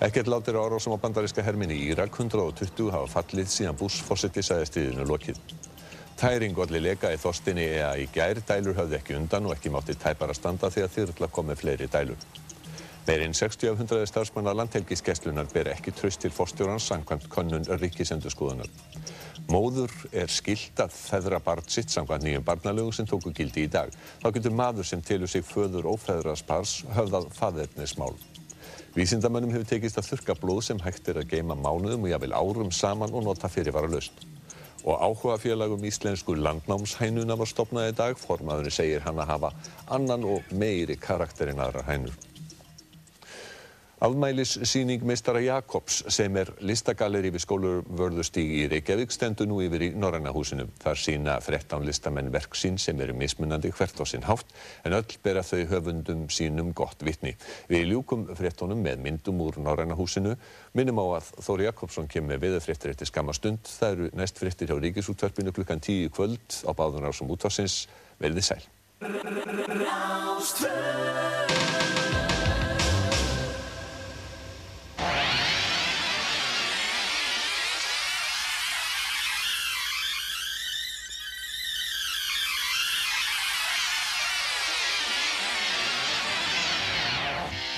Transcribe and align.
Ekkert 0.00 0.26
látir 0.26 0.56
árásum 0.56 0.94
á 0.96 0.98
bandaríska 1.00 1.42
herminni 1.44 1.74
í 1.76 1.90
Írak 1.92 2.14
120 2.16 2.86
hafa 2.88 3.20
fallið 3.20 3.50
síðan 3.52 3.76
Bush 3.76 4.00
fórseti 4.00 4.40
sagði 4.40 4.68
stríðinu 4.70 5.04
lokið. 5.04 5.36
Tæring 6.16 6.56
olli 6.56 6.80
leka 6.80 7.10
í 7.12 7.18
þorstinni 7.20 7.66
eða 7.74 7.90
í 8.00 8.06
gær 8.14 8.40
dælur 8.48 8.78
höfðu 8.78 8.96
ekki 8.96 9.18
undan 9.18 9.50
og 9.50 9.58
ekki 9.58 9.72
mátti 9.74 9.98
tæpar 10.00 10.32
að 10.32 10.38
standa 10.40 10.70
því 10.72 10.86
að 10.86 10.94
þyrla 10.94 11.28
komið 11.36 11.60
fleiri 11.60 11.90
dælur. 11.92 12.24
Meirinn 13.10 13.36
60 13.36 13.74
af 13.74 13.84
100 13.84 14.08
starfsmanna 14.08 14.56
landhelgiskeslunar 14.56 15.52
ber 15.52 15.68
ekki 15.74 15.92
tröst 15.92 16.24
til 16.24 16.32
forstjórans 16.32 16.88
samkvæmt 16.88 17.28
könnun 17.28 17.68
ríkisendurskoðunar. 17.84 18.72
Móður 19.52 19.92
er 20.16 20.32
skilt 20.32 20.80
að 20.80 20.96
feðra 20.96 21.44
barn 21.44 21.68
sitt 21.68 21.92
samkvæmt 21.92 22.24
nýjum 22.24 22.48
barnalögu 22.48 22.96
sem 22.96 23.08
tóku 23.10 23.36
gildi 23.36 23.68
í 23.68 23.72
dag. 23.76 23.92
Þá 24.24 24.28
getur 24.32 24.56
maður 24.64 24.88
sem 24.94 25.04
telur 25.04 25.28
sig 25.28 25.44
föður 25.44 25.92
ófeðras 25.92 26.46
bars 26.48 26.78
höfðað 26.96 27.32
faðernismál. 27.36 28.14
Vísindamönnum 28.90 29.52
hefur 29.54 29.68
tekist 29.70 30.00
að 30.00 30.08
þurka 30.08 30.34
blóð 30.40 30.64
sem 30.66 30.80
hægt 30.82 31.08
er 31.12 31.20
að 31.20 31.28
geima 31.30 31.54
mánuðum 31.54 32.08
og 32.08 32.10
jáfnvel 32.10 32.32
árum 32.34 32.72
saman 32.74 33.12
og 33.14 33.22
nota 33.22 33.46
fyrirvara 33.46 33.86
lausn. 33.86 34.16
Og 34.82 34.96
áhuga 34.98 35.36
félagum 35.38 35.84
íslensku 35.86 36.34
landnámshænuna 36.34 37.36
var 37.38 37.46
stopnað 37.46 37.92
í 37.92 37.94
dag. 38.00 38.18
Formaðurinn 38.18 38.74
segir 38.74 39.04
hann 39.04 39.20
að 39.22 39.30
hafa 39.34 39.52
annan 39.94 40.26
og 40.26 40.50
meiri 40.50 40.96
karakter 40.98 41.52
en 41.52 41.62
aðra 41.62 41.84
hænur. 41.86 42.16
Afmælissýning 44.00 45.02
meistara 45.04 45.42
Jakobs 45.44 45.98
sem 46.08 46.36
er 46.40 46.48
listagalleri 46.64 47.28
við 47.34 47.42
skólurvörðustíg 47.44 48.52
í 48.56 48.62
Reykjavík 48.72 49.12
stendur 49.12 49.44
nú 49.50 49.58
yfir 49.60 49.82
í 49.84 49.92
Norræna 49.92 50.32
húsinu. 50.32 50.64
Þar 50.80 50.96
sína 51.02 51.34
13 51.44 51.84
listamenn 51.84 52.30
verk 52.32 52.56
sín 52.56 52.78
sem 52.80 52.96
eru 53.04 53.12
mismunandi 53.12 53.68
hvert 53.76 54.00
á 54.00 54.04
sinn 54.08 54.24
hátt 54.24 54.48
en 54.88 54.96
öll 54.96 55.18
bera 55.20 55.42
þau 55.44 55.68
höfundum 55.74 56.22
sínum 56.32 56.72
gott 56.72 57.04
vitni. 57.04 57.34
Við 57.68 57.92
ljúkum 57.92 58.24
fréttonum 58.38 58.80
með 58.80 59.04
myndum 59.04 59.44
úr 59.44 59.60
Norræna 59.60 59.92
húsinu. 60.00 60.32
Minnum 60.72 61.04
á 61.04 61.20
að 61.20 61.28
Þóri 61.44 61.68
Jakobsson 61.68 62.08
kemur 62.08 62.32
með 62.32 62.46
viðfréttir 62.46 62.94
eftir 62.94 63.12
skamma 63.12 63.36
stund. 63.36 63.68
Það 63.68 63.92
eru 63.98 64.10
næst 64.16 64.40
fréttir 64.40 64.72
hjá 64.72 64.80
Ríkisútvarpinu 64.80 65.52
klukkan 65.52 65.84
10 65.84 66.08
kvöld 66.16 66.64
á 66.64 66.72
báðunar 66.72 67.12
sem 67.12 67.28
útvarsins. 67.28 67.84
Verðið 68.16 68.48
sæl. 68.48 68.64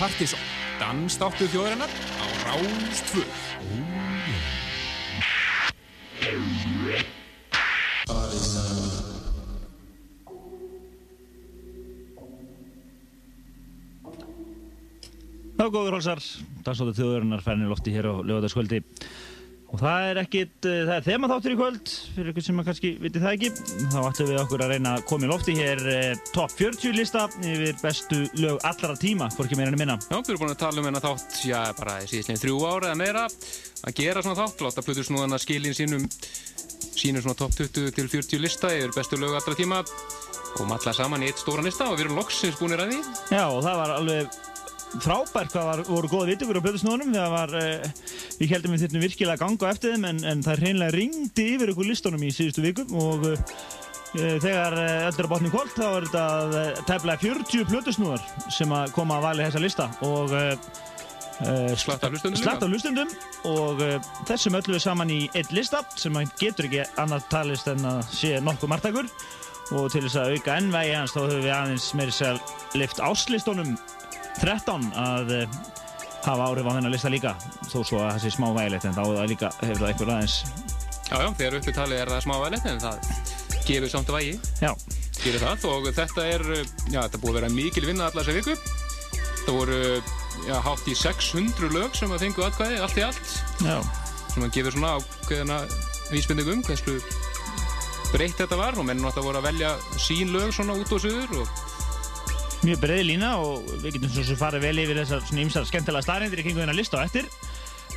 Partíson, 0.02 0.40
dansdáttu 0.80 1.46
þjóðarinnar 1.46 1.86
á 1.86 2.26
Rástfjörn. 2.42 3.28
Þá 15.54 15.64
góður 15.70 15.94
hálsar, 15.94 16.18
dansdáttu 16.66 16.96
þjóðarinnar 16.98 17.46
færni 17.46 17.70
lofti 17.70 17.94
hér 17.94 18.10
á 18.10 18.14
lögadagskvöldi. 18.26 18.82
Og 19.72 19.80
það 19.80 20.06
er 20.10 20.18
ekkit, 20.20 20.56
uh, 20.68 20.80
það 20.84 20.94
er 20.94 21.04
þema 21.06 21.28
þáttur 21.30 21.54
í 21.54 21.56
kvöld, 21.56 21.92
fyrir 22.12 22.32
ykkur 22.32 22.44
sem 22.44 22.58
kannski 22.66 22.90
viti 23.00 23.22
það 23.22 23.36
ekki. 23.38 23.50
Þá 23.94 23.98
ættum 24.02 24.28
við 24.28 24.40
okkur 24.42 24.64
að 24.66 24.74
reyna 24.74 24.92
að 24.98 25.04
koma 25.08 25.24
í 25.24 25.30
lofti 25.30 25.54
hér 25.56 25.80
uh, 25.88 26.24
top 26.36 26.52
40 26.58 26.98
lista 26.98 27.24
yfir 27.40 27.78
bestu 27.80 28.18
lög 28.42 28.60
allra 28.68 28.98
tíma, 29.00 29.30
hvorki 29.32 29.56
meira 29.56 29.72
en 29.72 29.80
minna. 29.80 29.96
Já, 30.10 30.18
við 30.18 30.34
erum 30.34 30.44
búin 30.44 30.52
að 30.52 30.60
tala 30.66 30.82
um 30.82 30.90
hennar 30.90 31.06
þátt, 31.06 31.40
já, 31.48 31.58
bara 31.80 31.96
síðastlega 32.04 32.44
þrjú 32.44 32.60
ára 32.68 32.92
eða 32.92 33.00
meira 33.00 33.24
að 33.82 33.96
gera 34.02 34.26
svona 34.26 34.40
þátt, 34.42 34.66
láta 34.66 34.84
Plutur 34.84 35.08
snúðan 35.08 35.38
að 35.38 35.44
skilja 35.46 35.74
sínum, 35.80 36.04
sínum 36.92 37.24
svona 37.24 37.40
top 37.40 37.56
20 37.56 37.96
til 37.96 38.08
40 38.12 38.44
lista 38.44 38.76
yfir 38.76 38.92
bestu 38.98 39.20
lög 39.20 39.40
allra 39.40 39.56
tíma 39.56 39.80
og 40.60 40.68
matla 40.68 40.92
saman 40.92 41.24
í 41.24 41.32
eitt 41.32 41.40
stóra 41.40 41.64
lista 41.64 41.88
og 41.88 41.96
við 41.96 42.10
erum 42.10 42.20
loksins 42.20 42.60
búinir 42.60 42.84
að 42.84 42.92
því. 42.92 43.04
Já, 43.32 43.46
og 43.48 43.62
það 43.64 43.78
var 43.80 43.96
alveg 43.96 44.42
frábært 45.00 45.52
hvað 45.54 45.68
var, 45.68 45.82
voru 45.88 46.10
góða 46.10 46.28
viðtökur 46.32 46.58
á 46.60 46.64
Plutusnúðunum. 46.66 47.14
Það 47.16 47.30
var, 47.32 47.54
uh, 47.56 48.10
við 48.38 48.52
heldum 48.52 48.74
við 48.74 48.84
þurftum 48.84 49.04
virkilega 49.06 49.36
að 49.36 49.42
ganga 49.44 49.68
á 49.68 49.72
eftir 49.72 49.94
þeim 49.94 50.06
en, 50.10 50.22
en 50.32 50.44
það 50.44 50.62
hreinlega 50.64 50.96
ringdi 50.96 51.46
yfir 51.54 51.72
ykkur 51.72 51.88
listunum 51.88 52.26
í 52.26 52.32
síðustu 52.34 52.64
vikum 52.64 52.96
og 53.00 53.26
uh, 53.30 53.36
þegar 54.12 54.76
öll 54.76 55.16
er 55.16 55.24
að 55.24 55.30
botni 55.32 55.52
kvöld 55.52 55.72
þá 55.72 55.84
er 55.88 56.08
þetta 56.08 56.24
uh, 56.44 56.80
tæmlega 56.90 57.22
40 57.24 57.68
Plutusnúðar 57.70 58.24
sem 58.52 58.74
að 58.76 58.96
koma 58.96 59.18
að 59.18 59.28
vali 59.30 59.46
þessa 59.46 59.62
lista 59.66 59.90
og 60.04 60.34
hlustundum 61.42 62.36
Slatt 62.38 62.62
af 62.62 62.68
hlustundum 62.70 63.08
og 63.48 63.80
þessum 64.28 64.54
öllu 64.60 64.76
við 64.76 64.82
saman 64.84 65.10
í 65.10 65.22
eitt 65.32 65.50
lista 65.56 65.80
sem 65.98 66.14
getur 66.38 66.68
ekki 66.68 66.84
annað 67.00 67.24
talist 67.32 67.70
en 67.72 67.82
að 67.88 68.04
sé 68.14 68.36
nokkuð 68.44 68.70
margtakur 68.70 69.08
og 69.72 69.88
til 69.92 70.04
þess 70.04 70.18
að 70.20 70.36
auka 70.36 70.56
ennvægi 70.60 70.94
hans 70.96 71.14
þá 71.14 71.20
höfum 71.22 71.42
við 71.42 71.54
aðeins 71.56 71.88
meiri 71.98 72.14
sér 72.14 72.40
lift 72.78 73.00
áslistunum 73.02 73.74
13 74.40 74.88
að 75.02 75.34
uh, 75.36 75.60
hafa 76.22 76.48
áhrif 76.48 76.68
á 76.68 76.72
þennan 76.72 76.94
lista 76.94 77.12
líka 77.12 77.34
þó 77.68 77.82
svo 77.82 78.00
að 78.00 78.14
það 78.14 78.22
sé 78.24 78.34
smá 78.36 78.48
vægilegt 78.56 78.88
en 78.88 78.96
þá 78.96 79.02
það 79.04 79.28
líka 79.34 79.52
hefur 79.60 79.82
það 79.82 79.90
eitthvað 79.92 80.14
aðeins 80.16 80.38
Já, 81.12 81.18
já, 81.20 81.28
þegar 81.36 81.58
uppi 81.58 81.72
talið 81.76 81.98
er 82.00 82.08
það 82.08 82.22
smá 82.24 82.34
vægilegt 82.40 82.68
en 82.70 82.78
það 82.80 83.08
gefur 83.66 83.90
samt 83.92 84.12
vægi. 84.14 84.36
Gerir 85.22 85.42
það 85.42 85.66
og 85.68 85.88
þetta 85.94 86.24
er, 86.24 86.44
já, 86.88 87.02
þetta 87.02 87.20
búið 87.20 87.34
að 87.34 87.38
vera 87.38 87.50
mikil 87.52 87.84
vinna 87.84 88.06
allar 88.08 88.24
þessa 88.26 88.38
viku. 88.38 88.54
Það 89.42 89.58
voru, 89.58 89.80
já, 90.46 90.54
hátt 90.64 90.88
í 90.88 90.94
600 90.98 91.74
lög 91.76 91.98
sem 91.98 92.14
að 92.14 92.24
fengu 92.24 92.46
atkvæði, 92.46 92.78
allt 92.86 92.96
í 92.96 93.04
allt. 93.04 93.34
Já. 93.60 93.76
Sem 94.32 94.46
að 94.46 94.56
gefur 94.56 94.76
svona 94.78 94.94
ákveðina 94.96 95.60
vísbendingum 96.08 96.64
hversu 96.64 96.96
breytt 98.12 98.40
þetta 98.40 98.56
var 98.60 98.76
og 98.80 98.88
mennum 98.88 99.08
að 99.08 99.20
voru 99.24 99.40
að 99.40 99.50
velja 99.50 99.74
sín 100.00 100.32
lög 100.32 100.50
svona 100.56 100.78
út 100.80 100.96
og 100.96 101.04
sögur 101.04 101.42
og 101.42 101.60
mjög 102.66 102.82
breiði 102.82 103.08
lína 103.10 103.34
og 103.42 103.66
við 103.82 103.96
getum 103.96 104.12
svo 104.14 104.24
sem 104.26 104.38
farið 104.38 104.66
vel 104.66 104.78
yfir 104.84 105.02
þessar 105.02 105.26
svona 105.26 105.44
ymsar 105.44 105.68
skemmtilega 105.68 106.06
staðrindir 106.06 106.42
í 106.42 106.46
kringu 106.46 106.62
þennan 106.62 106.78
lista 106.78 107.02
á 107.02 107.06
eftir. 107.06 107.28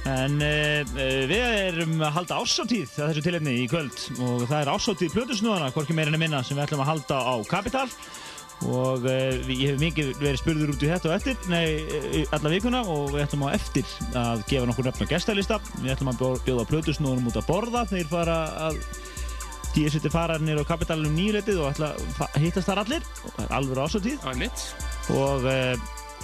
En 0.06 0.38
uh, 0.38 0.98
við 1.30 1.40
erum 1.40 1.96
að 2.06 2.14
halda 2.20 2.42
ásáttíð 2.44 2.92
að 3.00 3.10
þessu 3.10 3.26
tilhefni 3.26 3.56
í 3.64 3.66
kvöld 3.72 4.04
og 4.22 4.46
það 4.46 4.60
er 4.60 4.72
ásáttíð 4.76 5.16
plötusnúðana, 5.16 5.72
hvorki 5.74 5.98
meira 5.98 6.14
en 6.14 6.22
minna 6.22 6.44
sem 6.46 6.58
við 6.58 6.68
ætlum 6.68 6.84
að 6.86 6.92
halda 6.92 7.20
á 7.26 7.36
Kapital. 7.50 7.88
Og 8.70 9.04
uh, 9.04 9.50
ég 9.50 9.74
hef 9.74 9.82
mikið 9.82 10.12
verið 10.22 10.40
spurður 10.40 10.76
út 10.76 10.86
í 10.86 10.92
þetta 10.92 11.10
og 11.10 11.16
eftir, 11.18 11.50
nei, 11.52 12.26
alla 12.34 12.54
vikuna 12.54 12.86
og 12.86 13.10
við 13.16 13.26
ætlum 13.26 13.48
á 13.50 13.56
eftir 13.58 13.98
að 14.16 14.46
gefa 14.52 14.70
nokkur 14.70 14.88
nöfn 14.88 15.10
á 15.10 15.14
gestalista, 15.16 15.60
við 15.82 15.96
ætlum 15.96 16.14
að 16.14 16.24
bjóða 16.46 16.70
plötusnúðunum 16.70 17.34
út 17.34 17.42
að 17.42 17.50
borða, 17.50 17.84
þeir 17.90 18.08
fara 18.14 18.40
að 18.70 18.80
Seti 19.76 20.10
fararnir 20.12 20.62
á 20.62 20.64
kapitalunum 20.68 21.16
nýjuleitið 21.18 21.60
og 21.66 21.84
hittast 22.40 22.70
þar 22.70 22.86
allir. 22.86 23.06
Og 23.26 23.36
það 23.36 23.46
er 23.46 23.54
alveg 23.60 23.82
ásóttíð 23.84 24.24
og 25.16 25.44
uh, 25.46 25.76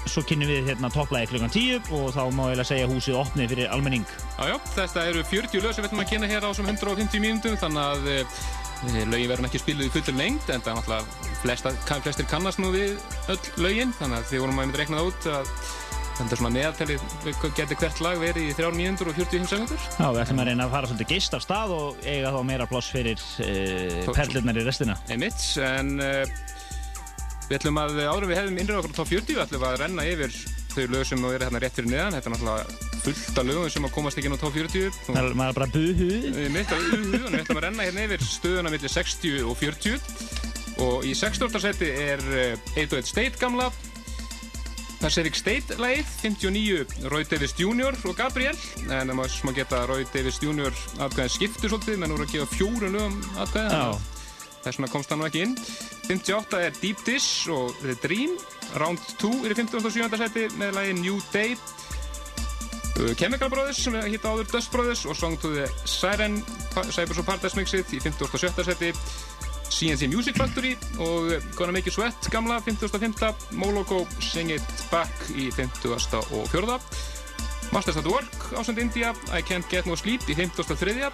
svo 0.09 0.23
kynum 0.25 0.49
við 0.49 0.71
hérna 0.71 0.89
topplægi 0.93 1.29
klukkan 1.33 1.51
10 1.53 1.91
og 1.93 2.07
þá 2.15 2.23
má 2.33 2.45
ég 2.49 2.55
lega 2.57 2.69
segja 2.71 2.87
húsið 2.89 3.19
opnið 3.19 3.51
fyrir 3.53 3.69
almenning. 3.75 4.07
Jájá, 4.39 4.55
þetta 4.77 5.05
eru 5.11 5.21
40 5.29 5.65
lög 5.65 5.75
sem 5.75 5.83
við 5.83 5.91
ætlum 5.91 6.03
að 6.05 6.09
kynna 6.13 6.31
hér 6.31 6.47
á 6.47 6.49
sem 6.57 6.71
150 6.71 7.21
mínútum 7.21 7.59
þannig 7.61 7.83
að 7.83 8.09
uh, 8.15 8.41
lögin 9.11 9.29
verðum 9.29 9.49
ekki 9.51 9.61
spiluð 9.61 9.89
í 9.89 9.93
fullur 9.93 10.17
lengt 10.17 10.49
en 10.49 10.63
það 10.63 10.71
er 10.71 10.79
náttúrulega 10.79 11.37
flesta, 11.43 11.73
flestir 12.01 12.29
kannast 12.31 12.61
nú 12.61 12.71
við 12.73 12.97
öll 13.29 13.39
lögin 13.61 13.93
þannig 13.99 14.21
að 14.21 14.29
þið 14.31 14.43
vorum 14.45 14.57
að 14.57 14.65
mynda 14.65 14.81
reiknað 14.81 15.11
út 15.11 15.29
að 15.35 15.53
Þetta 16.17 16.35
er 16.35 16.39
svona 16.41 16.53
meðaltalið, 16.53 17.03
getur 17.57 17.77
hvert 17.79 18.01
lag 18.03 18.19
verið 18.21 18.49
í 18.51 18.55
3 18.57 18.71
mínútur 18.75 19.09
og 19.09 19.17
45 19.17 19.49
sekundur? 19.49 19.85
Já, 19.97 20.05
við 20.05 20.21
ætlum 20.23 20.41
að 20.43 20.49
reyna 20.51 20.67
að 20.67 20.73
fara 20.75 20.89
svolítið 20.91 21.11
gist 21.15 21.37
af 21.37 21.45
stað 21.45 21.75
og 21.75 22.01
eiga 22.05 22.33
þá 22.35 22.39
meira 22.51 22.67
ploss 22.69 22.93
fyrir 22.93 23.23
uh, 23.41 24.11
perlirnar 24.13 24.59
í 24.61 24.65
restina. 24.67 24.97
Einmitt, 25.09 25.45
en 25.65 25.93
uh, 25.97 26.23
við 27.47 27.57
ætlum 27.57 27.81
að 27.81 28.01
áður 28.05 28.27
við 28.29 28.41
hefðum 28.41 28.61
innröðu 28.61 28.83
okkur 28.83 28.93
á 28.93 28.99
top 28.99 29.11
40, 29.13 29.33
við 29.33 29.43
ætlum 29.45 29.67
að 29.71 29.77
renna 29.81 30.07
yfir 30.11 30.37
þau 30.71 30.85
lög 30.93 31.05
sem 31.07 31.25
eru 31.27 31.45
hérna 31.45 31.61
rétt 31.61 31.77
fyrir 31.79 31.91
neðan. 31.91 32.17
Þetta 32.17 32.29
er 32.29 32.35
náttúrulega 32.35 32.91
fullt 33.01 33.39
af 33.41 33.47
lögum 33.47 33.71
sem 33.73 33.87
að 33.87 33.93
komast 33.95 34.19
ekki 34.19 34.29
inn 34.29 34.37
á 34.37 34.43
top 34.43 34.55
40. 34.55 34.99
Það 35.07 35.21
er 35.21 35.37
maður 35.41 35.57
bara 35.59 35.69
buhu. 35.73 36.09
Einmitt, 36.31 36.71
buhu, 36.71 37.21
og 37.25 37.31
við 37.33 37.39
ætlum 37.41 37.59
að 37.59 37.65
renna 37.67 37.87
hérna 37.87 38.05
yfir 38.07 38.25
stöðuna 38.27 38.73
millir 38.73 38.93
60 38.93 39.47
og 39.51 39.57
40. 39.59 39.97
Og 40.81 41.05
í 41.05 41.15
16. 41.17 41.59
seti 41.61 41.89
er 41.91 42.23
1-1 42.79 43.09
State 43.09 43.41
gamla 43.41 43.67
Pacific 45.01 45.35
State 45.35 45.77
lagið, 45.81 46.09
59 46.21 47.09
Roy 47.11 47.25
Davis 47.25 47.55
Jr. 47.57 47.97
og 48.05 48.15
Gabriel 48.17 48.57
en 48.85 49.09
það 49.09 49.17
má 49.17 49.23
smá 49.31 49.53
geta 49.57 49.83
Roy 49.89 50.05
Davis 50.13 50.37
Jr. 50.43 50.73
aðgæðin 51.01 51.33
skiptur 51.35 51.73
svolítið, 51.73 51.99
menn 52.01 52.13
voru 52.13 52.27
að 52.27 52.35
gefa 52.35 52.49
fjóru 52.53 52.91
lögum 52.93 53.17
aðgæðin, 53.41 54.01
þess 54.61 54.77
vegna 54.77 54.91
komst 54.93 55.13
hann 55.13 55.25
ekki 55.25 55.45
inn 55.47 55.55
58 56.07 56.63
er 56.67 56.77
Deep 56.81 57.05
Dish 57.07 57.49
og 57.51 57.73
The 57.81 57.97
Dream 58.03 58.37
Round 58.77 59.01
2 59.21 59.31
er 59.45 59.55
í 59.55 59.59
57. 59.59 60.21
seti 60.21 60.47
með 60.61 60.77
lagið 60.77 61.01
New 61.01 61.21
Day 61.33 61.57
Chemical 63.17 63.49
Brothers 63.49 63.79
sem 63.81 63.95
hitta 64.11 64.29
áður 64.29 64.49
Dust 64.51 64.71
Brothers 64.73 65.05
og 65.09 65.17
Song 65.17 65.37
to 65.41 65.49
the 65.55 65.65
Siren 65.89 66.41
Cypress 66.91 67.21
og 67.21 67.25
Paradise 67.25 67.57
Mixið 67.57 67.95
í 67.97 68.01
57. 68.03 68.65
seti 68.67 68.91
CNC 69.71 70.11
Music 70.11 70.37
Factory 70.37 70.75
og 70.99 71.31
Gonna 71.55 71.71
Make 71.71 71.87
You 71.89 71.95
Sweat 71.95 72.27
gamla 72.31 72.59
50.5. 72.65 73.55
Moloko 73.57 74.03
Sing 74.19 74.51
It 74.51 74.85
Back 74.91 75.31
í 75.33 75.49
50. 75.55 75.95
og 76.35 76.47
4. 76.51 76.79
Masters 77.71 77.97
at 77.97 78.05
Work 78.05 78.51
ásand 78.59 78.81
India, 78.83 79.13
I 79.31 79.41
Can't 79.41 79.67
Get 79.71 79.87
No 79.87 79.95
Sleep 79.95 80.27
í 80.27 80.35
53. 80.35 81.07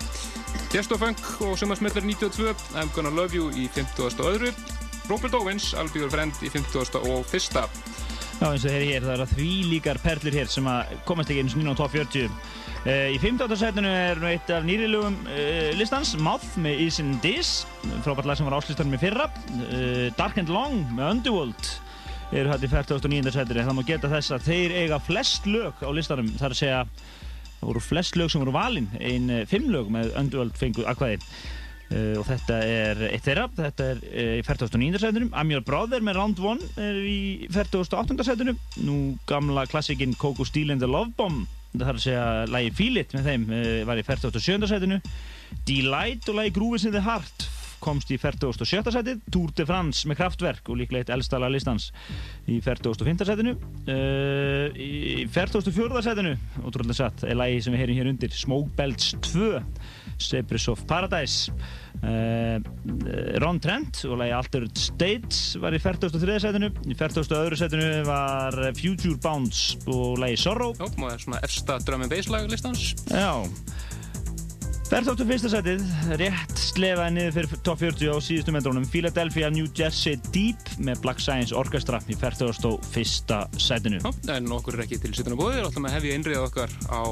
Testofunk 0.73 1.21
og 1.45 1.57
Sumarsmellar 1.59 2.01
92, 2.01 2.55
I'm 2.75 2.89
Gonna 2.95 3.13
Love 3.13 3.37
You 3.37 3.51
í 3.53 3.69
52. 3.75 4.51
Robert 5.07 5.33
Owens, 5.37 5.73
I'll 5.73 5.91
Be 5.93 6.01
Your 6.01 6.11
Friend 6.11 6.33
í 6.41 6.49
50. 6.49 6.97
og 6.97 7.25
1. 7.31 7.69
Já 8.37 8.51
eins 8.51 8.65
og 8.65 8.69
þeir 8.69 8.83
hér, 8.85 9.05
það 9.05 9.13
er 9.13 9.21
að 9.23 9.31
því 9.37 9.51
líkar 9.71 9.99
perlur 10.03 10.35
hér 10.35 10.49
sem 10.51 10.67
að 10.69 10.91
komast 11.07 11.31
ekki 11.31 11.45
eins 11.45 11.55
og 11.55 11.61
nýna 11.61 11.73
á 11.73 11.79
top 11.79 11.93
40. 11.95 12.27
Uh, 12.87 13.09
í 13.11 13.17
15. 13.19 13.51
setinu 13.59 13.89
er 13.91 14.19
nú 14.21 14.29
eitt 14.29 14.47
af 14.53 14.63
nýrilugum 14.63 15.17
uh, 15.27 15.73
listans, 15.75 16.13
Mouth 16.23 16.53
með 16.63 16.85
Isn't 16.85 17.17
This, 17.19 17.65
frábært 18.05 18.29
lag 18.29 18.37
sem 18.39 18.47
var 18.47 18.55
áslistan 18.61 18.87
með 18.87 19.01
fyrra. 19.01 19.25
Uh, 19.57 20.05
Dark 20.15 20.39
and 20.39 20.47
Long 20.47 20.85
með 20.95 21.09
Underworld 21.09 21.71
eru 22.31 22.53
hætti 22.53 22.69
49. 22.71 23.33
setinu. 23.35 23.65
Það 23.67 23.75
má 23.75 23.83
geta 23.89 24.11
þess 24.13 24.31
að 24.37 24.47
þeir 24.47 24.75
eiga 24.85 25.01
flest 25.03 25.49
lög 25.51 25.83
á 25.83 25.89
listanum, 25.91 26.29
það 26.37 26.47
er 26.47 26.55
að 26.55 26.61
segja 26.61 26.79
það 27.57 27.67
voru 27.73 27.83
flest 27.89 28.21
lög 28.21 28.31
sem 28.31 28.45
voru 28.45 28.55
valinn, 28.55 28.87
einn 29.03 29.35
fimm 29.51 29.67
lög 29.73 29.91
með 29.91 30.15
Underworld 30.23 30.55
fengu 30.55 30.87
akkvæði. 30.87 31.19
Uh, 31.91 32.15
og 32.21 32.23
þetta 32.31 32.61
er 32.71 33.03
eitt 33.09 33.27
þeirra, 33.27 33.49
þetta 33.59 33.91
er 33.97 34.01
uh, 34.07 34.33
í 34.39 34.47
49. 34.47 35.03
setinu 35.03 35.51
Your 35.51 35.67
Brother 35.67 36.07
með 36.07 36.21
Round 36.21 36.39
1 36.39 36.65
er 36.87 37.03
í 37.03 37.19
48. 37.51 38.15
setinu 38.31 38.55
nú 38.79 38.97
gamla 39.27 39.67
klassikinn 39.67 40.15
Coco 40.15 40.47
Steel 40.47 40.71
and 40.71 40.79
the 40.79 40.87
Love 40.87 41.11
Bomb 41.19 41.56
það 41.81 41.91
þarf 41.91 42.01
að 42.01 42.05
segja 42.07 42.25
lægi 42.53 42.73
Feel 42.79 43.03
It 43.03 43.13
með 43.17 43.29
þeim 43.31 43.45
uh, 43.49 43.67
var 43.89 44.01
í 44.01 44.07
47. 44.07 44.71
setinu 44.71 44.99
Delight 45.67 46.27
og 46.31 46.39
lægi 46.41 46.57
Grooves 46.57 46.87
in 46.87 46.95
the 46.95 47.03
Heart 47.05 47.47
komst 47.83 48.09
í 48.11 48.17
47. 48.17 48.65
setið 48.93 49.21
Tour 49.33 49.51
de 49.55 49.65
France 49.69 50.09
með 50.09 50.19
Kraftwerk 50.21 50.71
og 50.71 50.79
líklega 50.79 51.05
eitt 51.05 51.13
eldstala 51.13 51.49
listans 51.53 51.91
í 52.49 52.57
45. 52.65 53.27
setinu 53.29 53.53
í 54.73 55.27
44. 55.29 56.01
setinu 56.07 56.33
ótrúlega 56.63 56.97
satt 56.97 57.27
er 57.27 57.37
lægi 57.37 57.63
sem 57.65 57.75
við 57.75 57.83
heyrim 57.83 57.99
hér 58.01 58.11
undir 58.13 58.33
Smoke 58.33 58.73
Belts 58.77 59.13
2 59.29 59.61
Cypress 60.17 60.67
of 60.71 60.83
Paradise 60.89 61.51
uh, 62.03 62.57
Ron 63.43 63.61
Trent 63.63 64.03
og 64.09 64.19
lagi 64.21 64.35
Altered 64.37 64.77
States 64.79 65.57
var 65.61 65.75
í 65.75 65.81
43. 65.81 66.39
setinu 66.43 66.71
í 66.85 66.97
42. 66.97 67.59
setinu 67.59 67.91
var 68.07 68.57
Future 68.77 69.17
Bounce 69.23 69.77
og 69.87 70.17
lagi 70.21 70.39
Sorrow 70.41 70.75
Já, 70.77 70.87
og 70.87 70.95
það 70.97 71.13
er 71.13 71.25
svona 71.25 71.43
efsta 71.47 71.81
drum 71.85 72.05
and 72.05 72.13
bass 72.13 72.31
lag 72.33 72.49
listans 72.51 72.93
Já 73.11 73.45
41. 74.87 75.49
setið, 75.51 75.81
rétt 76.15 76.59
slefaði 76.61 77.11
niður 77.17 77.33
fyrir 77.35 77.57
top 77.67 77.81
40 77.81 78.07
á 78.07 78.15
síðustu 78.23 78.53
metrónum 78.55 78.85
Philadelphia 78.87 79.49
New 79.51 79.67
Jersey 79.75 80.15
Deep 80.31 80.77
með 80.79 81.01
Black 81.03 81.19
Science 81.19 81.51
Orchestra 81.51 81.99
í 82.07 82.15
41. 82.15 82.79
setinu 83.59 83.99
Já, 83.99 84.37
en 84.37 84.47
okkur 84.55 84.77
er 84.77 84.85
ekki 84.85 85.01
til 85.03 85.11
sittan 85.17 85.35
á 85.35 85.39
bóðir, 85.41 85.65
alltaf 85.65 85.83
með 85.83 85.97
hefja 85.97 86.15
innriðað 86.15 86.47
okkar 86.47 86.77
á 86.87 87.03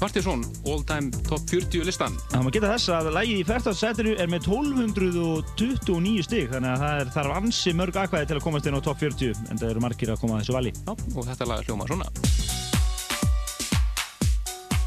Partiðsson 0.00 0.42
All 0.68 0.82
Time 0.88 1.24
Top 1.28 1.44
40 1.50 1.86
listan 1.88 2.16
Það 2.32 2.44
má 2.46 2.50
geta 2.56 2.72
þess 2.72 2.92
að 2.96 3.10
lægi 3.16 3.36
í 3.40 3.46
40. 3.48 3.78
setinu 3.78 4.14
er 4.20 4.32
með 4.32 4.48
1229 4.50 6.26
stig 6.26 6.50
þannig 6.52 6.74
að 6.74 6.84
það 6.84 7.00
er 7.02 7.12
þarf 7.16 7.38
ansi 7.40 7.74
mörg 7.78 8.00
akvæði 8.04 8.30
til 8.30 8.38
að 8.38 8.44
komast 8.46 8.68
inn 8.70 8.78
á 8.78 8.82
top 8.84 9.00
40 9.02 9.32
en 9.50 9.62
það 9.62 9.70
eru 9.70 9.84
margir 9.84 10.14
að 10.14 10.20
koma 10.22 10.38
að 10.38 10.44
þessu 10.44 10.58
vali 10.58 10.74
Já, 10.74 10.92
og 10.94 11.28
þetta 11.30 11.50
lag 11.50 11.66
hljóma 11.68 11.88
svona 11.90 12.10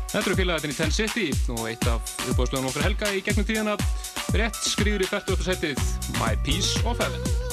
Þetta 0.08 0.24
eru 0.24 0.38
félagatinn 0.40 0.72
í 0.72 0.78
Ten 0.78 0.94
City 0.96 1.28
og 1.54 1.66
eitt 1.68 1.84
af 1.92 2.16
uppáðslöðum 2.32 2.70
okkar 2.72 2.88
helga 2.88 3.12
í 3.12 3.20
gegnum 3.26 3.48
tíðana 3.48 3.76
rétt 4.38 4.64
skriður 4.64 5.04
í 5.04 5.12
40. 5.12 5.46
setið 5.52 5.84
My 6.22 6.34
Piece 6.48 6.80
of 6.88 7.04
Heaven 7.04 7.47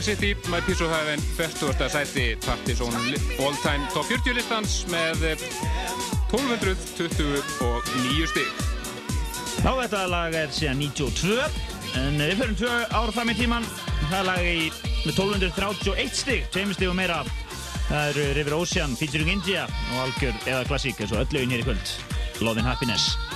Ten 0.00 0.16
City, 0.16 0.34
My 0.48 0.60
Piece 0.60 0.80
of 0.84 0.90
Heaven 0.90 1.20
40. 1.20 1.88
sæti 1.92 2.36
Partiðsson 2.40 2.94
All 3.44 3.56
Time 3.60 3.84
Top 3.92 4.06
40 4.08 4.32
listans 4.32 4.86
með 4.88 5.20
1229 6.32 8.30
stig. 8.30 8.48
Já, 9.60 9.76
þetta 9.82 10.06
lag 10.08 10.32
er 10.32 10.48
síðan 10.56 10.80
92 10.80 11.36
en 12.00 12.16
við 12.16 12.32
förum 12.40 12.56
tvö 12.62 12.72
ára 12.88 13.12
fram 13.12 13.28
í 13.28 13.36
tíman 13.42 13.66
það 14.06 14.24
lag 14.30 14.40
er 14.40 14.72
með 15.04 15.12
1231 15.12 16.16
stig 16.16 16.48
tveimur 16.54 16.74
stig 16.78 16.88
og 16.88 16.96
meira. 16.96 17.20
Það 17.90 18.04
eru 18.14 18.24
River 18.38 18.56
Ocean 18.56 18.96
featuring 18.96 19.28
India 19.36 19.68
og 19.90 20.06
algjör 20.06 20.32
eða 20.46 20.64
klassík 20.70 20.96
eins 20.96 21.12
og 21.12 21.20
öll 21.26 21.32
lögin 21.36 21.52
hér 21.52 21.60
í 21.60 21.68
kvöld. 21.68 21.86
Love 22.40 22.56
and 22.64 22.68
Happiness 22.72 23.29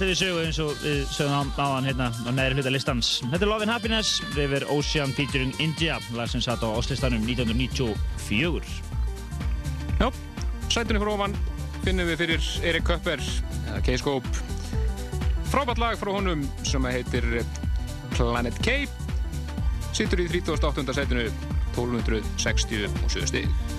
Hrættið 0.00 0.14
við 0.14 0.20
sögu 0.24 0.38
eins 0.40 0.58
og 0.64 0.70
við 0.80 1.00
sögum 1.12 1.50
á 1.60 1.60
áðan 1.60 1.86
hérna 1.90 2.04
á 2.08 2.30
neðri 2.32 2.56
hluta 2.56 2.70
listans. 2.72 3.08
Þetta 3.20 3.44
er 3.44 3.50
Love 3.50 3.66
and 3.66 3.72
Happiness, 3.74 4.22
River 4.32 4.64
Ocean 4.72 5.10
featuring 5.12 5.50
India, 5.60 5.98
lag 6.16 6.30
sem 6.32 6.40
satt 6.40 6.64
á 6.64 6.72
Óslistanum 6.72 7.20
1994. 7.28 8.70
Já, 10.00 10.08
sætunni 10.72 11.02
frá 11.02 11.10
ofan 11.12 11.36
finnum 11.84 12.08
við 12.08 12.16
fyrir 12.22 12.48
Erik 12.70 12.88
Köpper, 12.88 13.20
eða 13.66 13.82
K-Scope. 13.90 14.32
Frábært 15.52 15.82
lag 15.84 16.00
frá 16.00 16.14
honum 16.16 16.48
sem 16.64 16.88
heitir 16.88 17.44
Planet 18.16 18.56
K. 18.64 18.86
Sittur 19.92 20.24
í 20.24 20.30
38. 20.32 20.96
sætunu 20.96 21.28
1267 21.76 23.28
stig. 23.28 23.52
Já, 23.52 23.69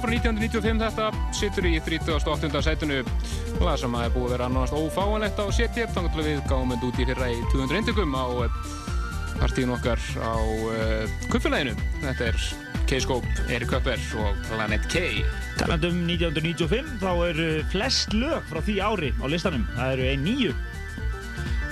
frá 0.00 0.12
1995 0.16 0.80
þetta 0.84 1.06
situr 1.36 1.66
í 1.68 1.74
38. 1.84 2.62
sætunu 2.64 3.00
lag 3.60 3.76
sem 3.80 3.96
að 3.96 4.06
er 4.06 4.14
búið 4.14 4.26
að 4.26 4.34
vera 4.34 4.48
annars 4.48 4.72
ófáanlegt 4.76 5.40
á 5.40 5.46
hér 5.52 5.92
þannig 5.94 6.16
að 6.16 6.28
við 6.30 6.40
gáum 6.48 6.72
þetta 6.72 6.88
út 6.88 7.00
í 7.00 7.06
fyrra 7.10 7.28
í 7.30 7.38
200 7.52 7.80
eindugum 7.80 8.16
á 8.16 8.26
partíðin 9.40 9.72
okkar 9.76 10.02
á 10.20 10.36
uh, 10.36 11.14
kuppfélaginu. 11.32 11.76
Þetta 12.02 12.28
er 12.28 12.40
K-Scope, 12.90 13.28
Erik 13.54 13.70
Köpper 13.70 14.00
og 14.20 14.40
Planet 14.48 14.88
K. 14.90 15.22
Talandum 15.60 16.02
1995, 16.08 16.96
þá 17.00 17.10
eru 17.28 17.48
flest 17.70 18.16
lög 18.16 18.42
frá 18.50 18.60
því 18.66 18.76
ári 18.82 19.12
á 19.16 19.24
listanum. 19.30 19.64
Það 19.76 19.94
eru 19.94 20.08
ein 20.10 20.26
nýju 20.26 20.54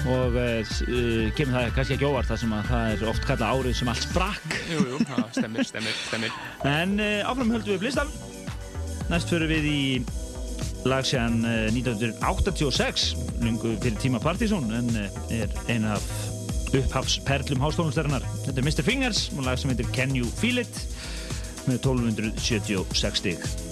og 0.07 0.37
uh, 0.39 0.77
kemur 1.37 1.57
það 1.57 1.73
kannski 1.77 1.97
ekki 1.97 2.09
óvart 2.09 2.31
þar 2.31 2.41
sem 2.43 2.55
að 2.55 2.71
það 2.71 2.93
er 2.93 3.05
oft 3.11 3.27
kallað 3.27 3.59
árið 3.59 3.77
sem 3.81 3.91
allt 3.93 4.07
sprakk. 4.07 4.57
Jú, 4.71 4.85
jú, 4.93 5.01
það 5.09 5.27
stemmir, 5.39 5.69
stemmir, 5.69 5.99
stemmir. 6.07 6.39
En 6.71 6.97
uh, 7.03 7.31
áfram 7.31 7.53
höldum 7.57 7.73
við 7.73 7.79
upp 7.81 7.87
listan. 7.89 8.15
Næst 9.09 9.33
fyrir 9.33 9.51
við 9.51 9.69
í 9.73 9.83
lag 10.89 11.07
séðan 11.09 11.41
uh, 11.43 11.69
1986, 11.75 13.09
lungu 13.43 13.75
fyrir 13.83 13.99
tíma 14.03 14.23
Partizón, 14.23 14.71
en 14.79 14.93
er 15.35 15.53
eina 15.69 15.97
af 15.97 16.07
upphafsperlum 16.77 17.63
hástónumstæranar. 17.65 18.27
Þetta 18.45 18.61
er 18.61 18.69
Mr. 18.69 18.85
Fingers 18.87 19.25
og 19.37 19.47
lag 19.47 19.59
sem 19.61 19.73
heitir 19.73 19.89
Can 19.97 20.15
You 20.17 20.29
Feel 20.41 20.63
It 20.63 20.85
með 21.69 21.83
1276 21.83 23.25
stig. 23.25 23.68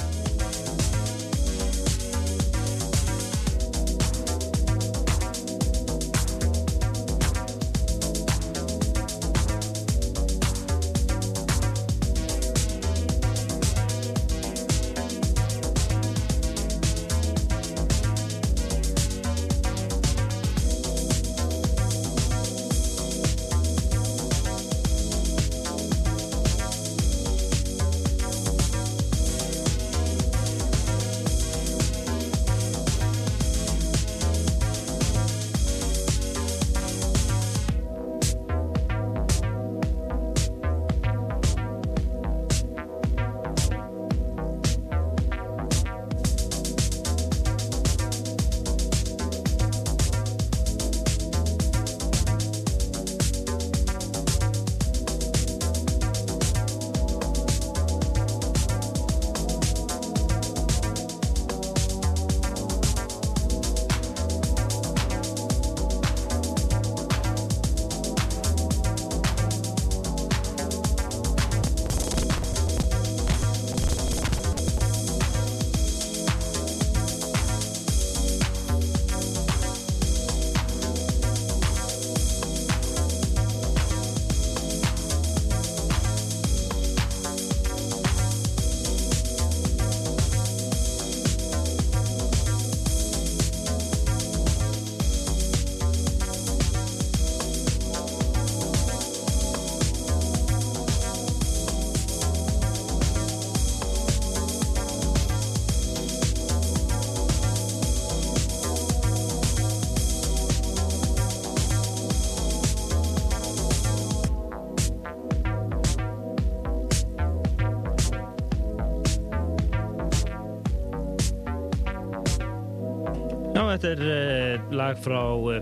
Lag 124.87 124.99
frá 125.03 125.19
uh, 125.35 125.57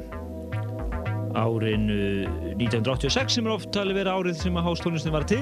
árinu 1.35 1.97
1986 2.59 3.39
sem 3.39 3.47
er 3.47 3.55
oft 3.55 3.71
talið 3.73 4.03
verið 4.03 4.19
árið 4.19 4.41
sem 4.43 4.59
að 4.59 4.67
hástónlistin 4.69 5.15
var 5.15 5.25
til. 5.29 5.41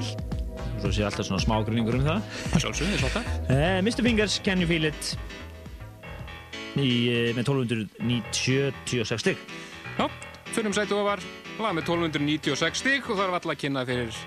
Svo 0.79 0.91
sé 0.93 1.03
alltaf 1.03 1.27
svona 1.27 1.43
smágrinningur 1.43 1.97
um 1.99 2.05
það. 2.05 2.29
Sjálfsögðu, 2.63 2.99
að 3.01 3.17
það. 3.17 3.27
Uh, 3.49 3.79
Mr. 3.83 4.05
Fingers, 4.05 4.37
Can 4.45 4.63
You 4.63 4.69
Feel 4.69 4.87
It 4.87 5.11
í, 6.79 6.87
uh, 7.11 7.33
með 7.35 7.43
1296 7.43 9.25
stygg. 9.25 9.43
Já, 9.97 10.07
fyrir 10.53 10.71
um 10.71 10.77
sætu 10.77 11.01
ofar, 11.01 11.23
lag 11.59 11.75
með 11.75 11.89
1296 11.89 12.83
stygg 12.85 13.09
og 13.09 13.19
það 13.19 13.25
er 13.25 13.35
alltaf 13.35 13.55
að 13.57 13.61
kynna 13.65 13.87
fyrir 13.89 14.23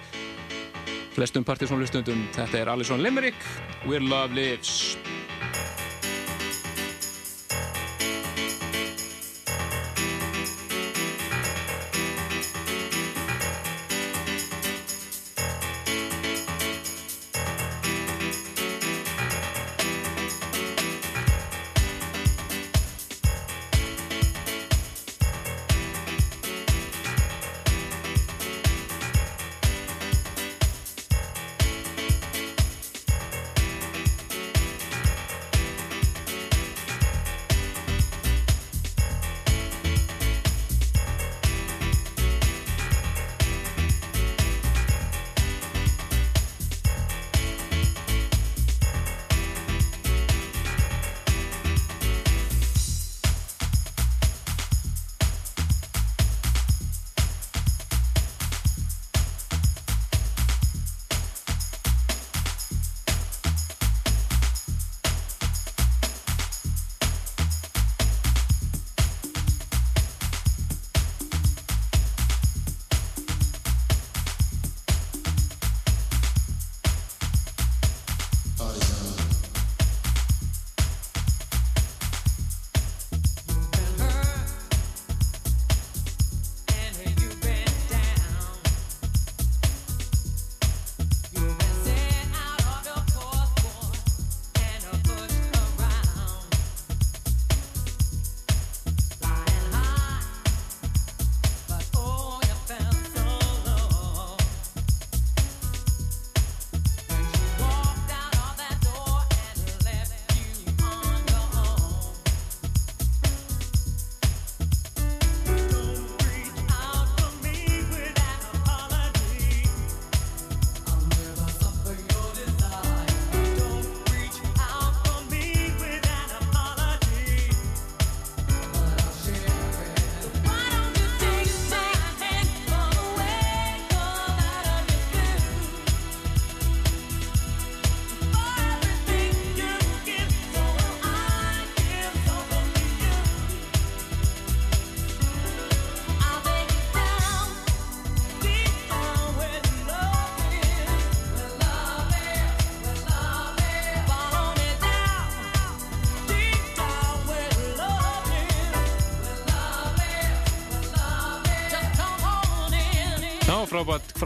flestum 1.17 1.49
partysónlustundum. 1.49 2.27
Þetta 2.37 2.61
er 2.61 2.75
Alison 2.75 3.01
Limerick, 3.01 3.41
Where 3.89 4.05
Love 4.05 4.37
Lives. 4.37 4.76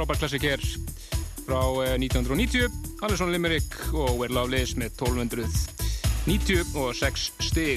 Frábært 0.01 0.23
klassik 0.23 0.47
hér 0.49 0.63
frá 1.45 1.61
1990 1.93 2.65
eh, 2.65 2.73
Alison 3.05 3.29
Limerick 3.29 3.69
og 3.93 4.17
Where 4.17 4.33
Love 4.33 4.49
Lives 4.49 4.73
með 4.81 4.97
1296 4.97 7.37
stig. 7.45 7.77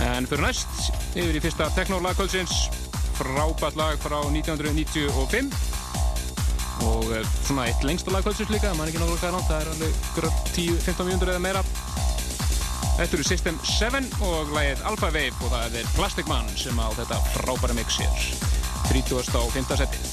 En 0.00 0.24
fyrir 0.24 0.40
næst 0.46 0.72
yfir 1.12 1.36
í 1.36 1.42
fyrsta 1.44 1.68
teknólagkvöldsins 1.76 2.72
frábært 3.18 3.76
lag 3.76 4.00
frá 4.00 4.24
1995 4.24 5.52
og 6.88 7.12
eh, 7.12 7.20
svona 7.44 7.68
eitt 7.68 7.84
lengsta 7.84 8.08
lagkvöldsins 8.14 8.48
líka 8.54 8.72
maður 8.72 8.88
ekki 8.94 9.00
náttúrulega 9.04 9.20
hvað 9.20 9.28
er 9.28 9.36
nátt, 9.36 9.52
það 9.52 9.60
er 9.60 9.68
alveg 9.74 9.92
10-15 10.56 11.04
mjöndur 11.10 11.28
eða 11.34 11.44
meira. 11.44 11.60
Þetta 12.96 13.12
eru 13.12 13.28
System 13.28 13.60
7 13.68 14.00
og 14.24 14.48
lagið 14.56 14.80
Alpha 14.88 15.12
Wave 15.12 15.36
og 15.42 15.52
það 15.52 15.76
er 15.82 15.86
Plastic 15.98 16.24
Man 16.32 16.48
sem 16.56 16.72
á 16.80 16.88
þetta 16.96 17.20
frábæra 17.34 17.76
mix 17.76 18.00
er 18.00 18.16
30. 18.88 19.36
og 19.42 19.52
5. 19.52 19.76
setið 19.82 20.05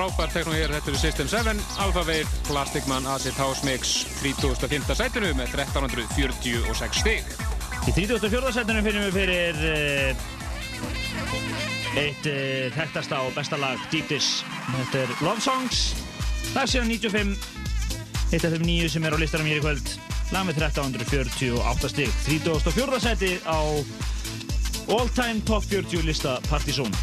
frábær 0.00 0.30
tekno 0.32 0.54
hér, 0.56 0.70
þetta 0.72 0.88
eru 0.88 0.98
System 1.00 1.28
7, 1.28 1.52
Alpha 1.84 2.02
Wave, 2.08 2.28
Plastic 2.46 2.86
Man, 2.88 3.04
Acid 3.10 3.36
House 3.36 3.60
Mix, 3.66 4.06
3005. 4.22 4.94
sætinu 4.96 5.28
með 5.36 5.52
1346 5.58 7.02
stig. 7.02 7.26
Í 7.84 7.92
34. 7.92 8.52
sætinu 8.56 8.84
finnum 8.86 9.04
við 9.10 9.18
fyrir 9.18 9.54
uh, 9.60 10.24
eitt 12.00 12.28
uh, 12.30 12.70
þekktasta 12.78 13.20
og 13.26 13.36
besta 13.36 13.60
lag, 13.60 13.76
Deep 13.92 14.08
Dish. 14.08 14.40
Þetta 14.70 15.02
er 15.02 15.12
Love 15.20 15.44
Songs, 15.44 15.82
lag 16.54 16.70
síðan 16.70 16.94
95, 16.96 17.36
eitt 18.30 18.40
af 18.40 18.56
þeim 18.56 18.64
nýju 18.70 18.88
sem 18.94 19.04
er 19.04 19.12
á 19.12 19.20
listanum 19.20 19.52
hér 19.52 19.60
í 19.60 19.64
kvöld. 19.66 19.94
Lag 20.30 20.48
með 20.48 20.62
1348 20.64 21.92
stig. 21.92 22.16
34. 22.24 23.04
sæti 23.04 23.34
á 23.44 23.60
All 24.88 25.12
Time 25.12 25.44
Top 25.44 25.68
40 25.68 26.08
lista 26.08 26.38
Partizón. 26.48 26.94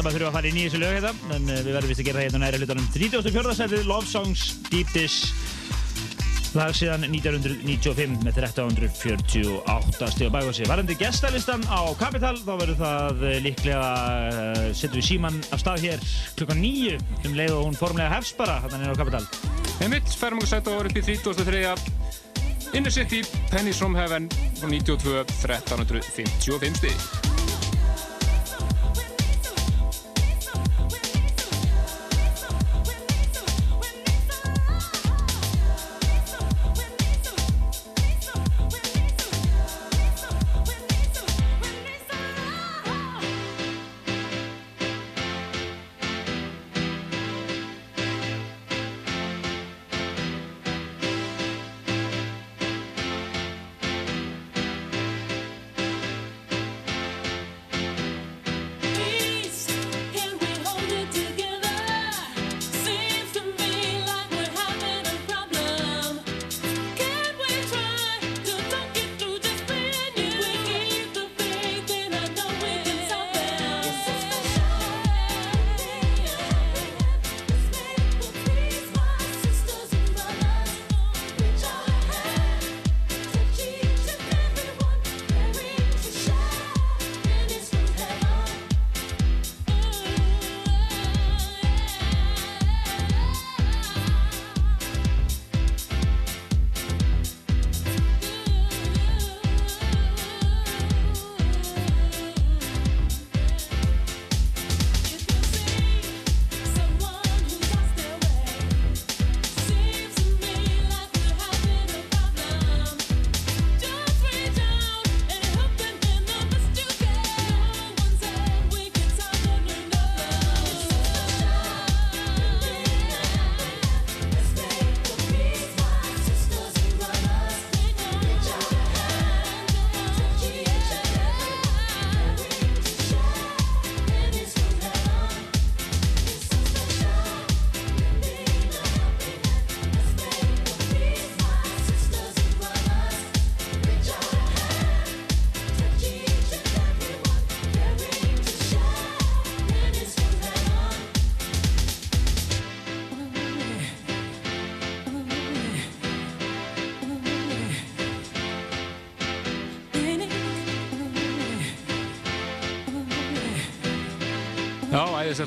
Að 0.00 0.06
maður 0.06 0.16
þurfa 0.16 0.30
að 0.30 0.36
fara 0.38 0.48
í 0.48 0.52
nýjus 0.56 0.76
lög 0.80 0.92
hérna, 0.96 1.10
en 1.36 1.48
uh, 1.50 1.56
við 1.60 1.74
verðum 1.76 1.90
vist 1.90 2.00
að 2.00 2.06
gera 2.08 2.20
það 2.20 2.26
hérna 2.26 2.40
næri 2.44 2.60
hlutanum. 2.60 2.86
34. 2.94 3.56
setið, 3.58 3.82
Love 3.88 4.08
Songs, 4.08 4.44
Deep 4.70 4.92
Dish, 4.94 5.18
lag 6.56 6.72
síðan 6.74 7.04
1995 7.06 8.24
með 8.24 8.40
1348 8.40 10.10
stíð 10.14 10.32
á 10.32 10.34
bækvási. 10.34 10.66
Varandi 10.70 10.96
gestalistan 10.98 11.66
á 11.68 11.80
Capital, 12.00 12.34
þá 12.40 12.52
verður 12.54 12.80
það 12.80 13.24
uh, 13.26 13.36
líklega, 13.44 13.84
uh, 13.84 14.66
setjum 14.72 14.98
við 14.98 15.08
síman 15.10 15.40
af 15.52 15.62
stað 15.62 15.86
hér 15.86 16.04
klukkan 16.40 16.62
nýju, 16.64 16.98
um 17.28 17.38
leið 17.38 17.56
og 17.58 17.64
hún 17.68 17.78
formlega 17.78 18.12
hefst 18.16 18.40
bara, 18.40 18.60
hann 18.64 18.80
er 18.80 18.94
á 18.94 18.98
Capital. 18.98 19.24
Heimill, 19.82 20.04
færum 20.08 20.40
við 20.40 20.48
að 20.48 20.54
setja 20.56 20.78
orðið 20.80 21.00
í 21.00 21.18
33. 21.28 21.74
Inner 22.70 22.94
City, 22.94 23.24
Pennies 23.50 23.82
from 23.82 23.98
Heaven, 23.98 24.30
92, 24.62 25.26
1355 25.42 26.78
stíð. 26.78 27.19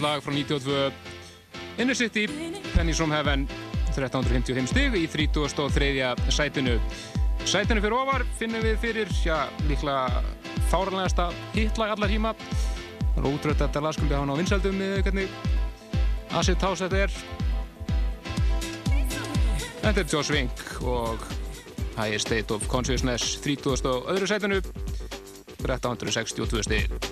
Æðislegt 0.03 0.11
lag 0.11 0.21
frá 0.23 0.33
92 0.33 0.91
Inner 1.79 1.95
City, 1.95 2.27
Pennies 2.75 2.97
from 2.97 3.11
Heaven 3.11 3.47
1355 3.95 4.67
stig 4.67 4.95
í 4.97 5.07
33. 5.07 6.15
sætinu 6.29 6.79
Sætinu 7.45 7.81
fyrir 7.83 7.95
ofar 7.97 8.23
finnum 8.39 8.63
við 8.63 8.77
fyrir, 8.81 9.07
já, 9.23 9.47
líklega 9.67 10.23
fáranlegasta 10.71 11.29
hitlag 11.53 11.95
allar 11.95 12.09
híma 12.09 12.33
Það 13.13 13.21
er 13.21 13.29
ótrútt 13.29 13.61
að 13.61 13.67
þetta 13.67 13.83
lag 13.83 13.95
skuldi 13.95 14.15
hafa 14.17 14.27
ná 14.27 14.35
vinsaldum 14.39 14.77
með 14.79 14.99
hvernig 15.07 15.29
Acid 16.33 16.61
House 16.65 16.83
þetta 16.83 16.97
er 17.05 17.11
Þetta 19.83 19.99
er 19.99 20.07
Joss 20.07 20.31
Wink 20.33 20.65
og 20.81 21.25
High 21.97 22.19
State 22.19 22.55
of 22.55 22.67
Consciousness 22.71 23.37
30. 23.43 23.87
öðru 24.11 24.29
sætinu 24.29 24.61
1362 25.63 26.63
stig 26.67 27.02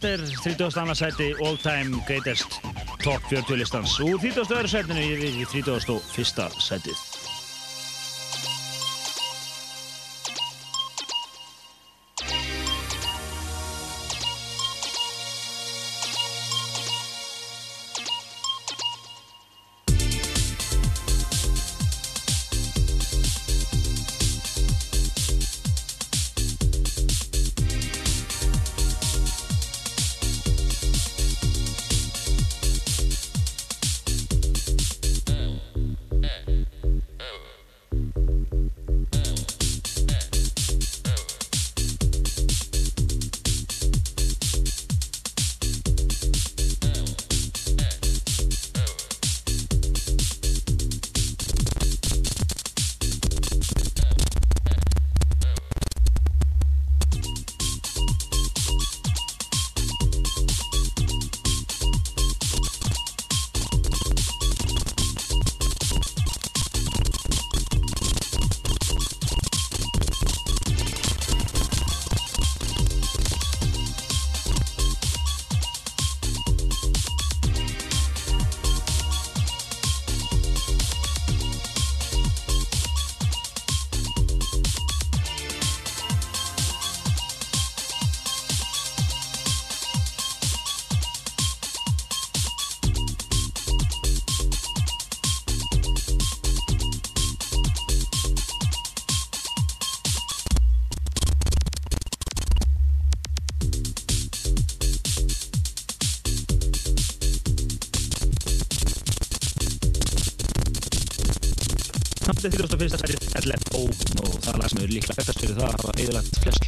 Já, 0.00 0.08
þetta 0.08 0.48
er 0.48 0.56
32. 0.56 0.94
sæti 0.94 1.26
All 1.44 1.58
Time 1.60 2.00
Greatest 2.06 2.60
Top 3.04 3.20
40 3.28 3.58
listans 3.60 3.98
úr 4.00 4.16
32. 4.16 4.68
sætinu 4.72 5.00
yfir 5.04 5.28
í 5.28 5.44
31. 5.44 6.00
sætið. 6.56 7.09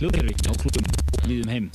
Hljóðherfi 0.02 0.50
á 0.50 0.52
klubum 0.58 0.88
viðum 1.28 1.52
heim. 1.52 1.70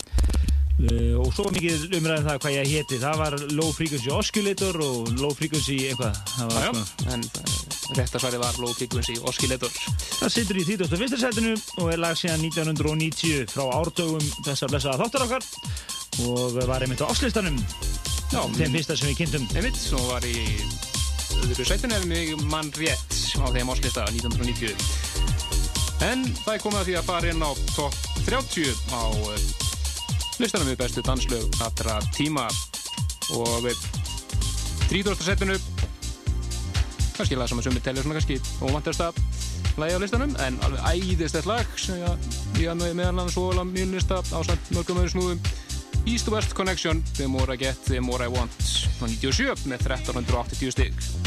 Uh, 0.78 1.16
og 1.18 1.32
svo 1.34 1.48
mikið 1.50 1.88
umræðið 1.98 2.28
það 2.28 2.40
hvað 2.44 2.54
ég 2.54 2.68
héti, 2.70 2.98
það 3.02 3.22
var 3.24 3.36
Low 3.58 3.72
Frequency 3.74 4.12
Oscillator 4.14 4.78
og 4.86 5.08
Low 5.18 5.34
Frequency 5.34 5.78
eitthvað. 5.88 6.20
Það 6.36 6.52
var 6.52 6.68
Já, 6.68 6.70
já, 6.76 7.14
en 7.16 7.24
uh, 7.26 7.56
réttarsværi 7.98 8.42
var 8.44 8.60
Low 8.62 8.76
Frequency 8.78 9.16
Oscillator. 9.26 9.80
Það 10.20 10.34
situr 10.36 10.60
í 10.62 10.66
31. 10.68 11.18
sætinu 11.24 11.56
og 11.82 11.90
er 11.90 12.04
lag 12.04 12.20
síðan 12.20 12.46
1990 12.46 13.48
frá 13.56 13.64
árdögum 13.80 14.28
þessar 14.46 14.74
blessaða 14.76 15.02
þáttar 15.02 15.26
okkar 15.26 15.50
og 16.28 16.60
var 16.70 16.86
einmitt 16.86 17.02
á 17.02 17.10
áslistanum 17.10 17.58
Já, 18.28 18.42
þeim 18.58 18.74
fyrsta 18.76 18.98
sem 19.00 19.10
við 19.10 19.22
kynntum. 19.22 19.48
Einmitt, 19.56 19.78
svo 19.80 20.02
var 20.12 20.26
í 20.28 20.36
öðru 21.48 21.66
sætinu 21.66 21.98
ef 21.98 22.06
mig 22.10 22.36
mann 22.52 22.70
rétt 22.78 23.18
á 23.40 23.50
þeim 23.56 23.72
áslista 23.74 24.06
1990. 24.12 24.78
En 26.06 26.28
það 26.44 26.54
er 26.54 26.62
komið 26.62 26.80
að 26.84 26.88
því 26.92 27.00
að 27.00 27.08
fara 27.08 27.34
inn 27.34 27.42
á 27.42 27.52
top 27.74 28.07
30 28.28 28.76
á 28.92 29.04
eh, 29.32 29.44
listanum 30.44 30.68
við 30.68 30.82
bestu 30.82 31.00
danslög 31.00 31.62
allra 31.64 31.94
tíma 32.12 32.44
og 33.32 33.70
30. 34.90 35.16
setinu 35.24 35.56
kannski 37.16 37.38
lag 37.40 37.48
sem 37.48 37.62
að 37.62 37.70
sumi 37.70 37.84
telja 37.86 38.04
svona 38.04 38.18
kannski 38.20 38.38
óvantast 38.60 39.06
að 39.06 39.22
lagi 39.80 39.96
á 39.96 40.04
listanum 40.04 40.36
en 40.44 40.60
alveg 40.68 40.84
æðist 40.92 41.40
eitt 41.40 41.48
lag 41.48 41.72
sem 41.80 42.04
ég 42.60 42.68
að 42.74 42.84
meðan 43.00 43.24
hann 43.24 43.32
svo 43.32 43.48
alveg 43.54 43.72
mjög 43.78 43.96
lista 43.96 44.20
á 44.20 44.40
samt 44.44 44.76
mörgum 44.76 45.00
öðru 45.06 45.14
snúðum 45.16 45.42
East 46.04 46.28
to 46.28 46.36
West 46.36 46.52
Connection 46.56 47.00
The 47.16 47.32
More 47.32 47.56
I 47.56 47.64
Get, 47.64 47.80
The 47.88 48.04
More 48.04 48.28
I 48.28 48.32
Want 48.36 48.60
frá 49.00 49.08
97 49.08 49.72
með 49.72 49.88
1380 49.88 50.76
stygg 50.76 51.27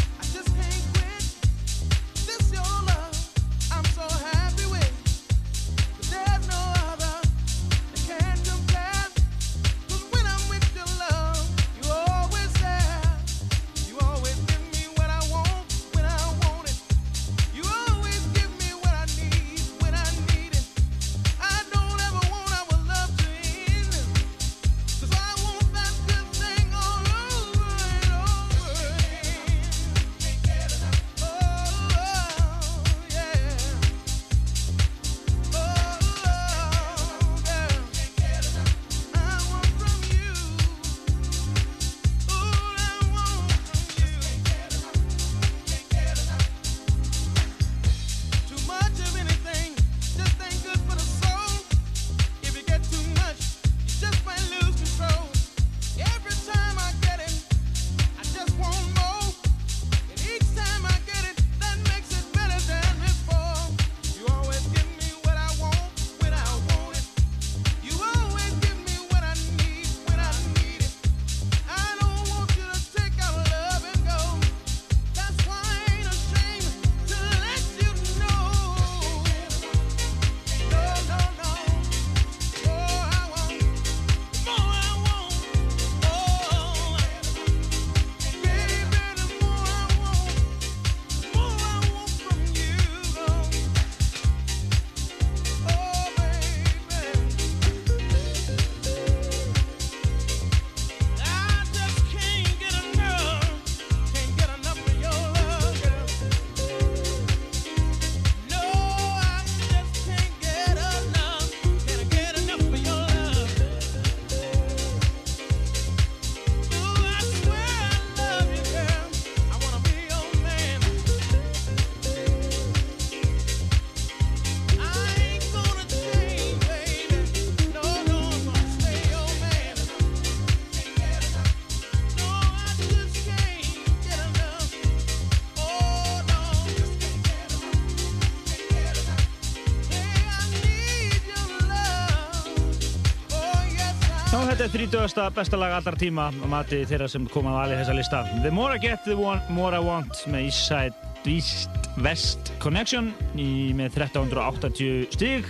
30. 144.91 145.30
besta 145.30 145.57
lag 145.57 145.70
allar 145.70 145.95
tíma 145.95 146.24
á 146.34 146.47
mati 146.51 146.80
þeirra 146.82 147.07
sem 147.07 147.26
kom 147.30 147.47
að 147.47 147.57
vali 147.61 147.74
þessa 147.78 147.95
lista. 147.95 148.22
The 148.43 148.51
More 148.51 148.74
I 148.74 148.80
Get, 148.82 149.05
The 149.05 149.14
one, 149.14 149.38
More 149.55 149.78
I 149.78 149.84
Want 149.86 150.24
með 150.26 150.49
Eastside 150.49 151.30
East 151.30 151.86
West 152.03 152.51
Connection 152.59 153.12
í, 153.38 153.70
með 153.78 154.01
1380 154.01 155.14
stig 155.14 155.47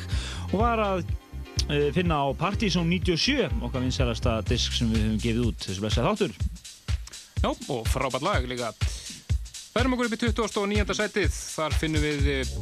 og 0.50 0.58
var 0.60 0.82
að 0.84 1.00
uh, 1.06 1.88
finna 1.96 2.20
á 2.20 2.26
Partizón 2.36 2.92
97 2.92 3.64
okkar 3.64 3.86
vinsælasta 3.86 4.36
disk 4.44 4.76
sem 4.76 4.92
við 4.92 5.06
höfum 5.06 5.22
gefið 5.24 5.46
út 5.46 5.68
þessu 5.70 5.86
blessaði 5.86 6.10
þáttur. 6.10 6.36
Já, 7.40 7.50
og 7.72 7.88
frábært 7.88 8.26
lag 8.26 8.50
líka. 8.50 8.74
Færum 9.70 9.96
okkur 9.96 10.10
upp 10.10 10.18
í 10.18 10.22
29. 10.26 10.98
setið. 11.00 11.40
Þar 11.56 11.80
finnum 11.80 12.04
við 12.04 12.30
eh, 12.34 12.54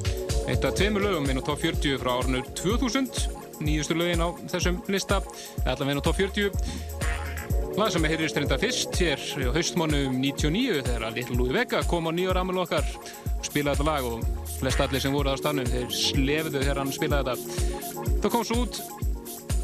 eitt 0.46 0.62
af 0.62 0.78
tveimur 0.78 1.08
lögum 1.08 1.26
inn 1.26 1.42
á 1.42 1.48
top 1.48 1.58
40 1.64 1.98
frá 1.98 2.14
árinu 2.20 2.44
2000 2.54 3.27
nýjustu 3.64 3.96
lögin 3.98 4.22
á 4.24 4.28
þessum 4.50 4.80
lista 4.90 5.20
allan 5.64 5.88
veginn 5.88 6.02
á 6.02 6.06
top 6.06 6.18
40 6.18 7.78
lag 7.78 7.92
sem 7.94 8.04
er 8.04 8.14
heyrðist 8.14 8.40
reynda 8.40 8.58
fyrst 8.58 8.98
hér 8.98 9.22
á 9.22 9.54
haustmónum 9.54 10.18
99 10.18 10.82
þegar 10.88 11.14
Little 11.14 11.38
Louie 11.38 11.54
Vega 11.54 11.82
kom 11.86 12.10
á 12.10 12.12
nýjar 12.14 12.40
aðmjölu 12.40 12.64
okkar 12.64 12.92
og 13.38 13.46
spilaði 13.46 13.78
þetta 13.78 13.88
lag 13.90 14.08
og 14.08 14.52
flest 14.58 14.82
allir 14.82 15.04
sem 15.04 15.14
voru 15.14 15.34
á 15.34 15.36
stannum 15.38 15.68
þeir 15.70 15.90
slefðu 15.94 16.58
þegar 16.58 16.82
hann 16.82 16.94
spilaði 16.94 17.36
þetta 17.36 18.20
það 18.22 18.30
kom 18.34 18.46
svo 18.48 18.62
út 18.66 18.82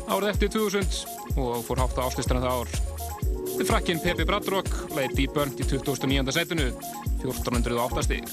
árið 0.09 0.33
eftir 0.35 0.55
2000 0.59 1.39
og 1.41 1.65
fór 1.67 1.83
hátt 1.83 1.99
á 1.99 2.07
áslistana 2.07 2.45
það 2.45 2.61
ár 2.61 2.93
frakkinn 3.63 4.01
Peppi 4.03 4.25
Bradrock, 4.27 4.71
leið 4.97 5.15
Deep 5.15 5.35
Burnt 5.37 5.61
í 5.63 5.67
2009. 5.69 6.33
setinu, 6.35 6.73
1408 7.23 8.03
stík. 8.09 8.27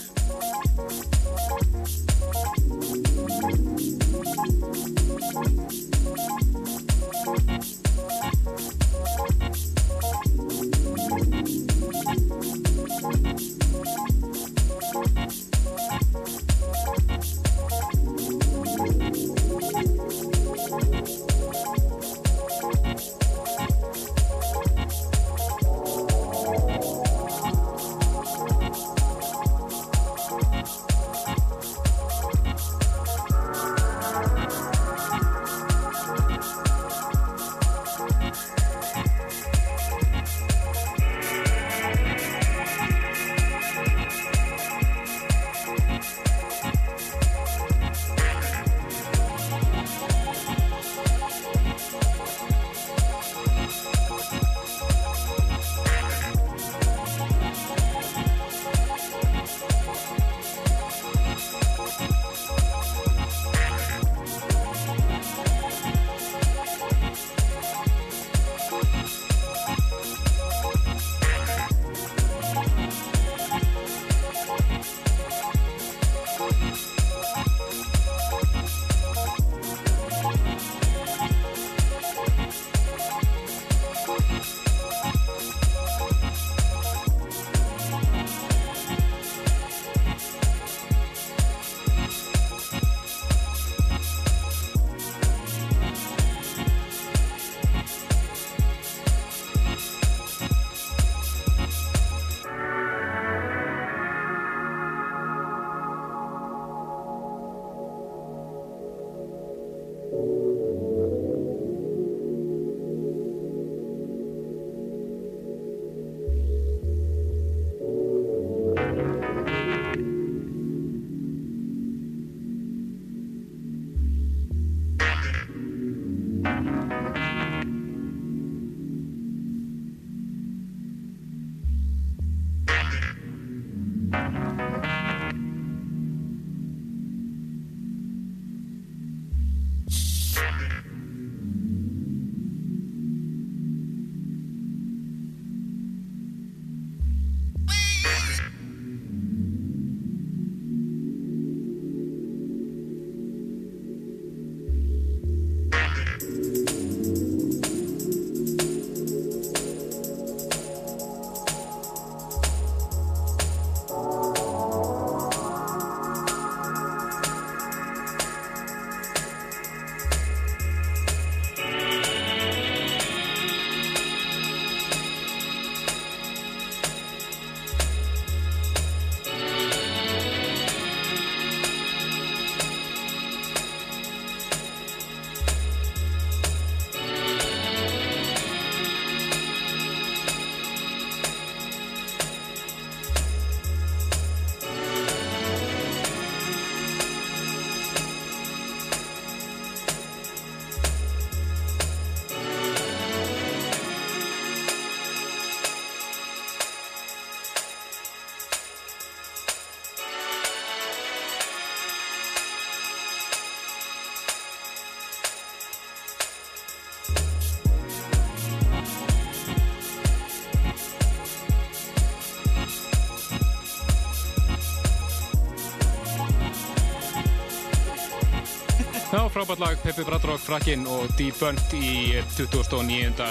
Frábært 229.42 229.60
lag, 229.60 229.78
Peppi 229.82 230.04
Bradrock, 230.06 230.38
Frakkin 230.44 230.84
og 230.86 231.10
Debunked 231.18 231.74
í 231.74 232.22
2009. 232.38 233.26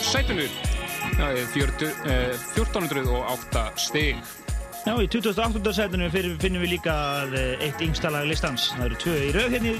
sætunu. 0.00 0.48
Já, 1.18 1.26
1408 1.52 3.72
stig. 3.76 4.16
Já, 4.86 4.94
í 4.96 5.08
2008. 5.12 5.72
sætunu 5.76 6.10
finnum 6.10 6.62
við 6.64 6.70
líka 6.78 6.94
eh, 7.36 7.60
eitt 7.66 7.80
yngsta 7.84 8.08
lag 8.08 8.24
listans. 8.24 8.72
Það 8.72 8.84
eru 8.86 8.96
tvö 9.04 9.14
í 9.20 9.32
rauð 9.36 9.52
hérna 9.52 9.76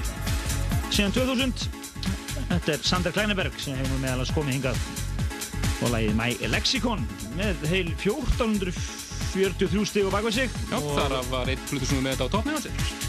síðan 0.93 1.13
2000. 1.17 1.49
Þetta 2.51 2.69
er 2.75 2.79
Sander 2.85 3.11
Kleineberg 3.17 3.53
sem 3.57 3.73
hefur 3.79 3.97
meðalans 4.05 4.33
komið 4.37 4.53
hingað 4.59 4.77
og 5.81 5.89
lagið 5.95 6.13
My 6.19 6.29
Lexicon 6.51 7.01
með 7.39 7.55
heil 7.71 7.89
1443 7.97 9.85
stig 9.89 10.05
og 10.05 10.13
baka 10.13 10.29
sig. 10.29 10.45
Já, 10.69 10.77
og... 10.77 10.93
þar 10.99 11.25
var 11.31 11.49
einn 11.49 11.65
flutusnúð 11.71 12.05
með 12.05 12.13
þetta 12.19 12.29
á 12.29 12.33
tóknum 12.37 12.53
á 12.53 12.61
sér. 12.67 13.00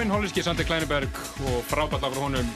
Einn 0.00 0.10
hollandski 0.10 0.42
Sander 0.42 0.64
Kleineberg 0.66 1.22
og 1.46 1.62
frábært 1.68 2.04
af 2.06 2.16
honum. 2.18 2.48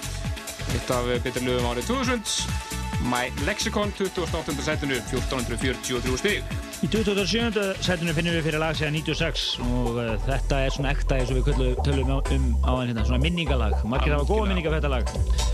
Eitt 0.75 0.91
af 0.91 1.07
betur 1.25 1.45
lögum 1.47 1.71
árið 1.71 1.87
2000 1.87 2.79
My 3.07 3.29
Lexicon, 3.47 3.93
28. 4.01 4.63
setinu 4.65 4.95
1443 4.95 6.19
stig. 6.19 6.43
Í 6.83 6.89
27. 6.91 7.63
setinu 7.85 8.15
finnum 8.17 8.35
við 8.35 8.49
fyrir 8.49 8.63
lag 8.63 8.75
segja 8.79 8.91
96 8.91 9.45
og 9.63 10.01
uh, 10.01 10.11
þetta 10.27 10.63
er 10.67 10.75
svona 10.75 10.93
ekta 10.95 11.19
eins 11.19 11.31
og 11.31 11.39
við 11.39 11.79
tölum 11.87 12.11
um 12.19 12.49
á 12.67 12.73
enn 12.81 12.91
hérna, 12.91 13.07
svona 13.07 13.23
minningalag 13.23 13.77
margir 13.87 14.17
hafa 14.17 14.27
góða 14.27 14.49
minninga 14.51 14.73
fyrir 14.73 14.83
þetta 14.83 14.95
lag. 14.97 15.13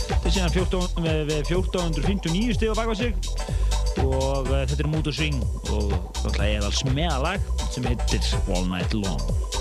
Þetta 0.09 0.31
er 0.31 0.37
síðan 0.39 0.55
14, 0.57 1.03
við 1.05 1.35
1459 1.43 2.57
stig 2.59 2.73
á 2.73 2.81
baka 2.81 2.97
sig 2.97 3.13
og 4.05 4.49
uh, 4.49 4.65
þetta 4.65 4.81
er 4.81 4.95
og 5.01 5.13
Swing 5.15 5.43
og 5.69 5.93
þetta 6.23 6.49
er 6.49 6.65
alls 6.65 6.85
meðalag 6.91 7.53
sem 7.69 7.87
heitir 7.93 8.33
All 8.49 8.65
Night 8.73 8.97
Long 8.97 9.54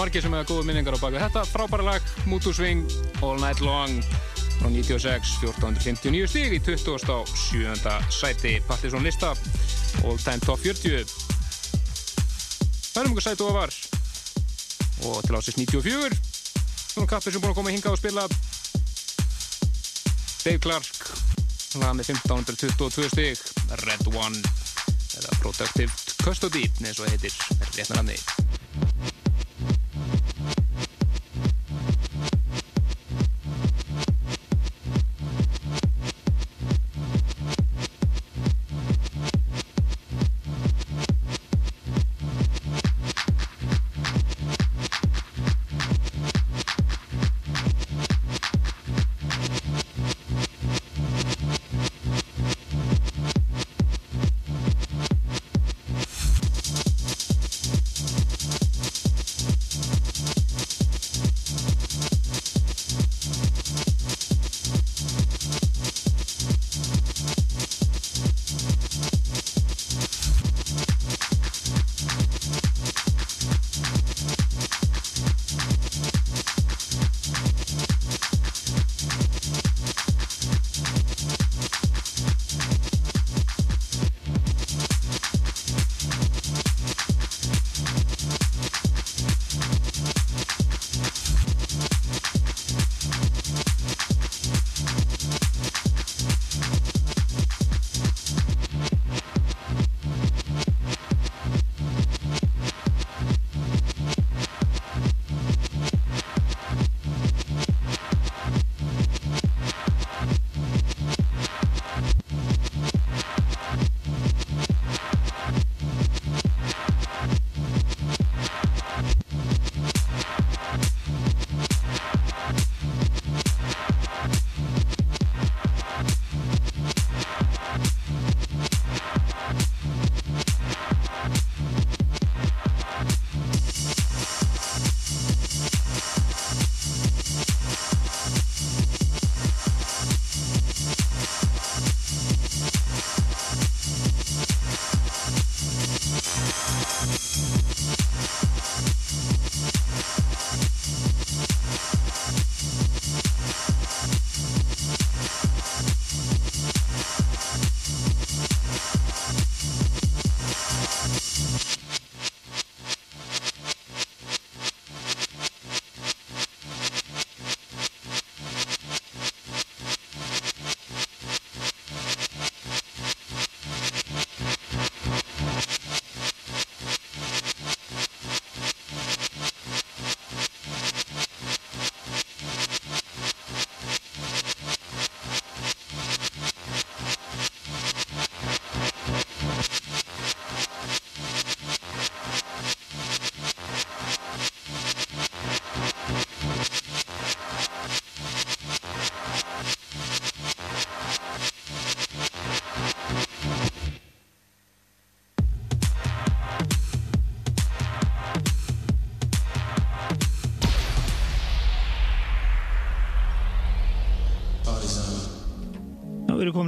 margir 0.00 0.24
sem 0.24 0.32
hefur 0.32 0.48
góða 0.54 0.66
minningar 0.70 0.96
á 0.96 1.00
baka 1.00 1.20
þetta. 1.26 1.46
Frábæra 1.52 1.84
lag, 1.84 2.02
Swing 2.40 2.88
All 3.20 3.36
Night 3.40 3.60
Long 3.60 4.00
frá 4.60 4.68
96 4.68 5.34
1459 5.44 6.28
stíg 6.28 6.54
í 6.56 6.60
27. 6.64 7.98
sæti. 8.08 8.54
Partiðsson 8.68 9.04
lista 9.04 9.34
All 10.04 10.18
Time 10.20 10.40
Top 10.44 10.60
40 10.64 11.04
það 12.90 13.02
er 13.02 13.06
um 13.06 13.12
einhver 13.12 13.24
sæti 13.24 13.44
ofar 13.46 13.70
og 15.06 15.20
til 15.24 15.36
ásins 15.38 15.58
94 15.60 16.16
svona 16.90 17.08
kappir 17.08 17.32
sem 17.32 17.42
búin 17.42 17.52
að 17.52 17.60
koma 17.60 17.72
hinga 17.72 17.92
og 17.92 18.00
spila. 18.00 18.26
Dave 20.40 20.60
Clark 20.64 21.12
lag 21.80 21.94
með 21.94 22.12
1522 22.16 23.12
stíg 23.14 23.44
Red 23.84 24.10
One 24.10 24.40
eða 25.20 25.40
Productive 25.40 25.92
Custody 26.24 26.66
eins 26.82 27.00
og 27.00 27.12
heitir 27.12 27.36
réttnar 27.76 28.02
af 28.02 28.08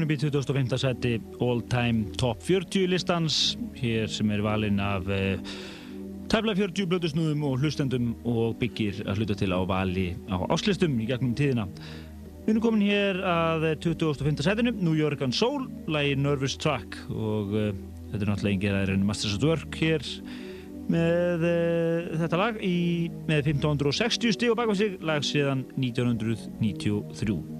komin 0.02 0.16
upp 0.16 0.16
í 0.16 0.30
2005. 0.32 0.78
seti 0.82 1.10
All 1.44 1.60
Time 1.70 2.10
Top 2.18 2.40
40 2.42 2.88
listans 2.90 3.56
hér 3.78 4.08
sem 4.10 4.30
er 4.34 4.40
valinn 4.42 4.80
af 4.82 5.06
uh, 5.06 5.38
tæfla 6.32 6.56
40 6.58 6.88
blöðusnúðum 6.90 7.44
og 7.46 7.62
hlustendum 7.62 8.08
og 8.26 8.56
byggir 8.58 8.98
að 9.06 9.20
hluta 9.20 9.36
til 9.38 9.52
á 9.54 9.62
vali 9.62 10.08
á 10.26 10.42
áslistum 10.50 10.98
í 10.98 11.06
gegnum 11.06 11.36
tíðina. 11.38 11.68
Við 12.42 12.50
erum 12.54 12.64
komin 12.64 12.82
hér 12.82 13.22
að 13.22 13.68
2005. 13.84 14.42
setinu 14.42 14.74
New 14.80 14.98
York 14.98 15.22
and 15.22 15.36
Soul, 15.38 15.68
lagi 15.86 16.18
Nervous 16.18 16.58
Track 16.58 16.98
og 17.12 17.54
uh, 17.54 17.70
þetta 18.10 18.24
er 18.24 18.32
náttúrulega 18.32 18.54
engið 18.56 18.74
að 18.74 18.82
er 18.82 18.94
enn 18.96 19.06
Masters 19.06 19.38
at 19.38 19.46
Work 19.46 19.78
hér 19.78 20.12
með 20.90 21.46
uh, 21.46 22.12
þetta 22.24 22.42
lag 22.42 22.62
í, 22.66 22.76
með 23.30 23.54
1560 23.54 24.38
stíg 24.40 24.56
og 24.56 24.62
baka 24.64 24.78
sig 24.82 24.98
lag 24.98 25.22
síðan 25.22 25.68
1993 25.78 27.51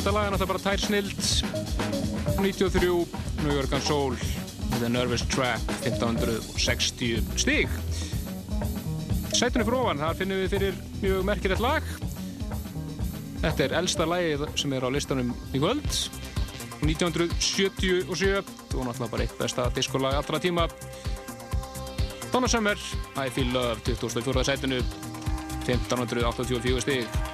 Þetta 0.00 0.12
lag 0.16 0.24
er 0.24 0.32
náttúrulega 0.32 0.52
bara 0.54 0.64
tær 0.64 0.80
snild. 0.80 1.20
93 2.40 3.06
New 3.44 3.52
York 3.52 3.72
and 3.72 3.82
Soul 3.82 4.14
The 4.78 4.88
Nervous 4.88 5.22
Trap 5.28 5.60
1560 5.84 7.20
stík 7.36 7.68
Sætunni 9.36 9.64
fyrir 9.66 9.76
ofan, 9.76 10.00
þar 10.00 10.16
finnum 10.16 10.40
við 10.40 10.54
fyrir 10.54 10.78
mjög 11.02 11.26
merkilegt 11.28 11.62
lag 11.64 11.84
Þetta 13.40 13.64
er 13.64 13.76
elsta 13.80 14.06
lagið 14.08 14.44
sem 14.60 14.72
er 14.76 14.84
á 14.84 14.88
listanum 14.92 15.32
í 15.54 15.60
kvöld. 15.60 15.88
1977 16.84 18.06
og 18.10 18.86
náttúrulega 18.86 19.10
bara 19.12 19.24
eitt 19.24 19.36
besta 19.38 19.68
diskolag 19.76 20.16
allra 20.20 20.40
tíma. 20.40 20.68
Donna 22.32 22.48
Summer 22.48 22.78
I 23.16 23.28
Feel 23.32 23.52
Love 23.52 23.80
2004. 23.88 24.44
sætunu 24.44 24.80
1584 25.66 26.80
stík 26.84 27.29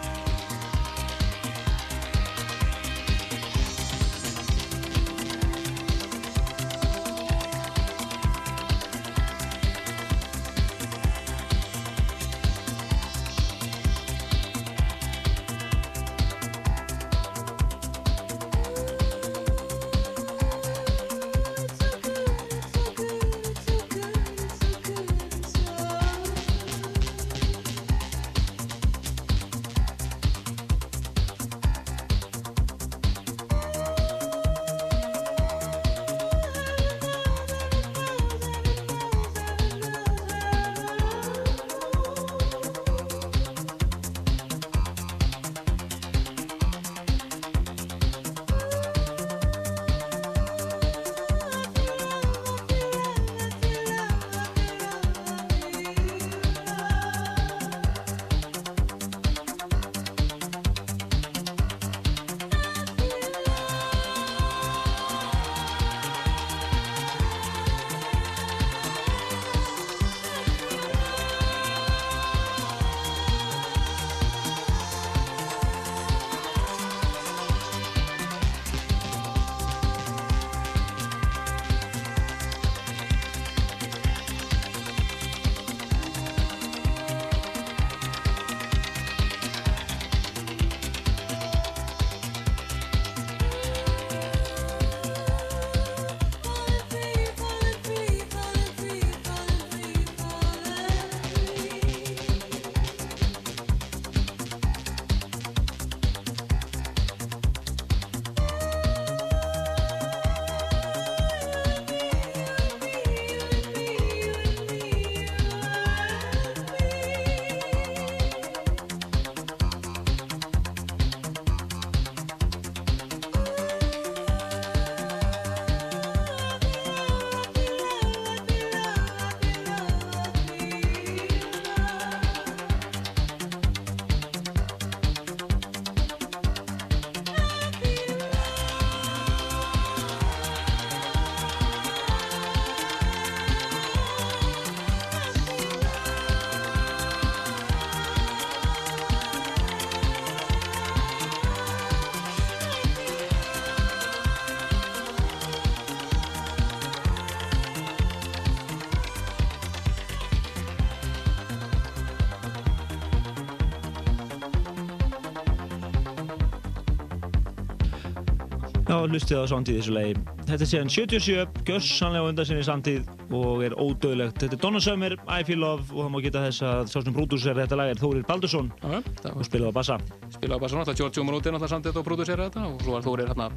hlustið 169.13 169.43
á 169.43 169.45
samtíð 169.51 169.79
þessu 169.81 169.95
lagi. 169.97 170.15
Þetta 170.47 170.65
er 170.67 170.71
síðan 170.71 170.93
77, 170.93 171.63
gössanlega 171.69 172.31
undan 172.31 172.49
sinni 172.49 172.65
samtíð 172.67 173.09
og 173.37 173.65
er 173.67 173.77
ódöðlegt. 173.79 174.39
Þetta 174.43 174.59
er 174.59 174.63
Donna 174.63 174.83
Summer, 174.83 175.17
I 175.27 175.47
Feel 175.47 175.61
Love 175.63 175.89
og 175.93 176.05
það 176.05 176.13
má 176.15 176.19
geta 176.25 176.45
þess 176.47 176.67
að 176.67 176.93
sá 176.93 176.99
sem 177.01 177.17
prodúser 177.17 177.59
þetta 177.59 177.79
lag 177.81 177.93
er 177.93 178.01
Þórir 178.01 178.27
Baldursson 178.29 178.71
Já, 178.83 179.01
og 179.33 179.45
spilaði 179.47 179.71
á 179.71 179.79
bassa. 179.79 179.99
Spilaði 180.37 180.59
á 180.59 180.63
bassa 180.63 180.81
náttúrulega, 180.81 181.01
George 181.03 181.23
Omoróti 181.25 181.53
náttúrulega 181.53 181.73
samtíð 181.75 182.01
og 182.01 182.07
prodúsera 182.07 182.49
þetta 182.49 182.67
og 182.71 182.85
svo 182.85 182.97
var 182.97 183.07
Þórir 183.07 183.33
hérna 183.33 183.51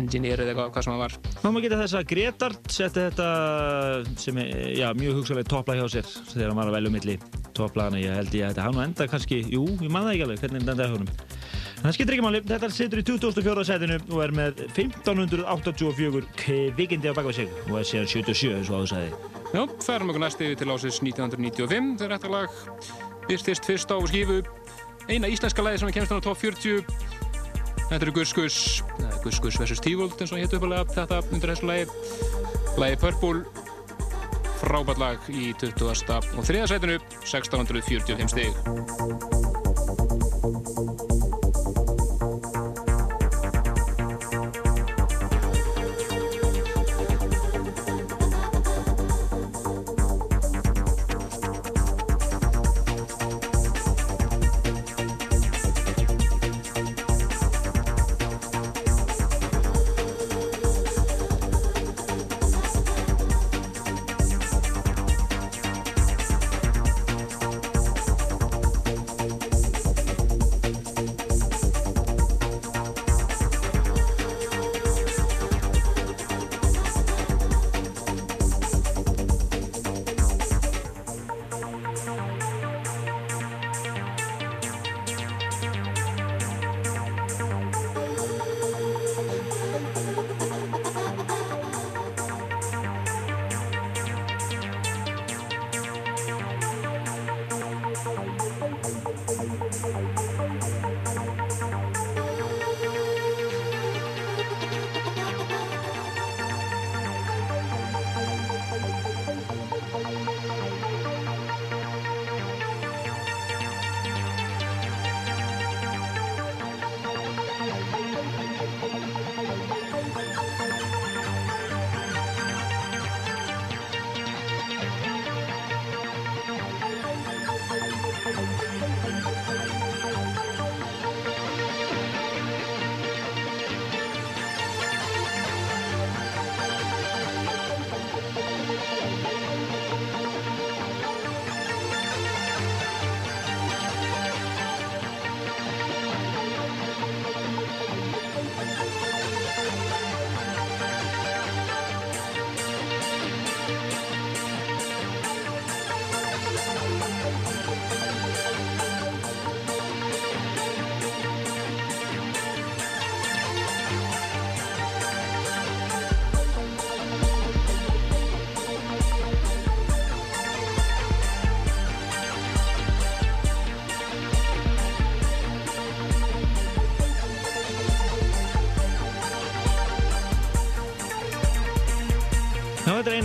engineer 0.00 0.44
eða 0.44 0.68
hvað 0.70 0.86
sem 0.86 0.94
hann 0.94 1.02
var. 1.04 1.16
Það 1.40 1.54
má 1.54 1.60
geta 1.64 1.80
þess 1.82 1.98
að 2.00 2.08
Gretard 2.14 2.72
setti 2.74 3.06
þetta 3.08 3.28
sem 4.20 4.40
er 4.42 4.54
já, 4.78 4.88
mjög 4.98 5.20
hugsalega 5.20 5.50
topplag 5.50 5.80
hjá 5.80 5.86
sér 5.96 6.14
þegar 6.32 6.52
hann 6.52 6.60
var 6.60 6.70
að 6.70 6.78
velja 6.78 6.92
um 6.92 6.96
milli 6.98 7.18
topplagana. 7.56 8.00
Ég 8.02 8.16
held 8.20 8.38
ég 8.38 8.46
að 8.46 8.54
þetta 8.54 8.68
hann 8.68 8.82
enda 8.86 9.10
kannski, 9.10 9.42
jú, 9.50 9.66
ég 9.80 9.92
man 9.92 10.06
það 10.06 10.16
ekki 10.16 10.26
alveg 10.28 10.44
hvernig 10.44 10.64
þetta 10.64 10.74
endaði 10.76 10.96
húnum. 10.96 11.29
Það 11.80 11.94
skiptir 11.96 12.16
ekki 12.16 12.24
máli, 12.24 12.40
þetta 12.44 12.68
situr 12.74 13.00
í 13.00 13.04
2004. 13.08 13.62
setinu 13.64 13.96
og 14.12 14.18
er 14.20 14.32
með 14.36 14.58
1584 14.66 16.26
kvikindi 16.42 17.08
á 17.08 17.16
baka 17.16 17.32
sig 17.32 17.48
og 17.70 17.78
er 17.80 17.86
síðan 17.88 18.10
77 18.10 18.50
eins 18.58 18.68
og 18.68 18.82
áður 18.82 18.90
sagði. 18.92 19.12
Já, 19.50 19.62
það 19.80 19.94
erum 19.94 20.12
okkur 20.12 20.24
næst 20.26 20.42
yfir 20.44 20.58
til 20.60 20.68
ásins 20.74 21.00
1995 21.00 21.88
þegar 22.02 22.12
þetta 22.18 22.32
lag 22.34 22.60
byrstist 23.30 23.70
fyrst 23.70 23.94
á 23.94 23.98
skífu 24.12 24.42
eina 25.08 25.32
íslenska 25.32 25.64
lagi 25.64 25.80
sem 25.80 25.94
kemst 25.96 26.12
á 26.12 26.20
top 26.20 26.38
40 26.38 26.84
Þetta 27.90 28.04
eru 28.06 28.12
Gus 28.14 28.32
Gus 28.36 28.58
Gus 29.24 29.40
Gus 29.42 29.58
vs. 29.58 29.80
Tívold 29.82 30.20
eins 30.20 30.30
og 30.30 30.38
héttu 30.38 30.60
uppalega 30.60 30.86
þetta 30.94 31.24
undir 31.32 31.54
þessu 31.54 31.70
lagi 31.70 31.88
lagi 32.78 33.00
Purple 33.02 33.42
frábært 34.60 35.00
lag 35.00 35.30
í 35.32 35.50
20. 35.58 35.80
og 36.36 36.44
3. 36.46 36.66
setinu 36.70 37.00
1645 37.24 38.34
stig 38.36 39.49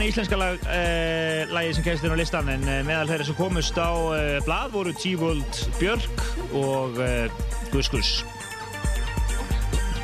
eina 0.06 0.14
íslenska 0.14 0.38
lag, 0.38 0.60
uh, 0.62 1.54
lagi 1.54 1.72
sem 1.74 1.84
kemst 1.86 2.04
inn 2.06 2.14
á 2.14 2.18
listan 2.20 2.50
en 2.52 2.66
uh, 2.68 2.82
meðal 2.86 3.08
þeirra 3.10 3.26
sem 3.26 3.38
komust 3.40 3.78
á 3.82 3.90
uh, 3.90 4.36
blad 4.46 4.70
voru 4.74 4.94
T-World 4.94 5.62
Björk 5.80 6.22
og 6.54 7.00
Gus 7.74 7.90
Gus. 7.90 8.12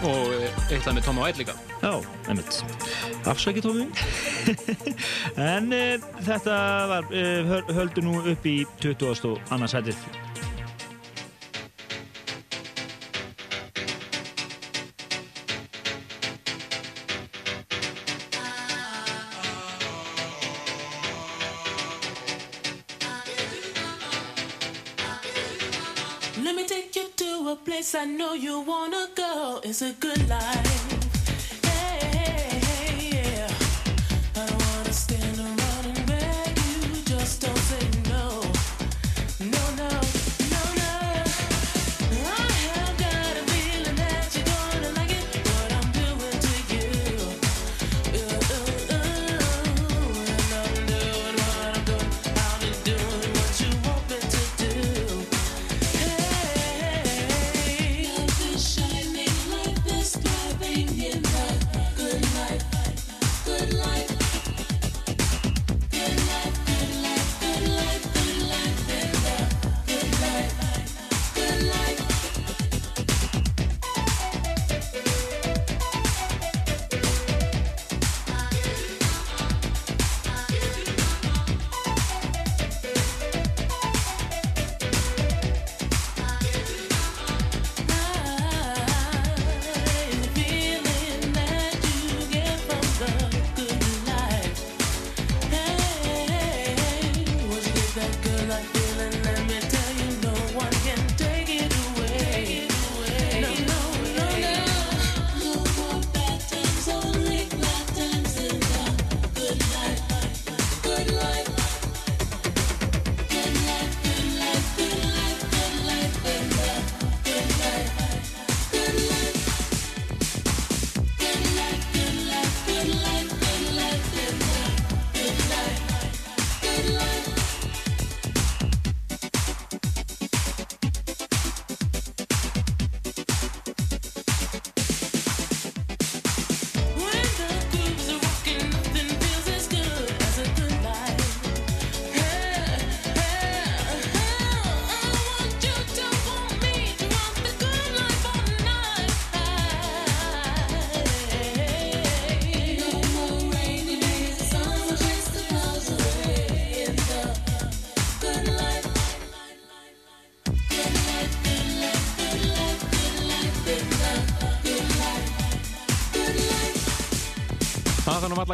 Og 0.02 0.34
eitt 0.74 0.88
lag 0.88 0.98
með 0.98 1.06
Tóma 1.06 1.28
Vætt 1.28 1.44
líka. 1.44 1.54
Já, 1.84 1.94
einmitt. 2.26 2.64
Afsækja 3.30 3.62
Tómi. 3.62 3.86
en 5.54 5.70
þetta 6.26 6.58
var, 6.96 7.14
höldu 7.70 8.06
nú 8.08 8.18
upp 8.34 8.50
í 8.50 8.58
20. 8.82 9.38
annarsætið. 9.54 10.02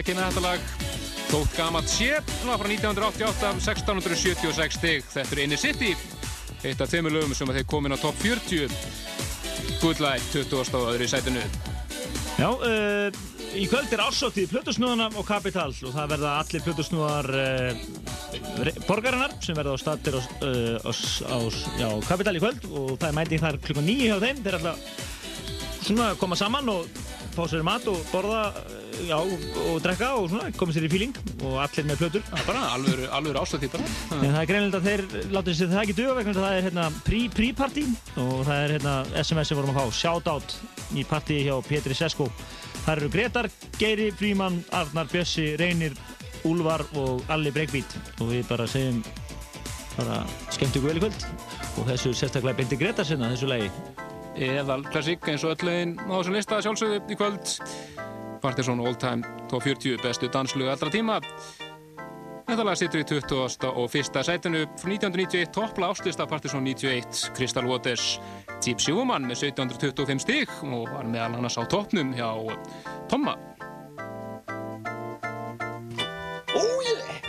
Að 0.07 0.13
kynna 0.13 0.27
þetta 0.31 0.41
lag. 0.45 0.67
Þótt 1.27 1.55
gammalt 1.57 1.89
sé, 1.91 2.11
lag 2.47 2.61
frá 2.61 2.69
1988 2.71 3.49
1676 3.59 4.77
stig, 4.77 5.07
þetta 5.11 5.35
er 5.35 5.41
Inner 5.43 5.59
City 5.59 5.89
eitt 6.65 6.79
af 6.81 6.89
þeimur 6.89 7.13
lögum 7.13 7.33
sem 7.35 7.49
að 7.51 7.59
þeir 7.59 7.67
komin 7.69 7.93
á 7.93 7.97
top 7.99 8.15
40 8.21 8.71
Good 9.81 9.99
Life, 10.01 10.31
20. 10.31 10.71
á 10.73 10.79
öðru 10.79 11.05
í 11.05 11.11
sætinu. 11.11 11.43
Já, 12.37 12.47
uh, 12.47 13.19
í 13.57 13.65
kvöld 13.67 13.91
er 13.93 14.05
ásóttið 14.05 14.53
Plutusnúðana 14.53 15.09
og 15.19 15.27
Kapital 15.27 15.69
og 15.73 15.91
það 15.91 16.09
verða 16.15 16.33
allir 16.39 16.65
Plutusnúðar 16.65 17.29
uh, 17.43 17.83
borgarinnar 18.87 19.35
sem 19.43 19.57
verða 19.57 19.75
á 19.75 19.77
statir 19.81 20.17
uh, 20.17 20.23
á, 20.87 20.91
á 20.95 21.37
já, 21.81 21.89
Kapital 22.07 22.37
í 22.37 22.43
kvöld 22.45 22.67
og 22.71 22.95
það 22.95 23.09
er 23.11 23.19
mæting 23.19 23.43
þar 23.43 23.59
klukka 23.67 23.83
nýju 23.83 24.09
hjá 24.13 24.23
þeim. 24.23 24.41
Þeir 24.45 24.55
er 24.55 24.59
alltaf 24.61 25.83
svona 25.83 26.11
að 26.13 26.19
koma 26.23 26.39
saman 26.39 26.73
og 26.73 26.99
fá 27.35 27.43
sér 27.51 27.67
mat 27.67 27.85
og 27.91 27.99
borða 28.09 28.47
já, 29.05 29.17
og 29.17 29.77
drekka 29.83 30.09
og 30.17 30.29
svona, 30.31 30.51
komið 30.57 30.77
sér 30.77 30.87
í 30.87 30.91
fíling 30.91 31.19
og 31.45 31.57
allir 31.63 31.87
með 31.87 32.01
plötur. 32.01 32.25
Það 32.29 32.41
er 32.41 32.47
bara 32.49 32.63
alveg, 32.75 33.03
alveg 33.17 33.39
ástöðið 33.41 33.75
bara. 33.75 33.89
En 34.17 34.25
það 34.25 34.39
er 34.41 34.49
greinilegt 34.51 34.77
að 34.79 34.87
þeir 34.87 35.33
látið 35.35 35.59
sér 35.59 35.71
það 35.73 35.83
ekki 35.83 35.97
döga 35.99 36.15
vegna 36.17 36.35
það 36.37 36.57
er 36.57 36.67
hérna 36.67 36.87
pre-party 37.37 37.85
og 38.23 38.33
það 38.47 38.63
er 38.63 38.75
hérna 38.77 38.95
SMS 39.23 39.51
sem 39.51 39.59
vorum 39.59 39.73
að 39.73 39.79
fá, 39.79 39.99
shout-out 40.01 40.57
í 40.97 41.05
party 41.07 41.39
hjá 41.45 41.55
Petri 41.67 41.97
Sesko. 41.97 42.29
Það 42.87 42.93
eru 42.95 43.11
Gretar, 43.13 43.49
Geiri, 43.77 44.09
Fríman, 44.15 44.61
Arnar, 44.75 45.09
Bjössi, 45.11 45.49
Reynir, 45.59 45.97
Úlvar 46.47 46.85
og 46.97 47.23
Alli 47.33 47.51
Breykvít 47.51 47.97
og 48.21 48.31
við 48.31 48.45
bara 48.47 48.67
segjum 48.69 49.01
bara 49.97 50.21
skemmt 50.53 50.77
ykkur 50.77 50.91
vel 50.91 50.99
í 50.99 51.05
kvöld 51.07 51.23
og 51.77 51.87
þessu 51.89 52.13
sérstaklega 52.15 52.59
bindi 52.59 52.77
Gretar 52.79 53.07
sinna 53.07 53.31
þessu 53.33 53.49
lagi. 53.49 53.71
Eðal 54.37 54.83
klassík 54.85 55.25
eins 55.31 55.43
og 55.47 55.55
öll 55.55 55.71
á 55.97 56.13
þessum 56.13 56.35
lista 56.37 56.59
sjálfsögðu 56.61 56.99
í 57.09 57.17
kvöld 57.17 57.55
Partiðsson 58.43 58.83
All 58.83 58.97
Time 58.99 59.47
Top 59.51 59.65
40 59.65 59.97
bestu 60.03 60.29
danslug 60.33 60.69
allra 60.71 60.91
tíma 60.93 61.17
Þetta 62.47 62.63
lag 62.63 62.77
sittur 62.79 63.01
í 63.03 63.07
20. 63.09 63.67
og 63.73 63.89
fyrsta 63.91 64.23
sætinu 64.23 64.63
frá 64.79 64.93
1991 64.93 65.51
toppla 65.55 65.91
áslista 65.91 66.27
Partiðsson 66.29 66.63
91 66.63 67.35
Crystal 67.35 67.67
Waters 67.67 68.15
Gypsy 68.63 68.95
Woman 68.95 69.27
með 69.27 69.49
1725 69.51 70.25
stík 70.25 70.57
og 70.63 70.87
var 70.93 71.09
meðal 71.09 71.35
annars 71.41 71.59
á 71.59 71.63
toppnum 71.67 72.15
hjá 72.15 72.31
Tomma 73.11 73.35
she 76.87 77.26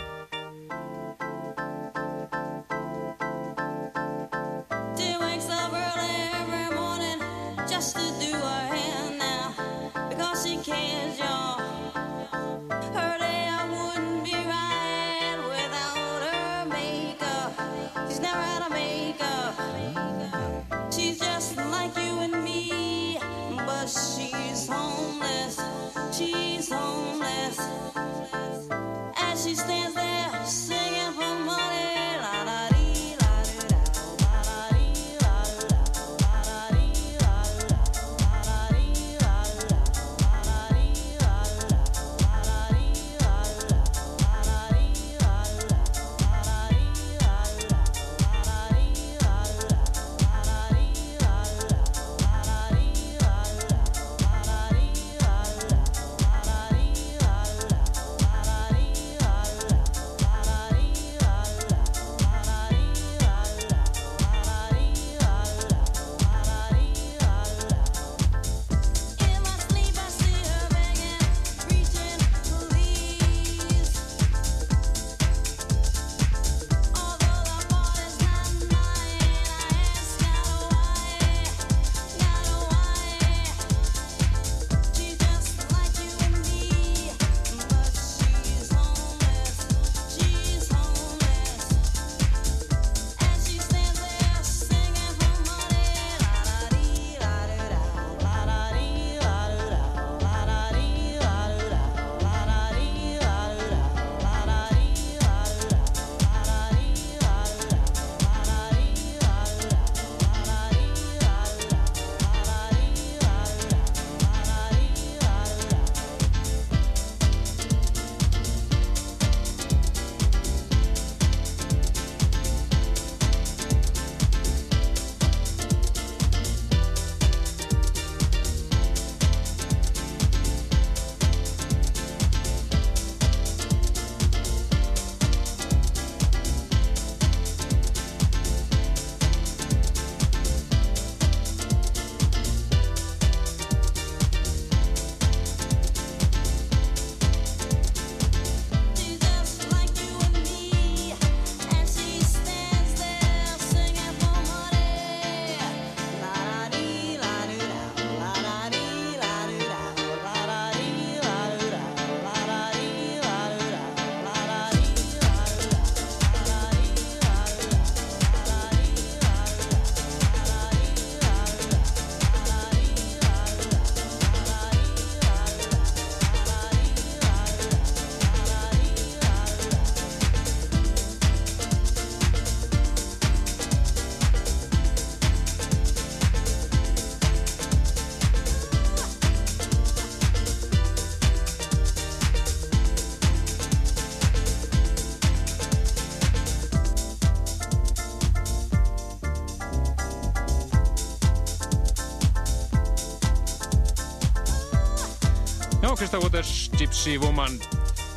Gypsy 206.89 207.19
Woman 207.21 207.53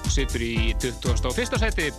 situr 0.09 0.41
í 0.41 0.73
21. 0.81 1.59
seti 1.61 1.91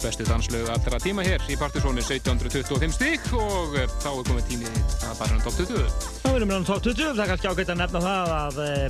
bestu 0.00 0.24
danslög 0.24 0.70
allra 0.72 0.96
tíma 1.02 1.20
hér 1.26 1.42
í 1.52 1.56
Partizónu 1.60 2.00
1725 2.00 2.94
stygg 2.96 3.26
og 3.36 3.76
eh, 3.76 3.84
þá 4.00 4.08
er 4.08 4.24
komið 4.30 4.46
tími 4.48 4.70
að 4.72 5.18
bara 5.18 5.36
um 5.36 5.42
top 5.44 5.58
20 5.58 5.90
Þá 6.22 6.28
erum 6.30 6.48
við 6.48 6.56
á 6.56 6.68
top 6.70 6.80
20, 6.86 7.02
það 7.10 7.20
er 7.20 7.30
kannski 7.32 7.50
ágætt 7.52 7.72
að 7.74 7.80
nefna 7.82 8.02
það 8.06 8.32
að 8.38 8.60
eh, 8.64 8.86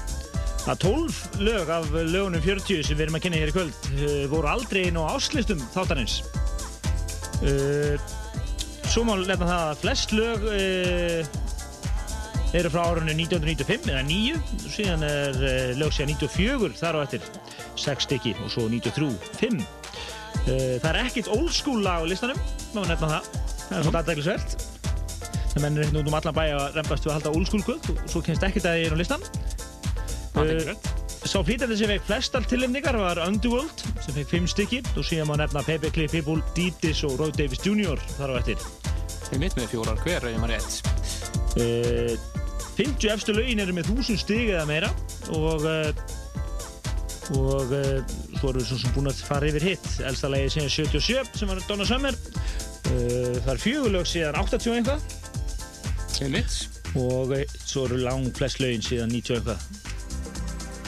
að 0.72 0.82
12 0.88 1.20
lög 1.46 1.70
af 1.76 1.86
lögunum 1.94 2.42
40 2.48 2.82
sem 2.88 2.98
við 2.98 3.04
erum 3.06 3.20
að 3.20 3.24
kynna 3.28 3.42
hér 3.44 3.52
í 3.52 3.56
kvöld 3.60 3.86
eh, 3.94 4.24
voru 4.32 4.50
aldrei 4.50 4.82
inn 4.88 4.98
á 4.98 5.06
áslistum 5.06 5.62
þáttanins 5.70 6.18
Svo 8.90 9.06
má 9.06 9.14
nefna 9.22 9.46
það 9.46 9.68
að 9.68 9.78
flest 9.84 10.18
lög 10.18 10.50
eru 12.56 12.70
frá 12.72 12.82
árunni 12.82 13.14
1995 13.14 13.90
eða 13.92 14.02
9 14.08 14.70
síðan 14.74 15.04
er 15.06 15.36
lög 15.78 15.92
síðan 15.94 16.16
94 16.16 16.72
þar 16.80 16.98
á 16.98 17.00
eftir 17.04 17.22
6 17.78 18.06
stykki 18.08 18.32
og 18.42 18.50
svo 18.50 18.66
93 18.70 19.12
5 19.38 19.60
það 20.82 20.88
er 20.90 21.00
ekkit 21.04 21.30
old 21.30 21.52
school 21.54 21.80
lag 21.84 22.02
á 22.02 22.10
listanum 22.10 22.38
má 22.74 22.82
nefna 22.82 23.12
það, 23.14 23.24
það 23.68 23.76
er 23.78 23.86
svona 23.86 24.02
aðdæklusvert 24.02 24.48
það 25.50 25.62
mennir 25.64 25.86
hérna 25.86 26.02
út 26.02 26.10
um 26.10 26.18
allan 26.20 26.38
bæ 26.40 26.44
að 26.46 26.78
reymbast 26.78 27.06
við 27.06 27.12
að 27.12 27.16
halda 27.18 27.34
old 27.36 27.50
school 27.50 27.66
kvöld 27.68 27.92
og 27.92 28.02
svo 28.10 28.24
kemst 28.26 28.46
ekkert 28.48 28.66
að 28.66 28.74
það 28.74 28.86
er 28.86 28.94
á 28.94 29.02
listan 29.02 29.22
Sá 31.20 31.36
flítandi 31.44 31.76
sem 31.76 31.90
fekk 31.90 32.06
flestal 32.08 32.40
tilhemningar 32.48 32.96
var 32.96 33.20
Underworld 33.26 33.82
sem 34.00 34.14
fekk 34.16 34.30
5 34.32 34.48
stykki 34.54 34.80
og 34.96 35.04
síðan 35.04 35.28
má 35.28 35.36
nefna 35.42 35.62
Pepe 35.66 35.92
Cliff 35.92 36.16
People, 36.16 36.40
Didis 36.56 37.04
og 37.06 37.20
Roy 37.20 37.34
Davis 37.36 37.60
Jr. 37.60 38.00
þar 38.16 38.32
á 38.32 38.34
eftir. 38.40 38.64
Við 39.28 39.44
mitt 39.44 39.60
með 39.60 39.70
fjórar 39.74 40.00
hver, 40.00 40.26
ef 40.32 40.40
maður 40.40 40.56
rétt 40.56 42.29
50 42.80 43.12
efstu 43.12 43.34
laugin 43.36 43.60
eru 43.60 43.74
með 43.76 43.90
1000 43.92 44.20
stygg 44.22 44.54
eða 44.54 44.64
meira 44.70 44.88
og 45.36 45.66
og 47.30 47.70
uh, 47.70 48.00
svo 48.40 48.48
erum 48.50 48.58
við 48.58 48.66
svona 48.66 48.94
búin 48.96 49.10
að 49.10 49.20
fara 49.22 49.46
yfir 49.46 49.62
hitt. 49.68 49.84
Elsta 50.02 50.30
lagi 50.32 50.48
síðan 50.50 50.72
77 50.72 51.36
sem 51.38 51.50
var 51.50 51.60
Donna 51.68 51.86
Summer. 51.86 52.16
Uh, 52.90 53.36
það 53.44 53.52
er 53.52 53.62
fjögulög 53.62 54.08
síðan 54.08 54.38
80 54.40 54.80
eitthvað. 54.80 55.04
Og 56.98 57.36
svo 57.62 57.84
eru 57.86 58.00
lang 58.02 58.32
flest 58.34 58.58
laugin 58.58 58.82
síðan 58.82 59.14
90 59.14 59.36
eitthvað. 59.36 59.68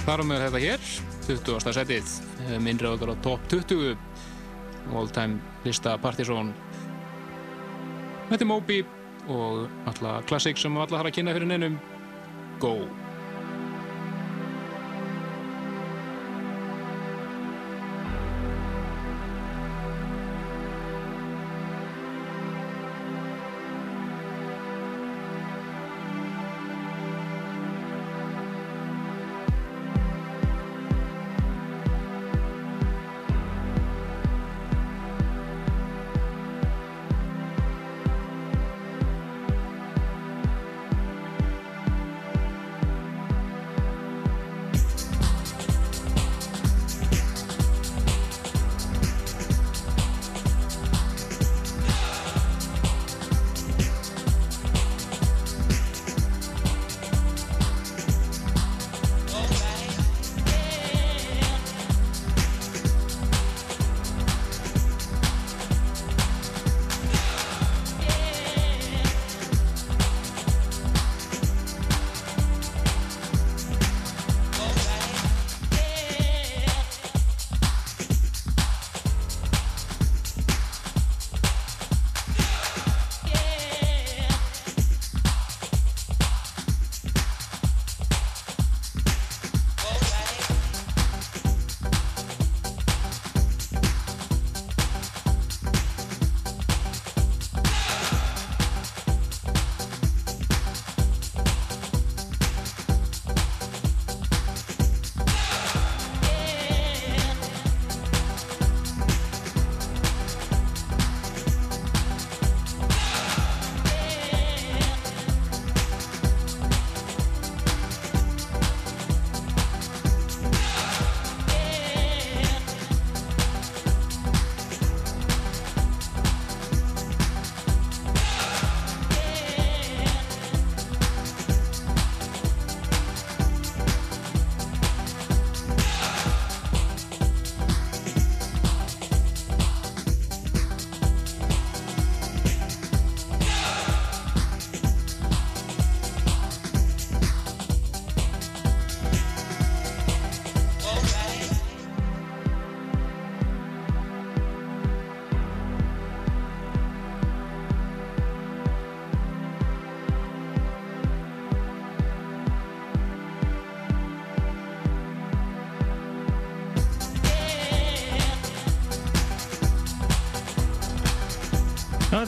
Þar 0.03 0.25
á 0.25 0.25
með 0.27 0.43
þetta 0.49 0.65
hér 0.65 0.89
20. 1.29 1.77
setið 1.77 2.17
minnri 2.65 2.89
okkar 2.91 3.13
á 3.15 3.17
top 3.23 3.45
20 3.53 3.95
all 4.99 5.13
time 5.15 5.39
lista 5.63 5.95
Partizón 6.03 6.51
Þetta 8.33 8.43
er 8.43 8.49
Moby 8.49 8.81
og 9.31 9.69
alltaf 9.87 10.27
klassík 10.31 10.59
sem 10.59 10.77
alltaf 10.77 11.03
har 11.03 11.11
að 11.11 11.19
kynna 11.19 11.37
fyrir 11.37 11.51
neinum. 11.51 11.79
Go 12.63 12.77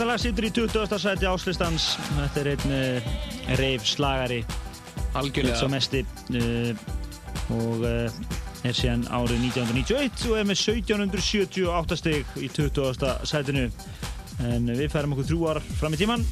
Þetta 0.04 0.18
lag 0.18 0.20
sýtur 0.20 0.44
í 0.44 0.48
20. 0.52 0.98
sæti 1.00 1.24
áslistans. 1.24 1.84
Þetta 2.12 2.40
er 2.42 2.48
einn 2.50 2.72
uh, 2.76 3.06
reif 3.56 3.86
slagari. 3.88 4.42
Algjörlega. 5.16 5.56
Svo 5.56 5.68
mesti. 5.72 6.02
Uh, 6.28 6.76
og 7.56 7.86
uh, 7.88 8.18
er 8.68 8.76
síðan 8.76 9.06
árið 9.08 9.46
1991 9.48 10.26
og 10.28 10.36
er 10.42 10.44
með 10.50 10.60
1778 10.60 11.98
stygg 12.02 12.36
í 12.36 12.52
20. 12.52 13.08
sætinu. 13.32 13.64
En 14.44 14.68
við 14.74 14.92
færum 14.92 15.16
okkur 15.16 15.30
þrjú 15.30 15.48
ár 15.54 15.64
fram 15.80 15.96
í 15.96 16.02
tíman. 16.04 16.28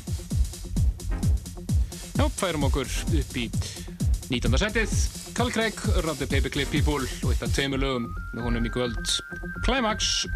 Já, 2.12 2.28
færum 2.28 2.69
okkur 2.69 2.93
upp 2.93 3.40
í 3.40 3.49
19. 4.28 4.61
sætið. 4.66 5.22
Craig, 5.33 5.75
Randi 6.05 6.27
Paperclip 6.29 6.71
People 6.71 7.07
og 7.25 7.31
eitt 7.33 7.43
af 7.45 7.53
tveimur 7.57 7.81
lögum 7.81 8.09
með 8.35 8.45
honum 8.45 8.67
í 8.69 8.73
kvöld 8.73 9.15
Climax 9.65 10.27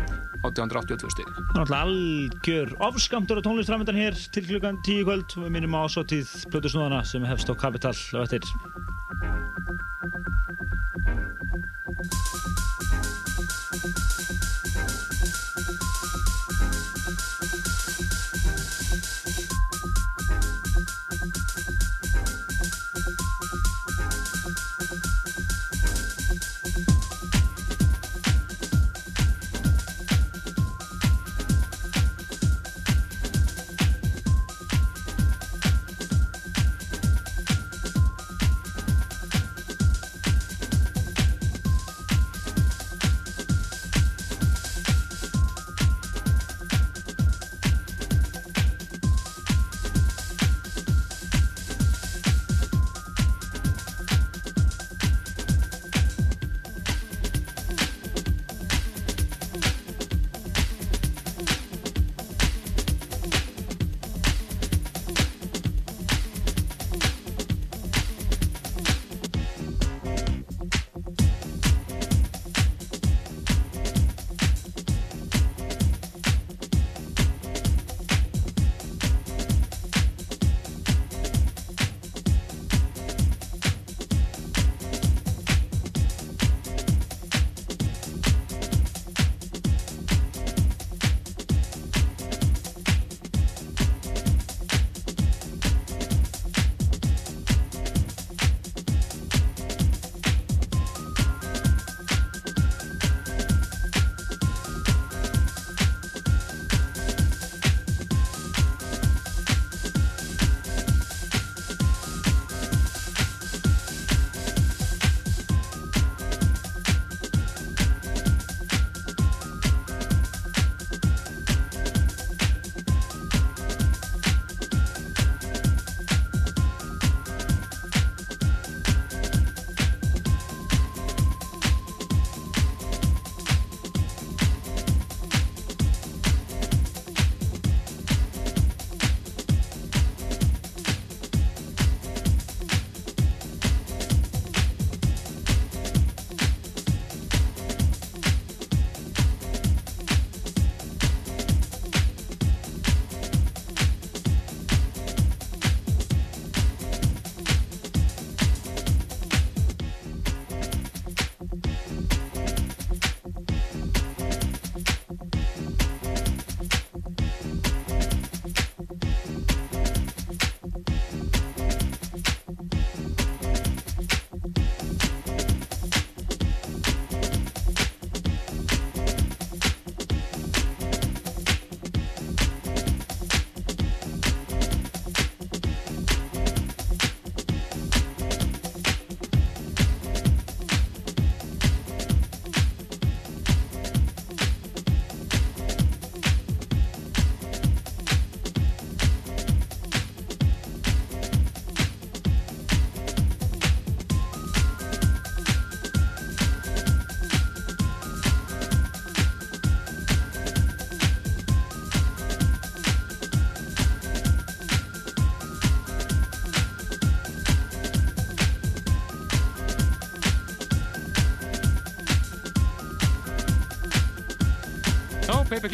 1882 0.41 1.13
stík. 1.13 1.29
Það 1.29 1.43
er 1.43 1.61
náttúrulega 1.61 1.83
algjör 1.85 2.75
ofskamtur 2.89 3.41
á 3.41 3.47
tónlistframöndan 3.47 4.01
hér 4.01 4.17
til 4.33 4.47
klukkan 4.49 4.81
10 4.89 5.05
kvöld 5.05 5.37
og 5.37 5.47
við 5.47 5.55
minnum 5.59 5.77
á 5.77 5.85
ásóttíð 5.85 6.33
Plutusnúðana 6.49 7.05
sem 7.05 7.29
hefst 7.29 7.53
á 7.53 7.55
Capital 7.55 7.97
og 8.17 8.25
eftir. 8.25 8.49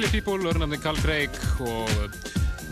Paperclip 0.03 0.25
People, 0.25 0.49
örnafni 0.49 0.79
Carl 0.83 0.97
Craig 0.99 1.37
og 1.63 1.91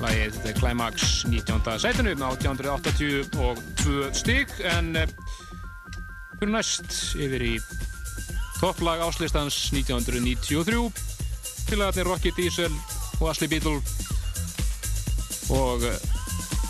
lagið 0.03 0.39
The 0.43 0.55
Climax 0.57 1.05
19. 1.29 1.61
sætinu 1.79 2.15
með 2.19 2.25
1880 2.41 3.37
og 3.45 3.61
2 3.79 4.09
stygg 4.19 4.55
en 4.67 4.89
eh, 4.99 5.13
fyrir 6.41 6.51
næst 6.51 6.97
yfir 7.15 7.45
í 7.47 7.53
topplag 8.59 9.05
áslistans 9.07 9.61
1993 9.71 10.91
félagarnir 11.69 12.11
Rocky 12.11 12.35
Diesel 12.35 12.75
og 13.21 13.29
Ashley 13.31 13.53
Beatle 13.53 13.79
og 15.55 15.87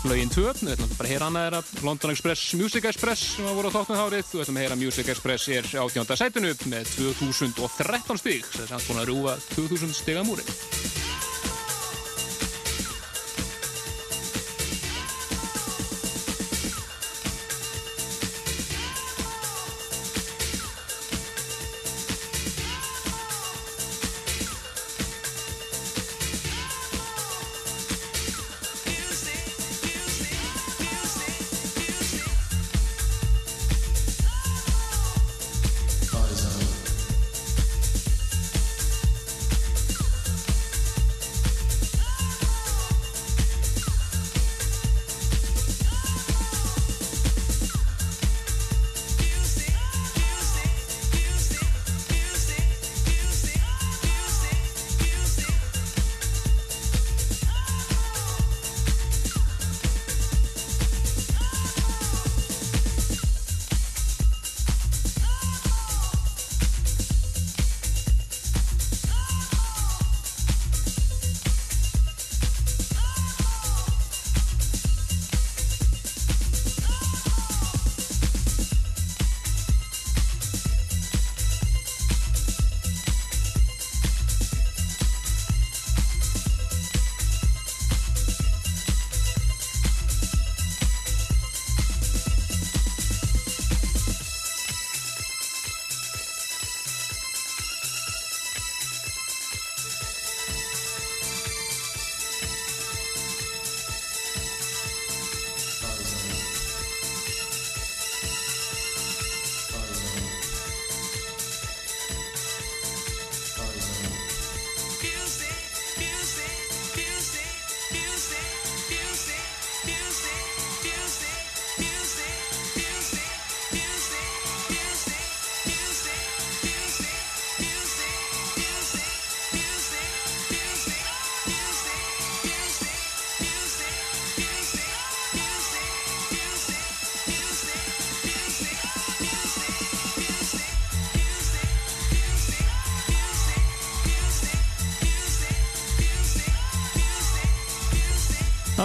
lögin 0.09 0.31
2, 0.33 0.43
við 0.61 0.73
ætlum 0.73 0.93
bara 0.97 1.07
að 1.07 1.11
heyra 1.13 1.27
annað 1.29 1.47
þeirra 1.47 1.85
London 1.87 2.13
Express, 2.15 2.53
Music 2.57 2.87
Express 2.89 3.25
sem 3.35 3.47
var 3.47 3.57
voru 3.59 3.69
á 3.69 3.75
þóttnum 3.75 4.01
hárið, 4.01 4.27
við 4.31 4.43
ætlum 4.45 4.59
að 4.59 4.65
heyra 4.65 4.79
Music 4.81 5.11
Express 5.13 5.49
er 5.53 5.71
átjönda 5.83 6.17
sætinu 6.19 6.53
með 6.71 6.93
2013 6.97 8.21
stíg, 8.23 8.47
þess 8.55 8.69
að 8.69 8.77
hann 8.77 8.87
búin 8.87 9.03
að 9.03 9.11
rúa 9.11 9.37
2000 9.53 9.97
stiga 10.01 10.25
múri 10.25 10.45
Ná, 10.45 10.70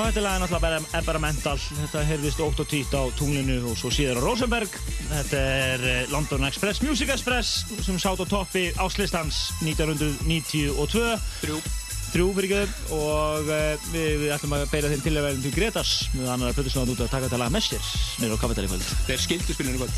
þetta 0.07 0.23
lag 0.23 0.37
er 0.37 0.43
náttúrulega 0.45 1.01
bara, 1.07 1.21
mental. 1.23 1.57
Þetta 1.59 2.03
heyrðist 2.07 2.43
ótt 2.45 2.61
og 2.63 2.69
tít 2.71 2.93
á 2.95 3.03
tunglinu 3.19 3.57
og 3.71 3.79
svo 3.79 3.91
síðar 3.91 4.21
á 4.23 4.23
Rosenberg. 4.23 4.77
Þetta 5.09 5.41
er 5.41 5.87
eh, 5.91 6.05
London 6.13 6.47
Express, 6.47 6.83
Music 6.85 7.11
Express 7.11 7.65
sem 7.83 7.99
sátt 7.99 8.23
á 8.23 8.27
toppi 8.29 8.69
áslistans 8.79 9.49
1992. 9.65 11.03
Þrjú. 11.43 11.59
Þrjú 12.07 12.27
fyrir 12.37 12.53
göðum 12.53 12.75
og 12.97 13.49
uh, 13.51 13.87
við, 13.91 14.13
við 14.23 14.31
ætlum 14.37 14.55
að 14.57 14.63
beira 14.71 14.91
þeim 14.93 15.03
tilvægum 15.05 15.43
til 15.43 15.51
Gretas 15.57 15.95
með 16.15 16.31
annar 16.37 16.55
plötusnáðan 16.57 16.93
út 16.95 17.03
að 17.03 17.11
taka 17.13 17.27
þetta 17.27 17.41
lag 17.43 17.51
með 17.53 17.67
sér 17.67 17.89
nýra 18.23 18.39
á 18.39 18.43
kaffetæli 18.45 18.71
kvöld. 18.71 18.87
Þeir 19.09 19.25
skildu 19.25 19.57
spilinu 19.57 19.81
gott. 19.83 19.97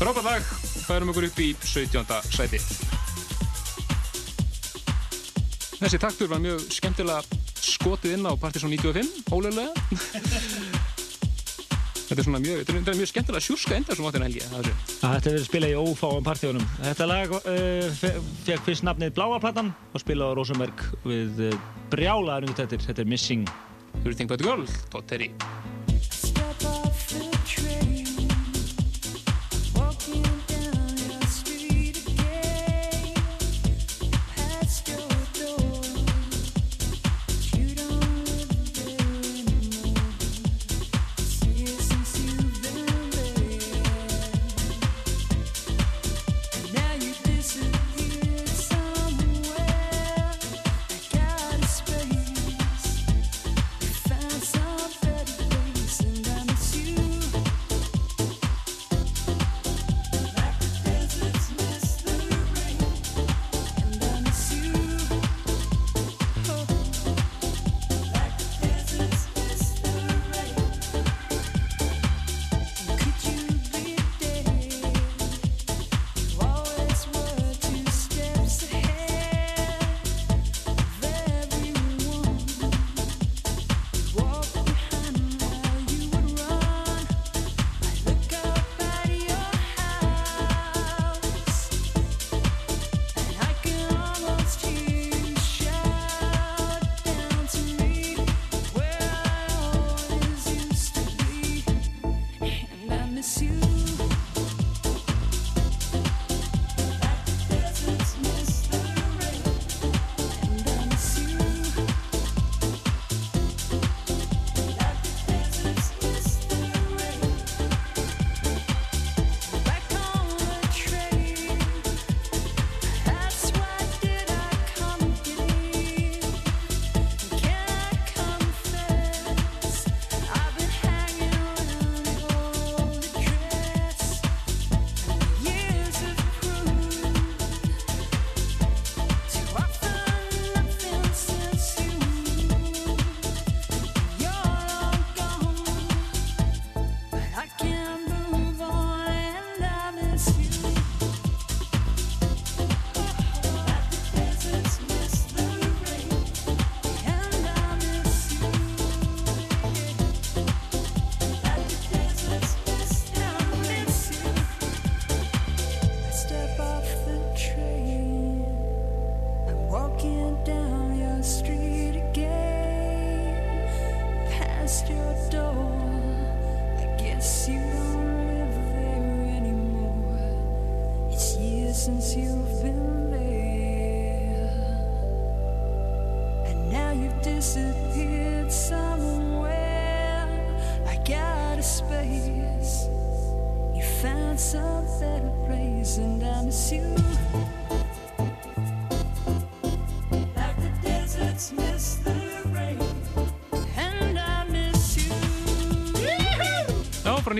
Frábært 0.00 0.24
lag, 0.24 0.52
færum 0.88 1.12
okkur 1.12 1.28
upp 1.28 1.42
í 1.44 1.52
17. 1.68 2.16
sæti. 2.32 2.62
Þessi 5.76 6.00
taktur 6.00 6.32
var 6.32 6.40
mjög 6.40 6.64
skemmtilega 6.72 7.35
skotið 7.86 8.16
inn 8.16 8.26
á 8.26 8.34
Partiðsson 8.34 8.72
95, 8.74 9.10
ólega. 9.30 9.70
Þetta 12.06 12.22
er 12.22 12.26
svona 12.26 12.40
mjög, 12.42 12.60
þetta 12.66 12.92
er 12.92 12.98
mjög 13.00 13.10
skemmtilega 13.10 13.42
sjúska 13.42 13.76
enda 13.76 13.96
sem 13.98 14.06
átti 14.06 14.20
en 14.20 14.26
helgi. 14.26 14.42
Að 14.46 14.66
þetta 14.66 15.14
hefur 15.14 15.26
verið 15.26 15.46
spilað 15.48 15.72
í 15.72 15.78
ófáum 15.82 16.26
partíunum. 16.26 16.66
Þetta 16.82 17.08
lag 17.10 17.34
uh, 17.38 18.02
fekk 18.46 18.66
fyrst 18.66 18.86
nafnið 18.86 19.14
Bláaplattan 19.18 19.72
og 19.90 20.02
spilað 20.02 20.34
á 20.34 20.36
Rosenberg 20.38 20.86
við 21.06 21.44
uh, 21.50 21.60
brjálaðar 21.94 22.46
undir 22.46 22.62
þetta. 22.62 22.82
Þetta 22.90 23.06
er 23.06 23.12
Missing. 23.14 23.46
På 24.02 24.12
et 24.12 24.46
gulv, 24.46 24.74
Todd 24.92 25.06
Terry. 25.10 25.30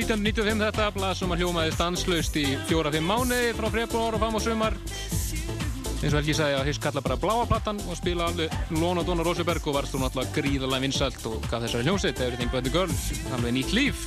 1995 0.07 0.61
þetta 0.63 0.85
blað 0.95 1.15
sem 1.19 1.33
að 1.35 1.41
hljómaði 1.43 1.71
stanslaust 1.75 2.37
í 2.39 2.45
fjóra-fimm 2.69 3.09
mánuði 3.11 3.49
frá 3.59 3.67
februar 3.75 4.15
og 4.15 4.21
fram 4.23 4.37
á 4.39 4.41
sumar 4.45 4.77
eins 4.77 6.13
og 6.13 6.19
Helgi 6.21 6.37
sagði 6.39 6.59
að 6.61 6.69
Hiss 6.69 6.81
kalla 6.85 7.03
bara 7.03 7.17
bláa 7.19 7.47
plattan 7.51 7.81
og 7.91 7.99
spila 7.99 8.29
alveg 8.31 8.55
Lóna 8.77 9.03
Dóna 9.03 9.27
Róseberg 9.27 9.67
og 9.67 9.75
varst 9.75 9.97
þú 9.97 10.05
náttúrulega 10.05 10.37
gríðalega 10.37 10.85
vinsælt 10.85 11.27
og 11.27 11.43
gaf 11.51 11.65
þessari 11.65 11.89
hljómsveit 11.89 12.23
Everything 12.23 12.53
But 12.53 12.69
The 12.69 12.75
Girl, 12.77 12.95
alveg 13.35 13.57
nýtt 13.57 13.75
líf 13.75 14.07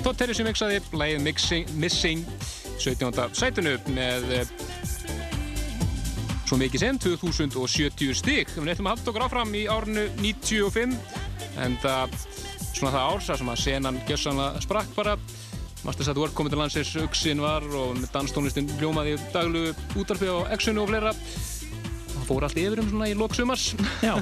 Todd 0.00 0.16
Terry 0.16 0.38
sem 0.38 0.48
mixaði 0.48 0.80
Mixing, 1.20 1.68
Missing 1.76 2.24
17. 2.80 3.36
sætunu 3.36 3.76
með 3.92 4.32
eh, 4.38 4.54
svo 6.48 6.56
mikið 6.56 6.86
sem 6.86 7.04
2070 7.04 8.16
stig 8.16 8.56
við 8.56 8.72
ætlum 8.72 8.88
að 8.88 8.96
halda 8.96 9.12
okkur 9.12 9.28
áfram 9.28 9.52
í 9.52 9.66
árinu 9.68 10.08
95 10.22 10.96
en 11.60 11.76
það 11.84 12.16
svona 12.80 12.96
það 12.96 13.12
ár 13.12 13.24
sem 13.26 13.52
að 13.52 13.60
senan 13.60 14.00
gessanlega 14.08 14.64
sprakk 14.64 14.92
bara. 14.96 15.16
Masters 15.84 16.10
at 16.12 16.18
Work 16.20 16.34
komið 16.36 16.54
til 16.54 16.60
landsins, 16.60 16.90
Uxin 17.00 17.40
var 17.40 17.64
og 17.76 18.00
danstónlistin 18.12 18.68
hljómaði 18.80 19.14
í 19.16 19.20
daglugu 19.32 19.72
útarfi 20.00 20.28
á 20.28 20.48
Exxonu 20.56 20.84
og 20.84 20.92
fleira. 20.92 21.12
Það 22.10 22.26
fór 22.28 22.46
allt 22.46 22.60
yfir 22.60 22.82
um 22.82 22.90
svona 22.90 23.08
í 23.08 23.16
loksumars 23.16 23.70
Já, 24.04 24.12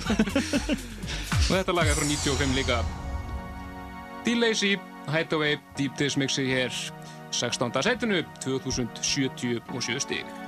og 1.48 1.52
þetta 1.52 1.74
lag 1.74 1.90
er 1.90 1.98
frá 1.98 2.06
95 2.06 2.54
líka. 2.58 2.80
D-Lazy, 4.26 4.74
Hideaway, 5.08 5.58
Deep 5.78 5.98
Dish 5.98 6.18
mixi 6.20 6.46
hér 6.50 6.74
16. 7.34 7.82
setinu 7.84 8.22
2077 8.44 10.02
stig 10.02 10.47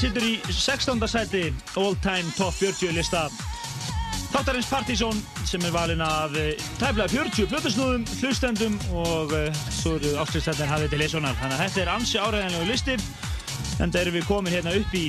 sittur 0.00 0.24
í 0.24 0.36
16. 0.48 0.96
sæti 1.12 1.42
All 1.76 1.96
Time 2.00 2.30
Top 2.32 2.54
40 2.56 2.94
lista 2.96 3.26
Þáttarins 4.30 4.68
Partizón 4.70 5.18
sem 5.44 5.60
er 5.66 5.74
valinn 5.74 6.00
af 6.00 6.32
eh, 6.38 6.54
tæplega 6.80 7.10
40 7.10 7.50
blöðusnúðum, 7.50 8.06
hlustendum 8.20 8.78
og 8.96 9.34
uh, 9.34 9.58
svo 9.74 9.96
eru 9.98 10.14
áslýstættin 10.22 10.70
hafið 10.70 10.94
til 10.94 11.02
lesonar. 11.02 11.36
Þannig 11.40 11.56
að 11.56 11.64
þetta 11.64 11.82
er 11.82 11.92
ansi 11.96 12.20
áræðanlegu 12.22 12.70
listi 12.70 12.96
en 13.82 13.90
það 13.90 14.00
erum 14.00 14.16
við 14.16 14.28
komin 14.30 14.54
hérna 14.54 14.76
upp 14.78 14.96
í 14.96 15.04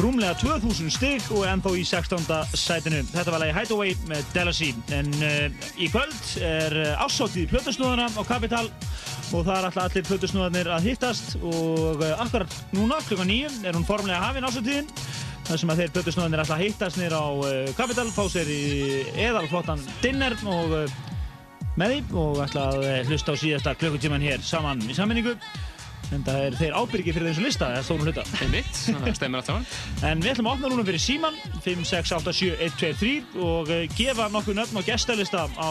rúmlega 0.00 0.34
2000 0.40 0.90
stig 0.96 1.30
og 1.36 1.46
ennþá 1.52 1.76
í 1.78 1.84
16. 1.86 2.26
sætinu. 2.58 3.04
Þetta 3.12 3.34
var 3.36 3.44
lagi 3.44 3.56
Hideaway 3.60 3.94
með 4.10 4.32
Delasy. 4.34 4.72
En 4.96 5.12
uh, 5.20 5.68
í 5.78 5.92
kvöld 5.92 6.32
er 6.48 6.80
uh, 6.82 7.04
ásáttíð 7.04 7.52
plötusnúðana 7.52 8.08
á 8.10 8.22
Capital 8.26 8.72
og 9.28 9.44
það 9.44 9.54
er 9.54 9.66
alltaf 9.68 9.84
allir 9.84 10.06
plötusnúðanir 10.08 10.70
að 10.72 10.86
hittast 10.88 11.34
og 11.38 12.00
uh, 12.00 12.12
akkurat 12.22 12.54
núna, 12.76 13.00
klukka 13.04 13.26
nýju, 13.28 13.50
er 13.68 13.76
hún 13.76 13.86
formlega 13.88 14.20
hafin 14.22 14.46
ásáttíðin. 14.48 14.88
þar 15.48 15.60
sem 15.60 15.72
að 15.72 15.82
þeir 15.82 15.92
plötusnúðanir 15.96 16.42
alltaf 16.44 16.62
hittast 16.62 17.00
nýr 17.00 17.16
á 17.16 17.26
uh, 17.28 17.48
Capital, 17.76 18.08
fá 18.14 18.24
sér 18.32 18.48
í 18.52 18.60
eðalflottan 19.28 19.82
dinner 20.02 20.36
og 20.48 20.76
uh, 20.80 21.00
með 21.78 21.94
því 21.94 22.20
og 22.22 22.40
uh, 22.40 23.00
hlusta 23.08 23.34
á 23.36 23.40
síðasta 23.40 23.74
klukkutíman 23.78 24.24
hér 24.24 24.40
saman 24.44 24.80
í 24.88 24.96
sammenningu. 24.96 25.36
En 26.16 26.22
það 26.24 26.38
er 26.46 26.54
þeir 26.56 26.76
ábyrgi 26.78 27.12
fyrir 27.12 27.28
þessu 27.28 27.42
lista, 27.44 27.66
það 27.68 27.78
er 27.82 27.84
stórum 27.84 28.06
hluta. 28.08 28.22
Einmitt. 28.40 28.78
En 30.08 30.22
við 30.24 30.30
ætlum 30.32 30.48
að 30.48 30.54
opna 30.56 30.70
núna 30.72 30.86
fyrir 30.88 31.04
síman 31.04 31.36
5, 31.66 31.84
6, 31.90 32.14
8, 32.16 32.34
7, 32.38 32.54
1, 32.64 32.78
2, 32.80 32.94
3 33.02 33.44
og 33.44 33.74
gefa 33.98 34.30
nokkuð 34.32 34.56
nöfn 34.62 34.80
og 34.80 34.88
gestalista 34.88 35.44
á 35.52 35.70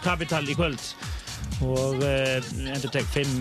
Capital 0.00 0.46
í 0.48 0.56
kvöld 0.56 0.80
og 1.64 2.02
endur 2.04 2.92
tek 2.92 3.06
5, 3.14 3.32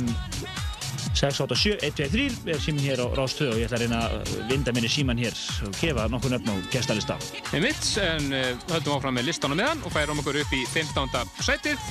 6, 1.15 1.39
8, 1.39 1.55
7, 1.55 1.77
1, 1.81 1.93
2, 1.95 2.09
3 2.11 2.51
er 2.51 2.59
símin 2.59 2.83
hér 2.83 2.99
á 2.99 3.07
Rástöð 3.15 3.53
og 3.53 3.59
ég 3.59 3.69
ætla 3.69 3.77
að 3.77 3.83
reyna 3.85 3.99
að 4.03 4.31
vinda 4.49 4.73
minni 4.75 4.89
síman 4.91 5.19
hér 5.19 5.35
og 5.63 5.77
gefa 5.79 6.07
nokkuð 6.11 6.35
nöfn 6.35 6.51
og 6.51 6.65
gestalista. 6.73 7.15
Einmitt, 7.55 7.87
en 8.03 8.27
uh, 8.35 8.49
höldum 8.73 8.97
áfram 8.97 9.15
með 9.15 9.29
listanum 9.29 9.59
meðan 9.59 9.83
og 9.87 9.93
færum 9.95 10.19
okkur 10.19 10.41
upp 10.41 10.55
í 10.55 10.63
15. 10.73 11.15
sætið. 11.47 11.89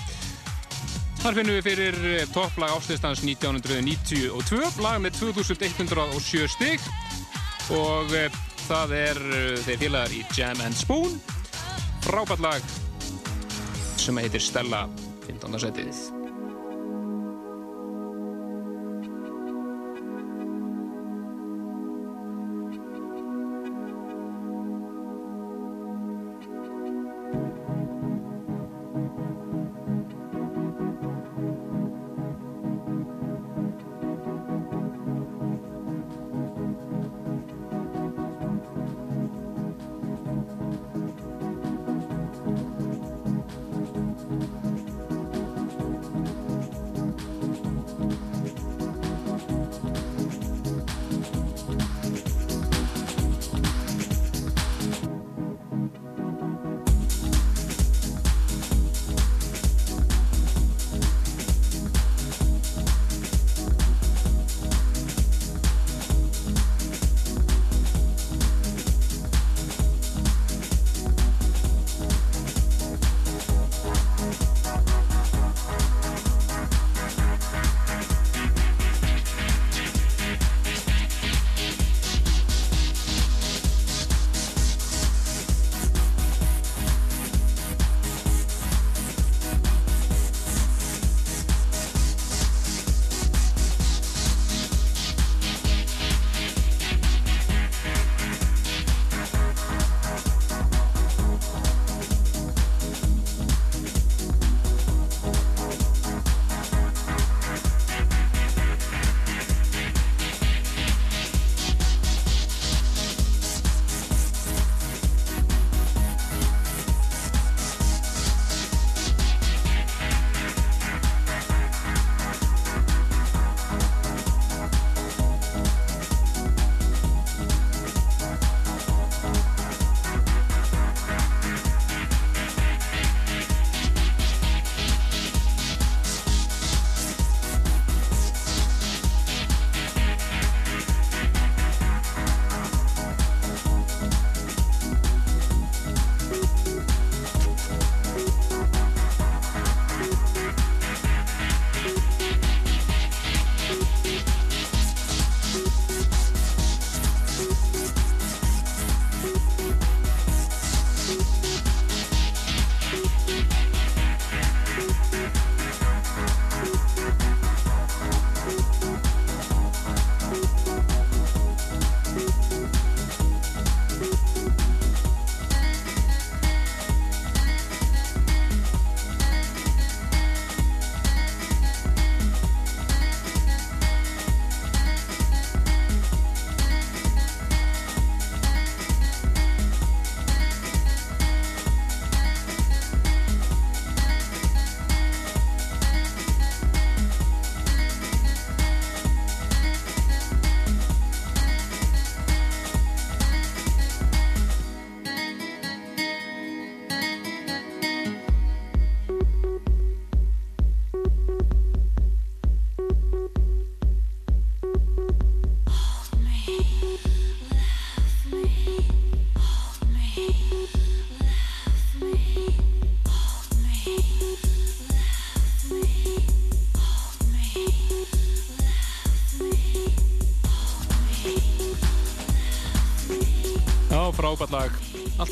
Þar 1.22 1.38
finnum 1.38 1.56
við 1.56 1.64
fyrir 1.64 1.96
eh, 2.10 2.26
topplag 2.34 2.74
áslýstans 2.74 3.22
1992, 3.24 4.82
lag 4.84 4.98
með 5.00 5.16
2107 5.22 6.50
stig 6.52 6.84
og 7.72 8.12
uh, 8.12 8.42
það 8.66 8.92
er 8.98 9.22
þeir 9.64 9.80
félagar 9.86 10.12
í 10.12 10.20
Jam 10.36 10.60
and 10.66 10.76
Spoon, 10.76 11.16
frábært 12.04 12.44
lag 12.44 12.74
sem 13.96 14.20
heitir 14.20 14.44
Stella 14.44 14.84
15. 15.24 15.56
sætið. 15.64 16.13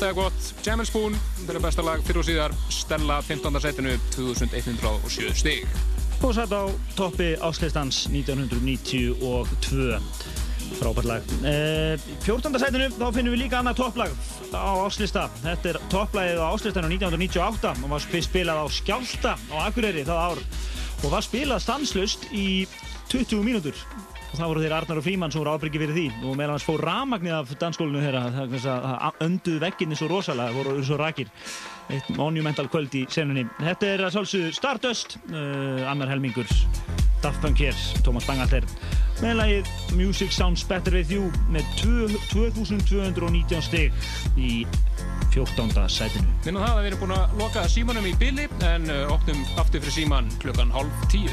Alltaf 0.03 0.23
gott. 0.23 0.53
Jam 0.65 0.79
and 0.83 0.87
Spoon, 0.89 1.13
þetta 1.37 1.53
er 1.55 1.63
besta 1.63 1.83
lag 1.85 2.01
fyrir 2.03 2.19
og 2.19 2.25
síðar. 2.27 2.51
Stella 2.75 3.21
15. 3.23 3.55
setinu, 3.63 3.93
2107 4.11 5.29
stig. 5.39 5.61
Og 6.19 6.33
satt 6.35 6.51
á 6.51 6.67
toppi 6.97 7.29
áslistans 7.39 8.01
1992. 8.11 9.95
Frábært 10.81 11.07
lag. 11.07 11.31
Uh, 11.39 11.95
14. 12.25 12.59
sætinu 12.59 12.89
þá 12.97 13.05
finnum 13.15 13.31
við 13.37 13.45
líka 13.45 13.61
annað 13.61 13.79
topplag 13.79 14.11
á 14.51 14.75
áslista. 14.83 15.29
Þetta 15.39 15.71
er 15.71 15.79
topplagið 15.93 16.43
á 16.43 16.51
áslistanu 16.51 16.91
1998 16.91 17.71
og 17.87 17.95
var 17.95 18.03
sp- 18.03 18.25
spilað 18.27 18.59
á 18.59 18.65
Skjálta 18.75 19.37
á 19.39 19.55
Akureyri 19.69 20.03
það 20.03 20.19
ár 20.33 20.43
og 21.03 21.07
var 21.15 21.23
spilað 21.23 21.63
stanslust 21.63 22.27
í 22.35 22.67
20 23.07 23.39
mínútur. 23.47 23.75
Og 24.33 24.39
það 24.39 24.49
voru 24.49 24.61
þeir 24.63 24.73
Arnar 24.73 24.97
og 24.97 25.03
Fríman 25.05 25.29
sem 25.33 25.43
voru 25.43 25.51
ábyrgi 25.53 25.77
fyrir 25.83 25.93
því. 25.93 26.05
Og 26.25 26.37
meðal 26.39 26.55
hans 26.55 26.63
fór 26.65 26.81
rafmagnið 26.81 27.35
af 27.37 27.51
dansskólinu 27.61 28.01
þeirra 28.01 28.23
það 28.33 28.55
að 28.57 28.87
það 28.87 29.19
önduðu 29.27 29.59
vegginni 29.61 29.97
svo 29.99 30.07
rosalega, 30.09 30.55
voru 30.57 30.73
svo 30.87 30.97
rakir. 30.97 31.29
Eitt 31.93 32.09
monumental 32.17 32.65
kvöld 32.73 32.95
í 32.97 33.03
senunni. 33.13 33.43
Þetta 33.61 33.91
er 33.93 34.05
að 34.07 34.15
sálsögðu 34.15 34.55
Stardust 34.57 35.17
uh, 35.29 35.85
annar 35.91 36.09
helmingur. 36.09 36.49
Daft 37.21 37.39
Punk 37.45 37.61
hér, 37.61 37.77
Tómas 38.03 38.25
Bangalter. 38.27 38.65
Með 39.21 39.37
lagið 39.37 39.69
Music 39.95 40.33
Sounds 40.33 40.65
Better 40.67 40.97
With 40.97 41.13
You 41.13 41.29
með 41.53 41.69
tvö- 41.79 42.17
2219 42.33 43.61
stig 43.63 43.93
í 44.35 44.63
14. 45.35 45.69
sætinu. 45.93 46.25
Minnum 46.47 46.65
það 46.65 46.73
að 46.73 46.81
við 46.81 46.89
erum 46.91 47.03
búin 47.05 47.15
að 47.19 47.37
loka 47.39 47.67
símanum 47.69 48.09
í 48.09 48.15
bili 48.17 48.49
en 48.65 48.89
uh, 48.89 49.05
opnum 49.13 49.45
aftur 49.61 49.85
fyrir 49.85 49.99
síman 50.01 50.33
klukkan 50.41 50.73
hálf 50.73 51.05
tíu. 51.13 51.29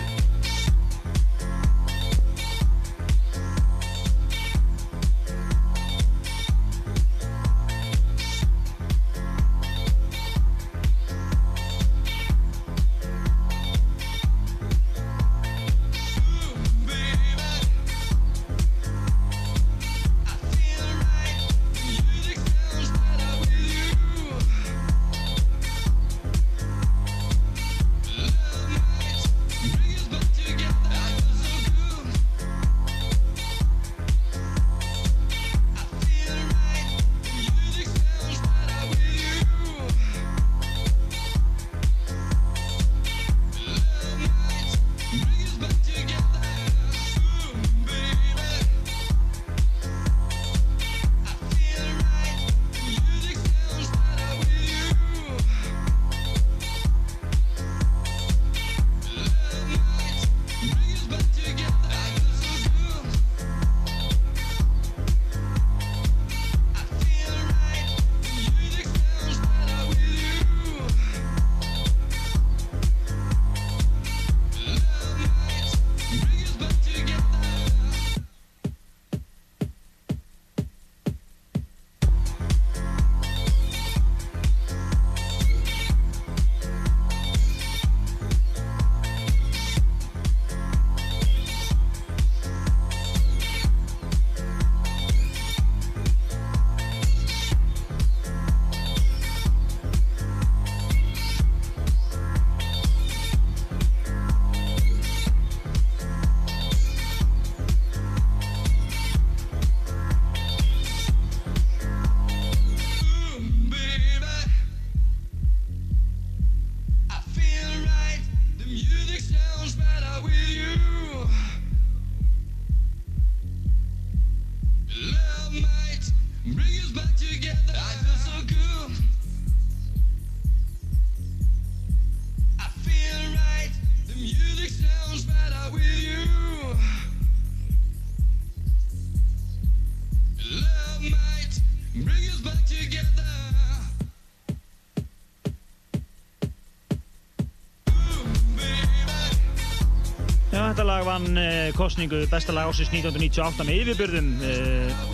Já, 150.50 150.64
þetta 150.64 150.86
lag 150.86 151.04
vann 151.06 151.38
uh, 151.38 151.70
kostningu 151.78 152.24
besta 152.30 152.54
lag 152.54 152.70
ásins 152.70 152.90
1998 152.90 153.66
með 153.68 153.82
yfirbyrðum 153.84 154.30
uh, 154.42 155.04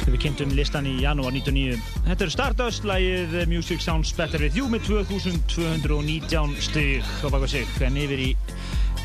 þegar 0.00 0.16
við 0.16 0.22
kynntum 0.24 0.54
listan 0.58 0.88
í 0.88 0.96
janúar 1.04 1.34
99. 1.36 1.78
Þetta 2.08 2.26
er 2.26 2.32
Stardust, 2.34 2.86
lagið 2.88 3.36
eh, 3.38 3.48
Music 3.50 3.84
Sounds 3.84 4.12
Better 4.16 4.42
With 4.42 4.58
You 4.58 4.66
með 4.72 4.88
2219 4.88 6.56
stig 6.64 7.06
á 7.22 7.28
baka 7.30 7.50
sig, 7.50 7.68
en 7.84 7.98
yfir 8.00 8.24
í 8.24 8.30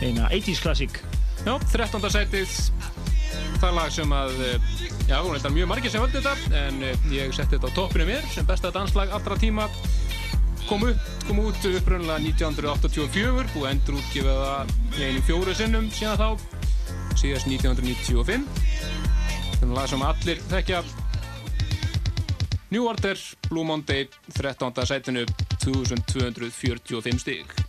eina 0.01 0.29
80s 0.31 0.63
klassík. 0.63 1.01
Já, 1.45 1.53
13. 1.71 2.09
sætið 2.09 2.55
það 3.59 3.75
lag 3.77 3.91
sem 3.93 4.15
að 4.15 4.39
eh, 4.45 4.71
já, 5.09 5.17
hún 5.23 5.35
er 5.37 5.53
mjög 5.53 5.69
margir 5.71 5.93
sem 5.93 6.03
völdu 6.03 6.21
þetta 6.23 6.63
en 6.65 6.81
eh, 6.85 7.05
ég 7.13 7.35
setti 7.35 7.57
þetta 7.57 7.71
á 7.71 7.77
toppinu 7.77 8.07
mér 8.09 8.25
sem 8.33 8.47
besta 8.47 8.71
danslag 8.73 9.13
allra 9.15 9.37
tíma 9.39 9.67
kom, 10.69 10.83
upp, 10.89 11.09
kom 11.27 11.39
út 11.43 11.67
upprunnulega 11.69 12.17
1984 12.23 13.49
búið 13.53 13.69
endur 13.71 13.97
í 14.15 15.05
einum 15.05 15.25
fjóru 15.27 15.55
sinnum 15.57 15.89
síðan 15.93 16.19
þá 16.21 16.29
síðast 17.19 17.49
1995 17.49 18.47
þannig 19.59 19.75
lag 19.77 19.89
sem 19.91 20.05
allir 20.09 20.41
þekkja 20.51 20.83
New 22.73 22.89
Order, 22.89 23.19
Blue 23.49 23.63
Monday 23.67 24.09
13. 24.33 24.85
sætinu 24.89 25.25
2245 25.63 27.21
stig 27.21 27.64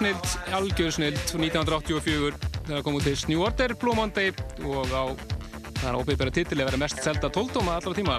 snild, 0.00 0.30
algjör 0.56 0.92
snild, 0.94 1.18
1984 1.36 2.36
þegar 2.64 2.84
kom 2.86 2.96
út 2.96 3.04
til 3.04 3.18
New 3.28 3.42
Order, 3.44 3.74
Blue 3.76 3.96
Monday 3.98 4.30
og 4.64 4.88
á 4.88 5.04
það 5.80 5.88
er 5.90 5.98
ópið 5.98 6.20
bara 6.22 6.32
titil 6.32 6.60
að 6.60 6.70
vera 6.70 6.80
mest 6.80 7.02
selda 7.04 7.28
12 7.28 7.52
tóma 7.56 7.74
allra 7.76 7.92
tíma. 7.96 8.16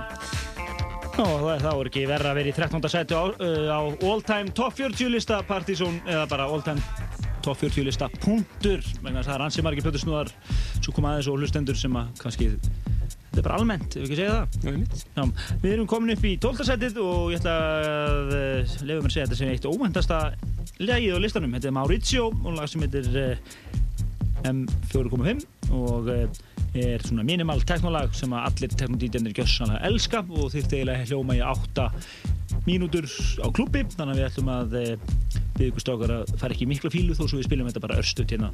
Já, 1.12 1.26
það 1.26 1.50
er 1.56 1.66
er 1.72 1.90
ekki 1.90 2.04
verra 2.10 2.32
að 2.32 2.38
vera 2.40 2.52
í 2.52 2.56
13. 2.56 2.86
sæti 2.94 3.18
á, 3.18 3.24
uh, 3.34 3.66
á 3.74 3.80
All 4.08 4.22
Time 4.26 4.54
Top 4.54 4.78
40 4.78 5.10
lista 5.10 5.42
Partizón 5.48 5.98
eða 6.06 6.28
bara 6.30 6.46
All 6.46 6.62
Time 6.66 6.82
Top 7.42 7.58
40 7.58 7.88
lista 7.88 8.10
punktur 8.22 8.86
þess 8.86 9.26
að 9.26 9.32
það 9.32 9.36
er 9.40 9.46
ansi 9.48 9.66
margir 9.66 9.88
plötur 9.88 10.06
snúðar 10.06 10.34
svo 10.78 10.94
koma 10.94 11.16
aðeins 11.16 11.32
og 11.34 11.42
hlustendur 11.42 11.78
sem 11.80 11.98
að 11.98 12.14
kannski 12.22 12.52
þetta 13.32 13.40
er 13.40 13.46
bara 13.48 13.58
almennt, 13.62 13.96
ef 13.96 14.02
við 14.02 14.10
ekki 14.10 14.18
segja 14.20 14.32
það 14.36 14.48
Já. 14.68 14.72
Já, 15.16 15.24
við 15.62 15.74
erum 15.74 15.88
komin 15.88 16.14
upp 16.16 16.26
í 16.28 16.34
12. 16.44 16.66
sætið 16.68 16.98
og 17.00 17.32
ég 17.32 17.40
ætla 17.40 17.54
að 17.56 18.34
uh, 18.36 18.74
lefa 18.90 19.06
mér 19.06 19.08
að 19.08 19.16
segja 19.16 19.28
þetta 19.30 19.40
sem 19.40 19.52
eitt 19.54 19.68
óvæntasta 19.70 20.18
lagið 20.82 21.16
á 21.16 21.20
listanum. 21.24 21.56
Þetta 21.56 21.70
er 21.70 21.76
Maurizio 21.78 22.28
og 22.34 22.58
lag 22.58 22.68
sem 22.68 22.84
heitir 22.84 23.08
uh, 23.22 23.56
M4.5 24.52 25.46
og 25.78 26.12
uh, 26.12 26.42
er 26.76 27.04
svona 27.08 27.24
minimal 27.28 27.64
teknolag 27.68 28.12
sem 28.16 28.36
allir 28.36 28.76
teknodítjarnir 28.76 29.36
gjössanlega 29.36 29.84
elska 29.88 30.24
og 30.28 30.52
þyrfti 30.52 30.82
eiginlega 30.82 31.08
hljóma 31.08 31.40
í 31.40 31.44
8 31.44 31.88
mínútur 32.68 33.08
á 33.44 33.48
klubbi 33.56 33.86
þannig 33.96 34.12
að 34.12 34.20
við 34.20 34.28
ætlum 34.28 34.52
að 34.54 34.76
byggja 34.76 35.70
ykkur 35.70 35.84
stókar 35.84 36.16
að 36.20 36.34
fara 36.40 36.56
ekki 36.56 36.68
í 36.68 36.72
mikla 36.72 36.92
fílu 36.94 37.16
þó 37.16 37.26
svo 37.26 37.40
við 37.40 37.48
spilum 37.48 37.72
þetta 37.72 37.84
bara 37.84 38.00
örstuðt 38.02 38.36
hérna. 38.36 38.52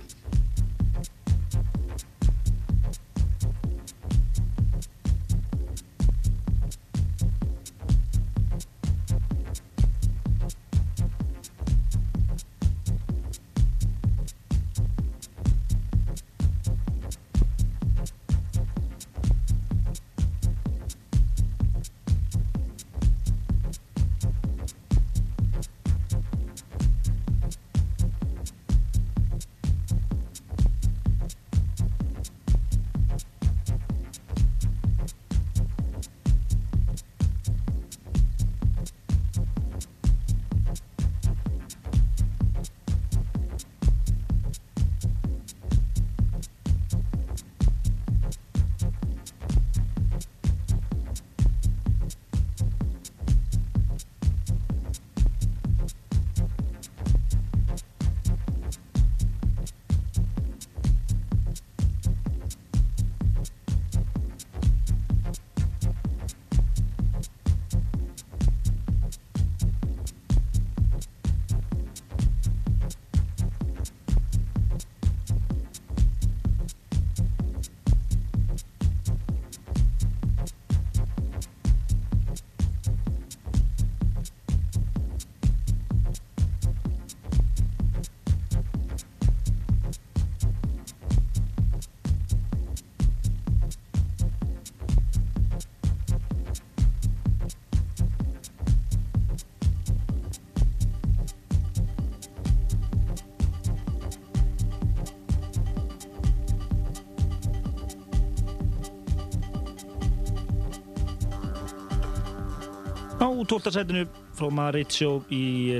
12. 113.47 113.71
sætinu 113.71 114.05
frá 114.35 114.49
Mauricio 114.51 115.21
í 115.31 115.79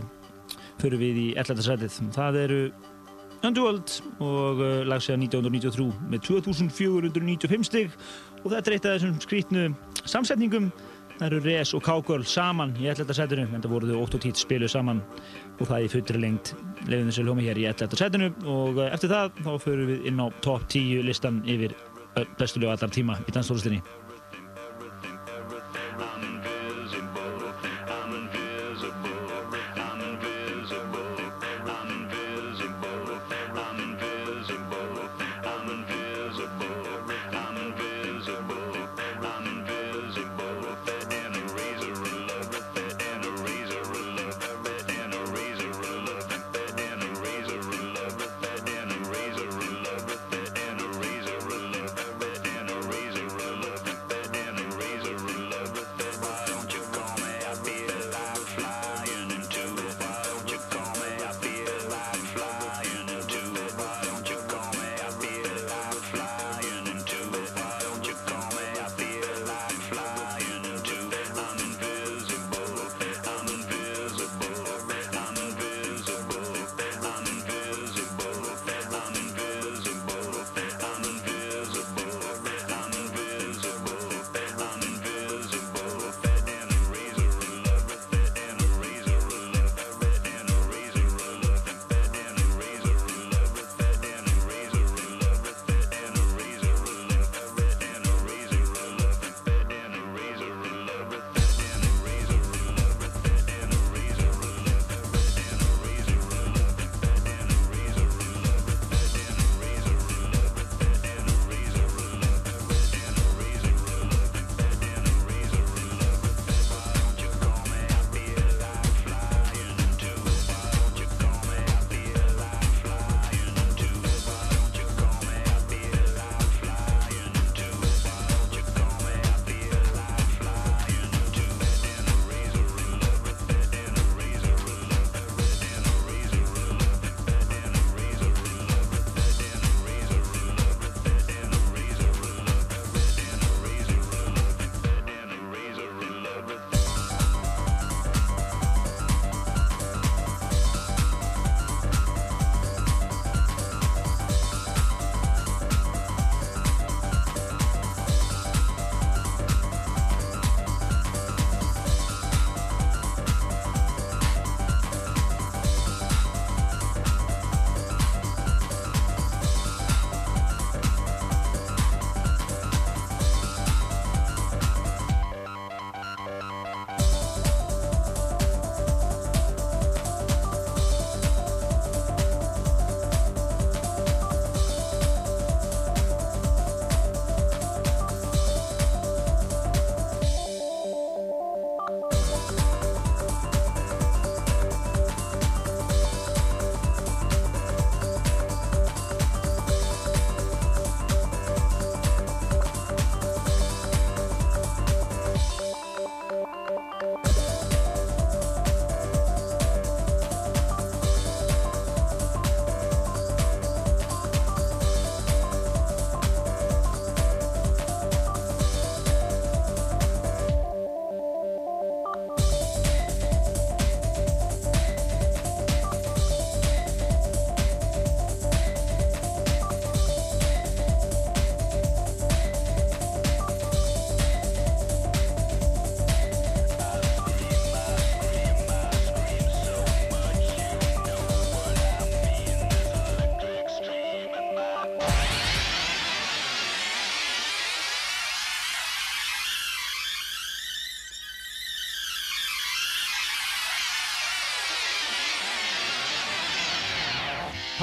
fyrir 0.79 1.01
við 1.01 1.17
í 1.19 1.25
11. 1.35 1.63
sætið. 1.65 1.97
Það 2.15 2.37
eru 2.45 2.59
Underworld 3.45 3.97
og 4.23 4.61
lag 4.89 5.03
sér 5.03 5.19
1993 5.19 5.89
með 6.09 6.23
2495 6.25 7.67
stig 7.67 7.91
og 8.43 8.53
þetta 8.53 8.71
er 8.71 8.77
eitt 8.77 8.87
af 8.87 8.95
þessum 8.95 9.19
skrítnu 9.21 9.65
samsetningum. 10.05 10.71
Það 11.17 11.27
eru 11.27 11.43
Res 11.43 11.73
og 11.73 11.83
Cowgirl 11.85 12.25
saman 12.29 12.75
í 12.77 12.87
11. 12.87 13.13
sætinu 13.17 13.47
en 13.49 13.61
það 13.61 13.71
voru 13.73 13.91
þau 13.91 14.01
8 14.05 14.19
og 14.19 14.25
10 14.29 14.41
spiluð 14.45 14.73
saman 14.73 15.03
og 15.57 15.63
það 15.65 15.85
í 15.85 15.91
fullri 15.95 16.23
lengt 16.23 16.53
lefðum 16.85 17.11
þessu 17.11 17.25
hljómi 17.25 17.47
hér 17.49 17.61
í 17.61 17.69
11. 17.73 17.99
sætinu 17.99 18.31
og 18.45 18.77
uh, 18.77 18.89
eftir 18.91 19.11
það 19.11 19.39
þá 19.43 19.53
fyrir 19.65 19.89
við 19.91 20.11
inn 20.11 20.21
á 20.21 20.27
top 20.45 20.67
10 20.69 21.07
listan 21.09 21.41
yfir 21.49 21.73
uh, 21.73 22.23
bestu 22.37 22.61
lög 22.61 22.77
allar 22.77 22.93
tíma 22.93 23.17
í 23.25 23.33
danstólustinni. 23.33 23.81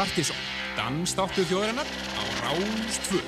Partizón, 0.05 0.37
dansdáttu 0.77 1.47
þjóðarinnar 1.49 1.89
á 1.89 2.23
Rástfur. 2.45 3.23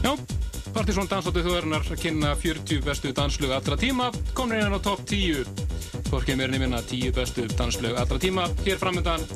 Já, 0.00 0.12
Partizón 0.72 1.10
dansdáttu 1.10 1.42
þjóðarinnar 1.44 1.84
að 1.84 2.00
kynna 2.00 2.30
40 2.32 2.80
bestu 2.86 3.12
danslög 3.12 3.52
allra 3.58 3.76
tíma, 3.76 4.08
komin 4.32 4.64
inn 4.64 4.72
á 4.72 4.80
topp 4.80 5.04
10, 5.10 5.44
hvorkið 6.08 6.40
mér 6.40 6.54
nefnina 6.54 6.80
10 6.80 7.12
bestu 7.18 7.44
danslög 7.52 8.00
allra 8.00 8.16
tíma, 8.22 8.46
hér 8.64 8.80
framöndan 8.80 9.26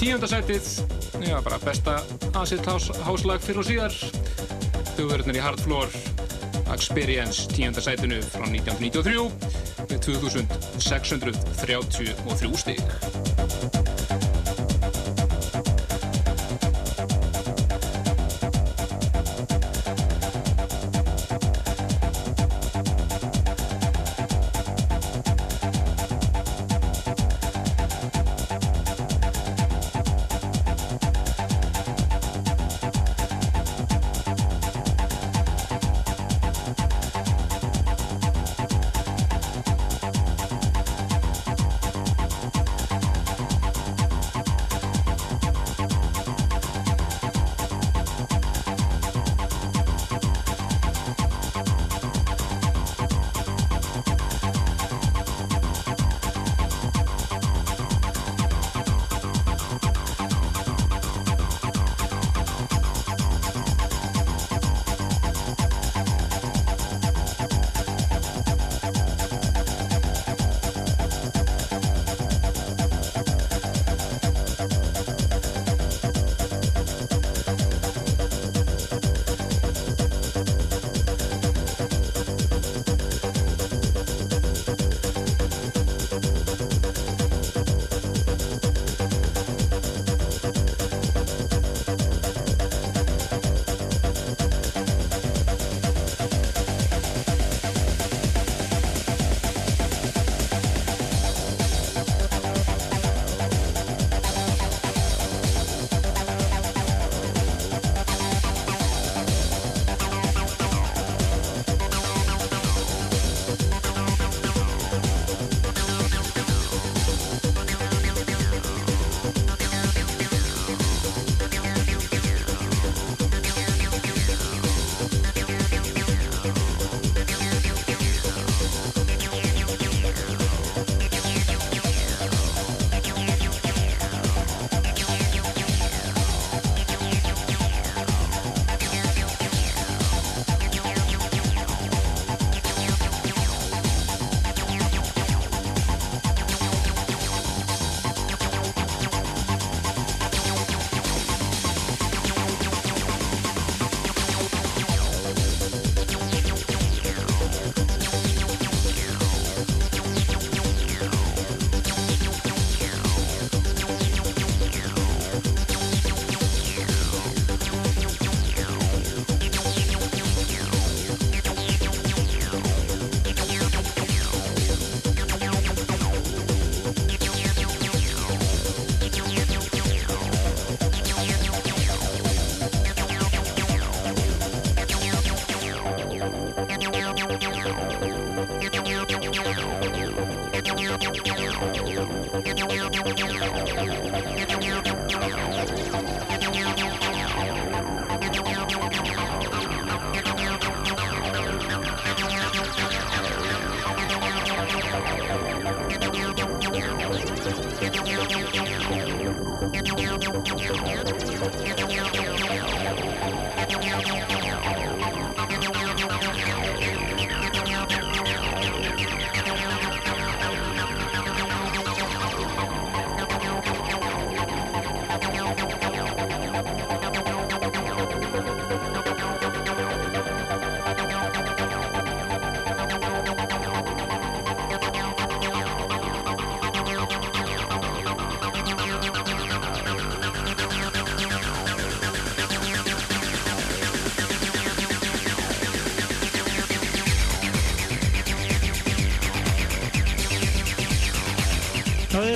tíundasætið, 0.00 0.72
já 1.20 1.36
bara 1.44 1.60
besta 1.60 2.00
acid 2.32 2.64
house, 2.64 2.96
háslag 3.04 3.44
fyrir 3.44 3.60
og 3.60 3.68
síðar, 3.68 4.00
þjóðverðinir 4.96 5.42
í 5.42 5.44
Hard 5.44 5.60
Floor, 5.66 6.00
Experience 6.80 7.44
tíundasætinu 7.52 8.22
frá 8.24 8.46
1993 8.48 9.28
með 9.90 9.98
2633 10.06 11.76
stig. 12.56 12.80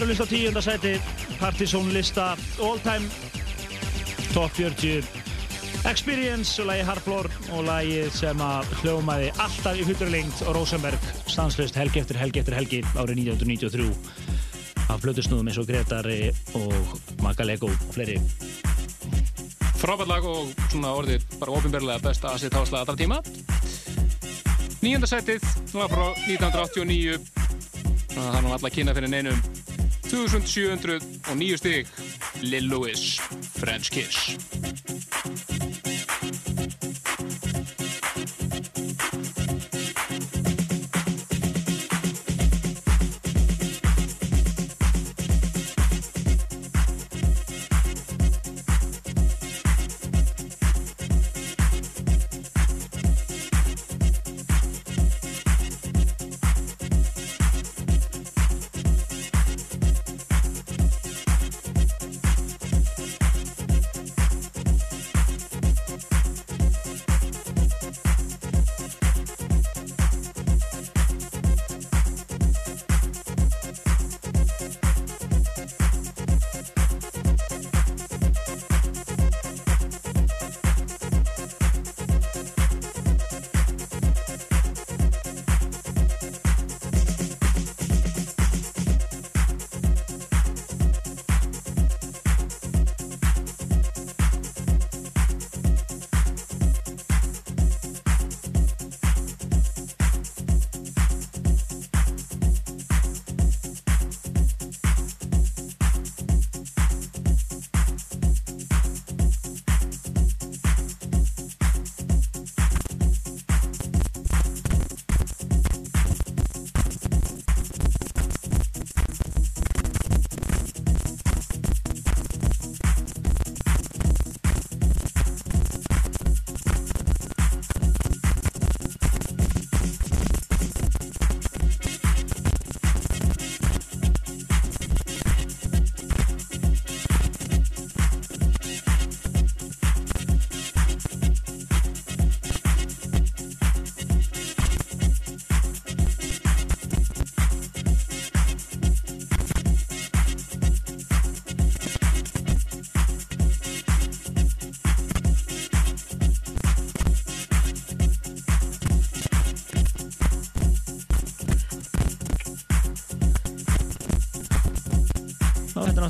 Það 0.04 0.10
eru 0.10 0.16
list 0.18 0.28
á 0.28 0.34
tíunda 0.36 0.60
sæti, 0.60 0.90
Partizón 1.40 1.86
lista 1.88 2.24
All 2.60 2.80
Time, 2.84 3.06
Top 4.34 4.52
40, 4.52 5.00
Experience 5.88 6.60
og 6.60 6.68
lagi 6.68 6.82
Hardfloor 6.84 7.28
og 7.56 7.62
lagi 7.64 8.02
sem 8.12 8.42
að 8.44 8.68
hljómaði 8.82 9.30
alltaf 9.40 9.80
í 9.80 9.86
hluturlengt 9.88 10.42
og 10.44 10.58
Rosenberg 10.58 11.08
stanslust 11.24 11.80
helgi 11.80 12.02
eftir 12.02 12.20
helgi 12.20 12.42
eftir 12.42 12.58
helgi 12.58 12.82
árið 13.00 13.22
1993 13.32 13.88
af 14.92 15.00
flutusnúðum 15.06 15.48
eins 15.48 15.62
og 15.64 15.70
Gretari 15.72 16.20
og 16.60 16.76
Magalego 17.24 17.72
og 17.72 17.88
fleiri. 17.96 18.20
Frábært 19.80 20.12
lag 20.12 20.28
og 20.28 20.52
svona 20.68 20.92
orðið 21.00 21.24
bara 21.40 21.56
ofinberlega 21.56 22.04
besta 22.10 22.36
acid 22.36 22.52
house 22.52 22.76
lag 22.76 22.84
allra 22.84 23.00
tíma. 23.00 23.24
Nýjönda 24.84 25.08
setið, 25.08 25.48
lag 25.72 25.88
frá 25.88 26.10
1989. 26.28 27.22
Það 28.12 28.34
er 28.34 28.42
nú 28.44 28.52
alla 28.52 28.68
að 28.68 28.74
kynna 28.76 29.00
fyrir 29.00 29.16
neinum. 29.16 29.53
2709 30.14 31.56
stig, 31.56 31.86
Lil 32.40 32.64
Louis, 32.68 33.20
French 33.58 33.90
Kiss. 33.90 34.36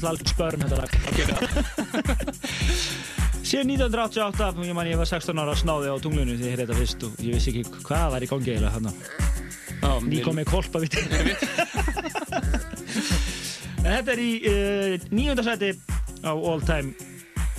Náttúrulega 0.05 0.11
algjör 0.11 0.29
spörn 0.29 0.61
þetta 0.65 0.77
lag. 0.81 0.91
Síðan 3.45 3.69
1988, 3.75 4.65
ég 4.65 4.75
man 4.77 4.87
ég 4.89 4.97
var 4.99 5.07
16 5.09 5.39
ára 5.39 5.55
snáði 5.59 5.89
á 5.93 5.97
tunglunum 6.01 6.39
þegar 6.39 6.47
ég 6.47 6.51
heyrði 6.55 6.65
þetta 6.65 6.81
fyrst 6.81 7.01
og 7.05 7.11
ég 7.21 7.35
vissi 7.37 7.51
ekki 7.53 7.65
hvað 7.85 8.07
var 8.15 8.23
í 8.25 8.27
gangi 8.31 8.51
eiginlega 8.55 8.77
hann. 8.79 8.89
Ný 10.09 10.17
kom 10.25 10.35
með 10.39 10.47
kolpa, 10.49 10.79
viti. 10.81 10.99
en 13.85 13.91
þetta 13.91 14.11
er 14.15 14.21
í 14.25 14.33
uh, 14.49 14.93
nýjönda 15.13 15.43
seti 15.45 15.71
á 16.25 16.33
All 16.33 16.63
Time 16.65 16.89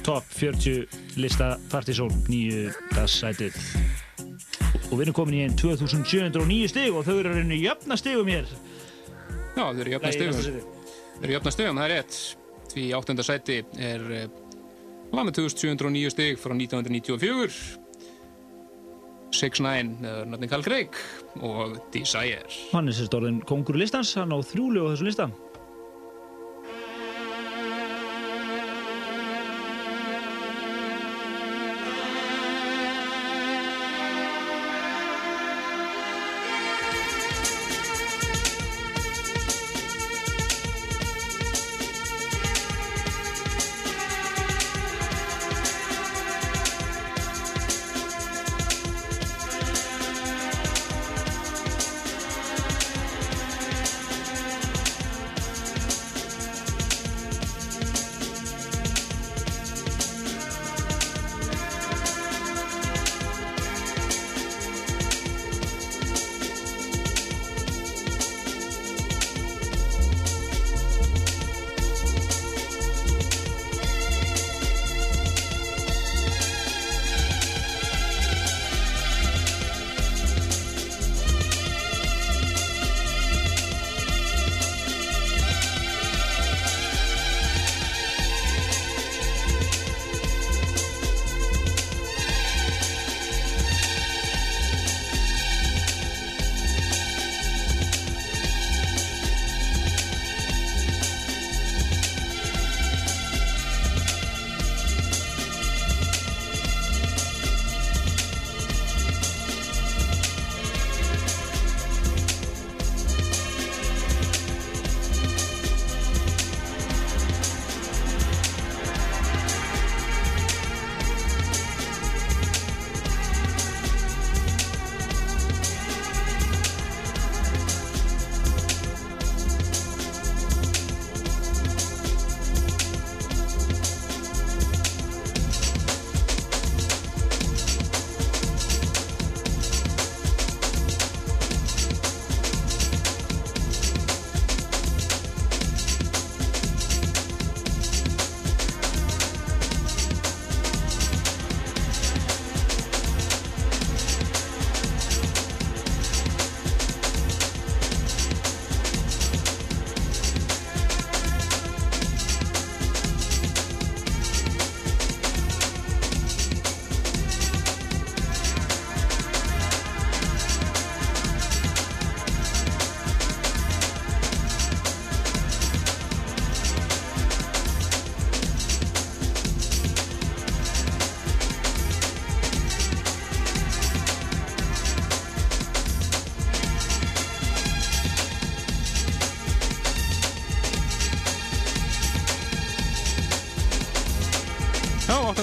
Top 0.05 0.23
40 0.33 0.87
lista 1.21 1.57
Partizón, 1.69 2.13
nýjönda 2.29 3.05
setið. 3.09 3.53
Og 4.89 4.95
við 4.97 5.03
erum 5.07 5.17
komin 5.17 5.37
í 5.37 5.43
einn 5.45 5.57
2709 5.57 6.67
stig 6.73 6.89
og 6.93 7.05
þau 7.05 7.17
eru 7.19 7.29
að 7.31 7.37
reyna 7.43 7.57
jöfna 7.61 7.95
stigum 8.01 8.29
hér. 8.33 8.45
Já, 9.55 9.63
þau 9.63 9.81
eru 9.85 9.91
jöfna 9.95 10.09
í 10.11 10.13
næsta 10.25 10.41
stigum. 10.49 10.74
Þau 11.15 11.23
eru 11.23 11.37
jöfna 11.37 11.53
stigum, 11.55 11.79
það 11.79 11.87
er 11.87 11.93
rétt. 11.95 12.19
Því 12.73 12.83
í 12.83 12.93
áttunda 12.97 13.23
sæti 13.23 13.57
er 13.79 14.05
lag 15.15 15.23
með 15.23 15.37
2709 15.39 16.13
stig 16.13 16.39
frá 16.41 16.53
1994. 16.57 17.59
6ix9ine, 19.35 19.97
eða 20.05 20.27
Nothing 20.31 20.51
Call 20.51 20.63
Craig 20.63 20.99
og 21.43 21.75
Desire. 21.93 22.45
Hann 22.71 22.87
er 22.87 22.95
sérst 22.95 23.15
orðin 23.17 23.41
kongur 23.47 23.75
listans, 23.79 24.13
hann 24.19 24.31
á 24.31 24.39
þrjúlu 24.39 24.85
á 24.87 24.91
þessu 24.93 25.07
lista. 25.09 25.27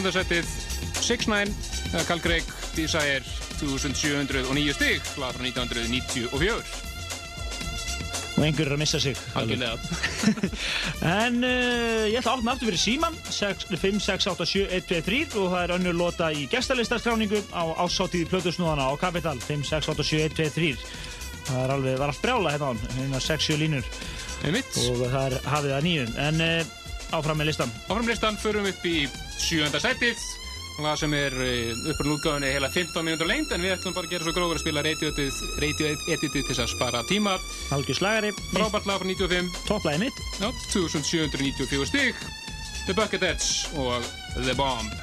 Áttandarsætið 0.03 0.49
6-9, 0.99 1.53
eða 1.93 2.01
Carl 2.09 2.23
Gregg, 2.23 2.47
Desire 2.75 3.23
2709 3.61 4.73
stig, 4.75 4.99
lag 5.21 5.31
frá 5.37 5.45
1994. 5.47 6.91
og 8.33 8.41
einhver 8.43 8.67
er 8.67 8.75
að 8.75 8.81
missa 8.81 8.99
sig. 8.99 9.17
En 11.07 11.45
uh, 11.45 12.09
ég 12.09 12.17
ætla 12.19 12.33
að 12.33 12.39
opna 12.41 12.53
aftur 12.57 12.69
fyrir 12.73 12.83
síman 12.83 13.15
5687123 13.31 15.39
og 15.39 15.47
það 15.53 15.63
er 15.63 15.75
önnur 15.77 15.97
lota 16.01 16.27
í 16.35 16.51
gestalistaskráningu 16.51 17.39
á 17.55 17.63
ásáttíði 17.87 18.27
plötusnúðana 18.33 18.85
á 18.91 18.93
Kapital 18.99 19.39
5687123 19.47 20.75
Það 21.47 21.63
er 21.63 21.71
alveg, 21.77 21.95
var 22.01 22.11
allt 22.11 22.25
brjála 22.25 22.49
hérna 22.57 22.69
á 22.75 22.77
hérna 22.99 23.19
6-7 23.23 23.55
línur. 23.61 23.85
Og 24.91 24.97
það 25.05 25.25
er 25.29 25.35
hafið 25.53 25.73
að 25.77 25.85
nýju. 25.87 26.05
En 26.27 26.37
uh, 26.43 26.63
áfram 27.13 27.37
með 27.39 27.47
listan 27.53 27.71
Áfram 27.87 28.09
listan 28.09 28.41
förum 28.41 28.67
upp 28.73 28.83
í 28.89 29.07
sjönda 29.53 29.81
sætið. 29.83 30.23
Lag 30.81 30.97
sem 30.97 31.13
er 31.13 31.35
uppur 31.93 32.15
útgáðinni 32.15 32.55
heila 32.55 32.71
15 32.73 33.05
mínútur 33.05 33.29
lengt 33.29 33.53
en 33.53 33.61
við 33.61 33.75
ætlum 33.75 33.93
bara 33.93 34.09
að 34.09 34.15
gera 34.15 34.25
svo 34.25 34.33
gróður 34.39 34.57
að 34.57 34.65
spila 34.65 34.85
radio-editið 34.87 36.33
til 36.39 36.47
þess 36.49 36.65
að 36.65 36.73
spara 36.73 37.05
tíma. 37.11 37.37
Algjör 37.77 38.01
slagari, 38.01 38.33
frábært 38.55 38.89
lag 38.89 39.05
frá 39.05 39.13
95 39.13 39.53
topplæði 39.69 40.07
mitt. 40.07 40.27
Já, 40.41 40.49
2794 40.73 41.93
stig. 41.93 42.27
The 42.89 42.97
Bucketheads 42.97 43.55
og 43.77 44.13
The 44.41 44.57
Bomb 44.57 45.02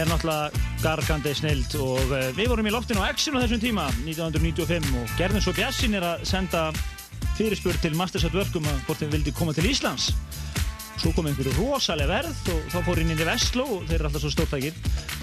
er 0.00 0.08
náttúrulega 0.08 0.64
gargandi 0.80 1.32
snild 1.36 1.74
og 1.80 2.12
uh, 2.14 2.30
við 2.36 2.48
vorum 2.52 2.68
í 2.68 2.72
loftinu 2.72 3.02
á 3.04 3.10
Action 3.10 3.36
á 3.36 3.42
þessum 3.42 3.60
tíma 3.60 3.88
1995 4.06 4.94
og 4.96 5.14
gerðum 5.18 5.44
svo 5.44 5.52
Bjassin 5.56 5.96
er 5.98 6.06
að 6.06 6.24
senda 6.30 6.70
fyrirspur 7.36 7.76
til 7.82 7.96
Masters 7.98 8.24
at 8.28 8.36
Work 8.36 8.56
um 8.56 8.68
að 8.70 8.80
hvort 8.86 9.02
þeim 9.02 9.12
vildi 9.14 9.34
koma 9.36 9.52
til 9.56 9.68
Íslands. 9.68 10.10
Svo 11.00 11.12
kom 11.16 11.30
einhverju 11.30 11.54
rosalega 11.56 12.10
verð 12.10 12.50
og 12.52 12.66
þá 12.72 12.78
fór 12.84 13.00
inn 13.00 13.12
í 13.14 13.16
Vestló 13.16 13.64
og 13.78 13.86
þeir 13.88 13.96
eru 13.98 14.08
alltaf 14.10 14.24
svo 14.24 14.32
stórtækir. 14.34 14.76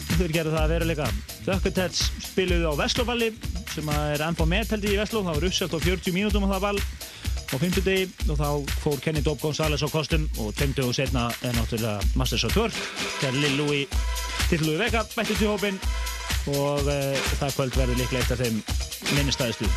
Og 0.08 0.16
þeir 0.16 0.34
gerðu 0.34 0.54
það 0.56 0.64
að 0.64 0.74
veruleika. 0.74 1.10
Bucketheads 1.46 2.02
spiluðu 2.32 2.72
á 2.74 2.80
Vestlóvalli 2.80 3.30
sem 3.76 3.92
er 3.94 4.24
ennþá 4.26 4.48
meðteldi 4.50 4.96
í 4.96 4.98
Vestló. 4.98 5.22
Það 5.28 5.38
var 5.38 5.48
uppsett 5.52 5.78
á 5.78 5.80
40 5.86 6.18
mínútum 6.18 6.48
á 6.50 6.54
það 6.56 6.66
ball. 6.66 6.82
Á 7.48 7.56
fimmtudegi 7.62 8.08
og 8.28 8.42
þá 8.42 8.50
fór 8.82 9.04
Kenny 9.06 9.22
Dobb 9.24 9.44
González 9.44 9.86
á 9.86 9.90
kostum 9.94 10.26
og 10.42 10.50
tveimtu 10.58 10.88
og 10.90 10.98
setna 10.98 11.30
er 11.46 11.54
náttúrulega 11.56 12.18
Masters 12.18 12.48
at 12.50 12.58
Work. 12.58 12.82
Þegar 13.22 13.38
Lil 13.44 13.62
Louis 13.62 14.00
til 14.48 14.64
Louis 14.64 14.80
Vega 14.80 15.04
bætti 15.16 15.36
til 15.36 15.52
hópin 15.52 15.80
og 16.48 16.88
uh, 16.88 17.30
það 17.42 17.56
kvöld 17.58 17.76
verður 17.76 18.00
líklega 18.00 18.24
eitt 18.24 18.34
af 18.36 18.40
þeim 18.40 18.60
minnistæðistu 19.18 19.68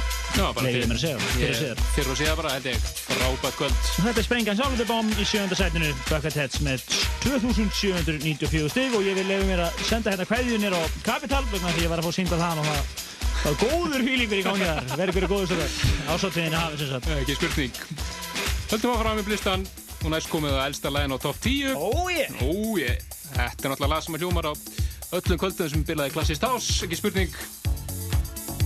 leiðið 0.63 0.87
mér 0.91 0.97
að 0.97 1.03
segja 1.03 1.75
fyrir 1.95 2.11
að 2.13 2.19
segja 2.21 2.33
að 2.33 2.41
bara, 2.41 2.53
held 2.55 2.69
ég, 2.71 2.87
frábært 3.09 3.59
kvöld. 3.59 3.81
Þetta 3.97 4.23
er 4.23 4.27
Sprengans 4.27 4.63
Álandi 4.63 4.87
Bomb 4.89 5.19
í 5.19 5.27
sjönda 5.27 5.59
sætinu 5.59 5.91
Bucketheads 6.07 6.63
með 6.67 6.85
2794 7.27 8.71
stig 8.71 8.97
og 8.97 9.07
ég 9.07 9.19
vil 9.19 9.27
lefa 9.29 9.49
mér 9.51 9.65
að 9.67 9.85
senda 9.89 10.15
hérna 10.15 10.29
kveðjunir 10.31 10.79
á 10.79 10.83
Capital 11.07 11.43
vegna 11.51 11.75
því 11.75 11.87
ég 11.87 11.93
var 11.93 12.03
að 12.03 12.11
fá 12.11 12.19
sínda 12.21 12.41
þann 12.41 12.63
og 12.63 12.71
það 12.71 13.07
það 13.41 13.51
var 13.51 13.61
góður 13.65 14.07
hýlingur 14.07 14.41
í 14.41 14.47
gangi 14.47 14.71
þar. 14.71 14.91
Verður 14.95 15.17
hverju 15.19 15.31
góður 15.35 15.51
stöður 15.51 15.77
ásáttiðinni 16.15 16.61
hafið 16.61 16.83
sem 16.85 16.91
sagt 16.95 17.13
Ekki 17.19 17.39
spurning. 17.39 17.85
Höldum 18.71 18.93
að 18.95 19.01
fara 19.01 19.15
með 19.19 19.31
blistan 19.31 19.65
og 20.05 20.13
næst 20.15 20.31
komið 20.33 20.57
að 20.57 20.67
elsta 20.71 20.93
lægin 20.93 21.15
á 21.15 21.19
top 21.21 21.41
10. 21.45 21.75
Ó 21.77 21.91
ég 22.13 22.39
Ó, 22.41 22.53
ég. 22.81 23.03
Þetta 23.31 23.67
er 23.67 23.73
náttúrulega 23.73 23.93
lag 23.95 24.05
sem 24.05 24.17
að 24.17 24.25
hljómar 24.25 24.51
á 24.51 24.53
öllum 25.19 25.41
kvöldum 25.43 25.71
sem 25.73 25.85
bilaði 25.87 26.15
klassist 26.15 26.47
ás, 26.47 26.71
ekki 26.87 26.99
spurning. 26.99 27.37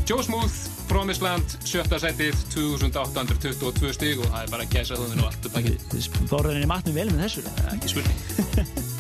Joe 0.05 0.21
Smooth, 0.21 0.57
Promised 0.89 1.25
Land, 1.25 1.55
sjötta 1.65 1.97
sætið, 2.03 2.37
2822 2.53 3.95
stig 3.97 4.21
og 4.21 4.29
það 4.29 4.43
er 4.43 4.51
bara 4.53 4.67
að 4.67 4.75
gæsa 4.77 4.99
þúðinu 5.01 5.25
og 5.25 5.31
allt 5.31 5.49
upp 5.49 5.61
ekki. 5.63 6.03
Bárðurinn 6.29 6.67
í 6.67 6.73
matnum 6.75 6.99
vel 6.99 7.09
með 7.15 7.25
þessu 7.25 7.47
Ekki 7.73 7.95
spurning. 7.95 8.91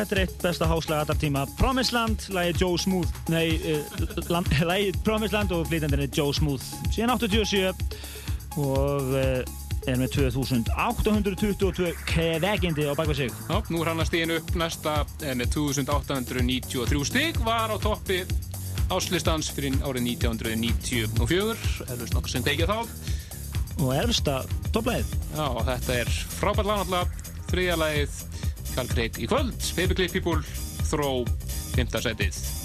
þetta 0.00 0.16
er 0.16 0.22
eitt 0.24 0.38
besta 0.42 0.70
háslag 0.70 1.04
allar 1.04 1.20
tíma. 1.20 1.44
Promised 1.58 1.96
Land, 1.96 2.28
lagið 2.34 2.64
Joe 2.64 2.80
Smooth 2.80 3.30
nei, 3.32 3.58
uh, 3.72 4.24
land, 4.32 4.50
lagið 4.70 4.98
Promised 5.06 5.36
Land 5.36 5.54
og 5.56 5.68
flytjandinn 5.70 6.06
er 6.06 6.12
Joe 6.14 6.34
Smooth. 6.36 6.64
Síðan 6.94 7.16
87 7.18 7.72
og 8.56 9.14
uh, 9.16 9.40
er 9.86 10.00
með 10.00 10.16
2822 10.16 11.92
kvegindi 12.10 12.86
á 12.90 12.92
bakvað 12.98 13.20
sig. 13.20 13.34
Já, 13.46 13.60
nú 13.70 13.82
er 13.82 13.92
hann 13.92 14.02
að 14.02 14.10
stíðin 14.10 14.34
upp. 14.40 14.52
Næsta 14.58 14.98
eh, 15.22 15.34
með 15.38 15.52
2893 15.54 17.04
stig, 17.06 17.38
var 17.46 17.70
á 17.70 17.76
toppi 17.82 18.22
áslistans 18.92 19.50
fyrir 19.54 19.74
árið 19.82 20.10
1994, 20.14 21.54
er 21.86 22.00
vist 22.00 22.14
nokkuð 22.14 22.34
sem 22.36 22.44
tekið 22.46 22.70
þá. 22.70 22.78
og 23.82 23.90
erfsta 23.92 24.36
topplæðið 24.72 25.10
Já, 25.34 25.46
og 25.50 25.64
þetta 25.66 25.96
er 26.00 26.12
frábært 26.38 26.68
lag 26.70 26.78
náttúrulega, 26.80 27.32
þriðja 27.50 27.76
lagið, 27.82 28.20
Karl 28.76 28.92
Craig 28.92 29.16
í 29.16 29.28
kvöld, 29.30 29.56
Paperclip 29.72 30.12
People, 30.12 30.42
Throw, 30.90 31.24
5. 31.76 32.00
setið. 32.04 32.55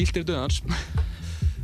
Hýltir 0.00 0.24
döðans. 0.24 0.62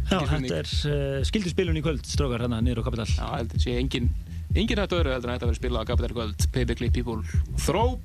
Já, 0.06 0.20
þetta 0.28 0.58
er 0.60 0.68
uh, 0.68 1.20
skildispilun 1.26 1.78
í 1.80 1.82
kvöld, 1.82 2.04
strókar, 2.06 2.44
hérna 2.44 2.60
niður 2.62 2.84
á 2.84 2.86
Kapital. 2.86 3.06
Já, 3.08 3.26
heldur 3.32 3.62
sé 3.62 3.76
engin, 3.80 4.10
engin 4.52 4.82
hægt 4.82 4.92
öðru 4.94 5.14
heldur 5.14 5.32
en 5.32 5.38
þetta 5.38 5.48
verið 5.48 5.60
spilað 5.62 5.86
á 5.86 5.88
Capital 5.88 6.18
Gold, 6.18 6.44
Paperclip 6.54 6.92
People, 6.94 7.40
Throw. 7.64 7.96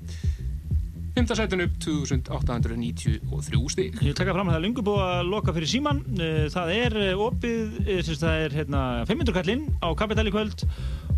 5. 1.11 1.33
setinu 1.35 1.65
2893 1.83 3.19
stík. 3.73 3.97
Ég 3.99 4.15
taka 4.15 4.31
fram 4.31 4.47
að 4.47 4.55
það 4.55 4.67
er 4.69 5.01
að 5.03 5.27
loka 5.27 5.53
fyrir 5.57 5.69
síman. 5.69 5.99
Uh, 6.15 6.45
Það 6.55 6.71
er 6.77 6.95
uh, 7.01 7.25
opið, 7.27 7.81
það 8.07 8.45
er 8.47 8.55
hérna, 8.61 8.83
500 9.11 9.37
kallinn 9.41 9.67
á 9.83 9.91
Kapital 9.99 10.29
í 10.31 10.33
kvöld 10.33 10.63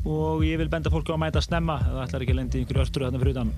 og 0.04 0.44
ég 0.44 0.60
vil 0.60 0.70
benda 0.72 0.92
fólk 0.92 1.08
á 1.08 1.16
að 1.16 1.22
mæta 1.24 1.42
snemma 1.44 1.78
ef 1.80 1.92
það 1.94 2.04
ætlar 2.04 2.26
ekki 2.26 2.34
að 2.34 2.40
lendi 2.40 2.60
einhverju 2.62 2.84
östru 2.84 3.06
þarna 3.06 3.22
fyrir 3.22 3.36
utan. 3.38 3.54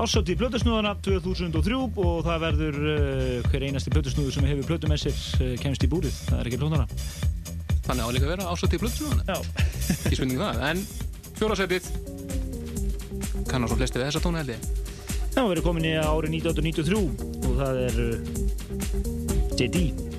Ásótt 0.00 0.32
í 0.32 0.36
plötusnúðana 0.40 0.94
2003 1.04 1.80
og 1.80 2.22
það 2.26 2.44
verður 2.46 2.78
uh, 2.80 3.50
hver 3.50 3.66
einasti 3.68 3.92
plötusnúður 3.92 4.36
sem 4.36 4.48
hefur 4.48 4.70
plötu 4.72 4.90
með 4.90 5.04
sér 5.04 5.20
uh, 5.44 5.54
kemst 5.60 5.84
í 5.84 5.90
búrið. 5.92 6.16
Það 6.30 6.40
er 6.40 6.50
ekki 6.50 6.60
plónara. 6.62 6.86
Þannig 7.84 8.04
á 8.06 8.08
líka 8.16 8.28
að 8.28 8.34
vera 8.34 8.48
ásett 8.48 8.76
í 8.76 8.80
blöðsjóðan. 8.80 9.24
Já. 9.28 9.38
Ekki 10.06 10.16
spurning 10.16 10.40
um 10.40 10.46
það. 10.46 10.62
En 10.70 10.84
fjórasettið 11.40 11.90
kannar 13.50 13.68
svo 13.70 13.80
flesti 13.80 14.00
við 14.00 14.08
þessa 14.08 14.24
tónu 14.24 14.40
held 14.40 14.54
ég. 14.54 14.68
Við 15.30 15.56
erum 15.56 15.64
komin 15.64 15.88
í 15.88 15.96
árið 16.00 16.38
1993 16.40 17.00
og 17.48 17.58
það 17.60 17.82
er 17.86 18.00
uh, 18.06 18.16
JD. 19.58 20.09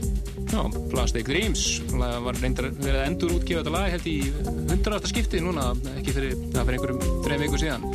Já, 0.52 0.62
Plastic 0.92 1.28
Dreams 1.30 1.66
Það 1.92 2.18
var 2.26 2.40
reyndar 2.42 2.70
verið 2.76 3.00
að 3.00 3.06
endur 3.08 3.36
útgefa 3.38 3.62
þetta 3.62 3.76
lag 3.76 3.94
held 3.94 4.08
í 4.12 4.18
100. 4.68 5.00
skipti 5.12 5.44
núna 5.44 5.72
ekki 5.98 6.16
fyrir, 6.18 6.36
það 6.52 6.68
fyrir 6.68 6.80
einhverjum 6.80 7.24
þreim 7.26 7.46
viku 7.46 7.62
síðan 7.62 7.88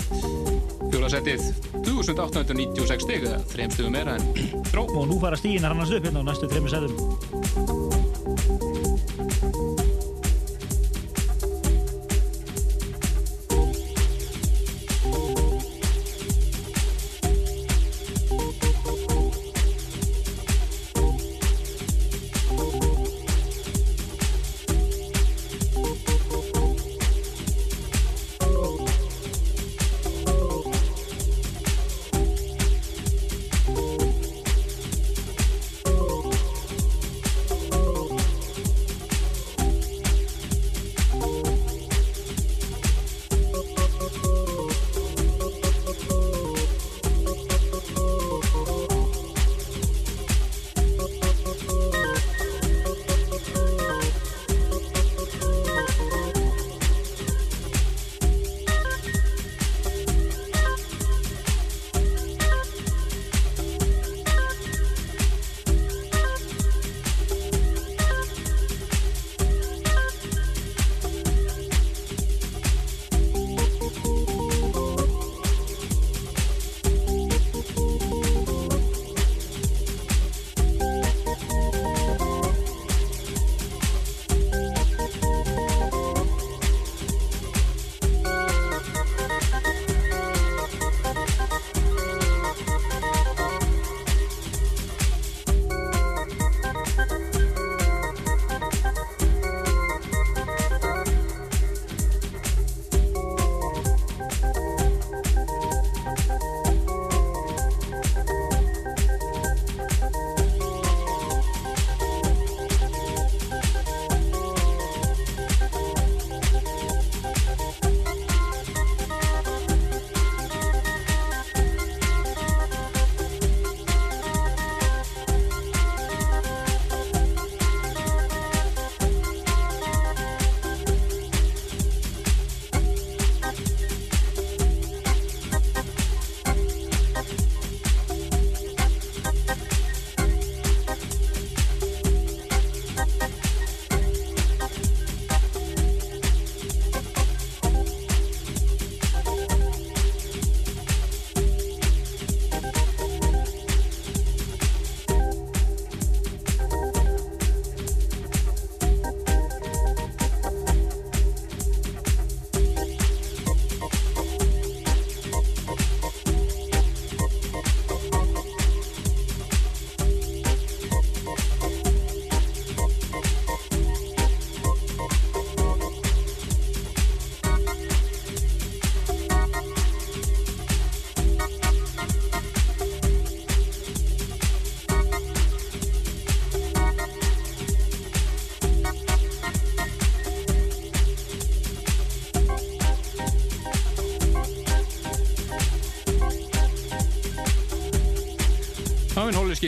Fjólasettið 0.86 1.42
2896 1.84 3.04
stig 3.04 3.26
eða 3.26 3.40
þreim 3.52 3.74
stugum 3.74 3.96
meira 3.96 4.16
en 4.16 4.26
dró 4.72 4.86
Og 4.88 5.04
nú 5.10 5.18
fara 5.20 5.38
stíginar 5.40 5.74
annars 5.76 5.92
upp 5.92 6.08
hérna 6.08 6.24
á 6.24 6.28
næstu 6.30 6.48
þreymur 6.50 6.72
sætum. 6.72 7.15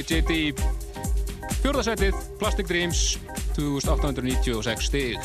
JD 0.08 0.56
Fjórðasætið 1.60 2.16
Plastic 2.40 2.68
Dreams 2.70 3.00
2896 3.58 4.86
stig 4.88 5.18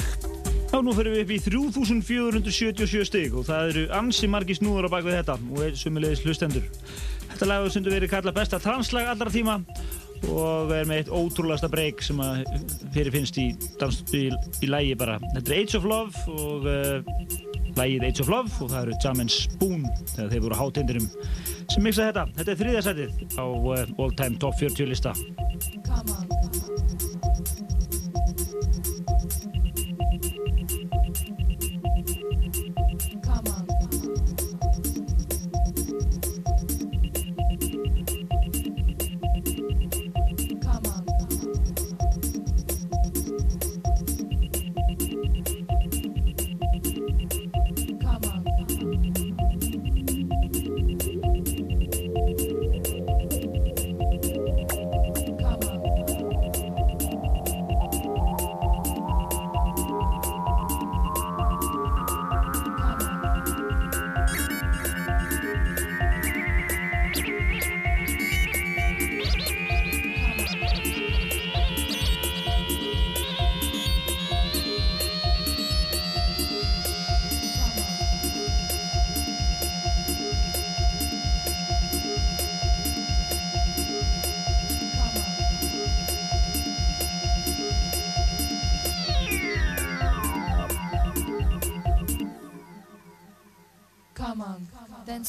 Já, 0.74 0.80
nú 0.82 0.92
fyrir 0.98 1.14
við 1.14 1.22
upp 1.24 1.32
í 1.32 1.38
3477 1.46 3.06
stig 3.08 3.36
og 3.38 3.46
það 3.46 3.68
eru 3.70 3.84
ansi 3.94 4.28
margi 4.28 4.56
snúður 4.58 4.90
á 4.90 4.94
bakvið 4.96 5.20
þetta 5.20 5.36
og 5.38 5.60
er 5.62 5.76
sumulegis 5.78 6.24
hlustendur. 6.26 6.66
Þetta 7.28 7.46
lag 7.46 7.62
hefur 7.62 7.76
sundu 7.76 7.94
verið 7.94 8.10
kallað 8.10 8.40
besta 8.40 8.60
translag 8.64 9.12
allra 9.12 9.30
tíma 9.30 9.60
og 10.34 10.74
er 10.74 10.90
með 10.90 11.04
eitt 11.04 11.12
ótrúlegasta 11.14 11.70
breyk 11.70 12.02
sem 12.02 12.18
að 12.26 12.42
fyrir 12.96 13.14
finnst 13.14 13.38
í, 13.38 13.52
dans, 13.78 14.02
í, 14.18 14.24
í 14.66 14.72
lægi 14.72 14.98
bara. 14.98 15.20
Þetta 15.36 15.54
er 15.54 15.62
Age 15.62 15.78
of 15.78 15.88
Love 15.94 16.26
og 16.34 16.66
uh, 16.66 17.63
lægið 17.80 18.06
Age 18.10 18.24
of 18.24 18.32
Love 18.34 18.60
og 18.60 18.72
það 18.74 18.80
eru 18.84 19.00
Jam 19.04 19.24
and 19.24 19.34
Spoon 19.34 19.88
þegar 20.14 20.32
þeir 20.34 20.46
voru 20.46 20.60
hátindirum 20.62 21.10
sem 21.72 21.84
mixa 21.86 22.10
þetta. 22.10 22.28
Þetta 22.38 22.56
er 22.56 22.62
þriðasætið 22.62 23.12
á 23.40 23.46
uh, 23.46 23.84
All 23.98 24.16
Time 24.20 24.40
Top 24.42 24.58
40 24.60 24.90
lista. 24.92 25.14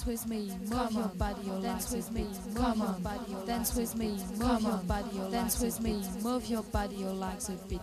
Dance 0.04 0.22
with 0.22 0.28
me, 0.28 0.50
move 0.68 0.92
your 0.92 1.08
body, 1.08 1.40
your 1.46 1.62
dance 1.62 1.92
with 1.92 2.12
me, 2.12 2.26
come 2.54 2.82
on, 2.82 3.02
dance 3.46 3.74
with 3.74 3.96
me, 3.96 4.18
move 4.36 4.60
your 4.60 4.76
body, 4.86 5.16
your 5.16 5.30
dance 5.30 5.60
with 5.62 5.80
me, 5.80 6.04
move 6.22 6.44
your 6.46 6.62
body, 6.64 6.96
your 6.96 7.12
legs 7.12 7.48
a 7.48 7.52
bit. 7.68 7.80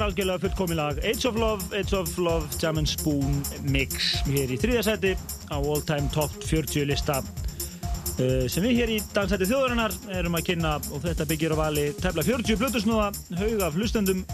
Það 0.00 0.06
er 0.06 0.12
algjörlega 0.14 0.40
fullkomin 0.40 0.78
lag 0.78 0.98
Age 1.04 1.28
of 1.28 1.36
Love, 1.36 1.66
Age 1.76 1.96
of 1.98 2.14
Love, 2.16 2.46
Jam 2.56 2.78
and 2.80 2.88
Spoon 2.88 3.42
Mix 3.68 4.22
hér 4.24 4.48
í 4.48 4.56
þriðasæti 4.56 5.10
á 5.52 5.60
All 5.60 5.82
Time 5.84 6.08
Top 6.14 6.32
40 6.40 6.86
lista 6.88 7.18
uh, 7.20 8.46
sem 8.48 8.64
við 8.64 8.78
hér 8.78 8.92
í 8.94 8.96
dansæti 9.12 9.50
þjóðarinnar 9.50 9.92
erum 10.16 10.38
að 10.40 10.46
kynna 10.46 10.70
og 10.88 11.04
þetta 11.04 11.26
byggir 11.28 11.52
á 11.52 11.56
vali 11.60 11.84
tefla 12.00 12.24
40 12.24 12.60
blötusnúða, 12.62 13.10
haug 13.42 13.66
af 13.68 13.76
hlustendum 13.76 14.24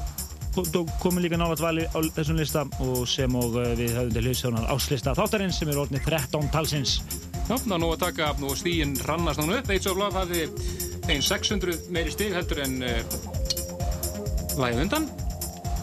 komum 1.03 1.19
líka 1.25 1.43
nálat 1.43 1.65
vali 1.65 1.89
á 1.91 1.99
þessum 2.15 2.39
lista 2.39 2.63
og 2.87 3.03
sem 3.11 3.35
og 3.35 3.59
uh, 3.59 3.67
við 3.75 3.99
höfum 3.99 4.15
til 4.15 4.25
hlusjónar 4.29 4.71
áslista 4.71 5.19
þáttarins 5.19 5.59
sem 5.59 5.75
er 5.75 5.83
orðinni 5.83 6.07
13 6.07 6.47
talsins 6.55 7.01
Já, 7.51 7.59
ná 7.67 7.75
nú 7.75 7.91
að 7.91 8.05
taka 8.07 8.37
nú 8.39 8.55
stígin 8.55 8.95
rannast 9.07 9.43
núna 9.43 9.59
upp. 9.59 9.75
Age 9.75 9.91
of 9.91 9.99
Love 9.99 10.15
hafði 10.15 10.47
einn 11.11 11.23
600 11.23 11.91
meiri 11.95 12.15
stíg 12.15 12.39
heldur 12.39 12.63
en 12.63 12.83
uh, 12.87 13.23
lagið 14.63 14.87
undan. 14.87 15.15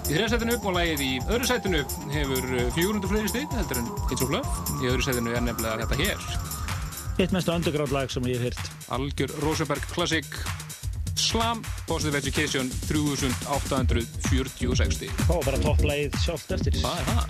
Í 0.04 0.18
þriðasætinu 0.18 0.58
og 0.60 0.74
lagið 0.76 1.00
í 1.06 1.12
öðru 1.32 1.46
sætinu 1.48 1.80
hefur 2.12 2.44
uh, 2.58 2.66
400 2.76 3.08
fleiri 3.12 3.30
stíg 3.32 3.48
heldur 3.56 3.78
en 3.80 3.86
Age 4.04 4.24
of 4.26 4.32
Love. 4.34 4.50
Í 4.82 4.84
öðru 4.92 5.04
sætinu 5.06 5.30
er 5.32 5.44
nefnilega 5.46 5.86
þetta 5.86 5.98
hér. 6.02 6.20
Eitt 7.24 7.34
mesta 7.36 7.56
underground 7.56 7.92
lag 7.96 8.08
sem 8.12 8.26
ég 8.28 8.36
hef 8.42 8.46
hýrt 8.52 8.66
Algjör 8.98 9.32
Rosenberg 9.46 9.84
Classic 9.94 10.28
Slam 11.16 11.60
Positive 11.88 12.18
Education 12.20 12.66
3846 12.90 14.98
stíg. 15.00 15.14
Þá 15.30 15.36
bara 15.46 15.58
topplægið 15.64 16.12
sjálft 16.26 16.50
eftir 16.58 16.74
Það 16.82 16.96
er 17.00 17.06
það. 17.14 17.26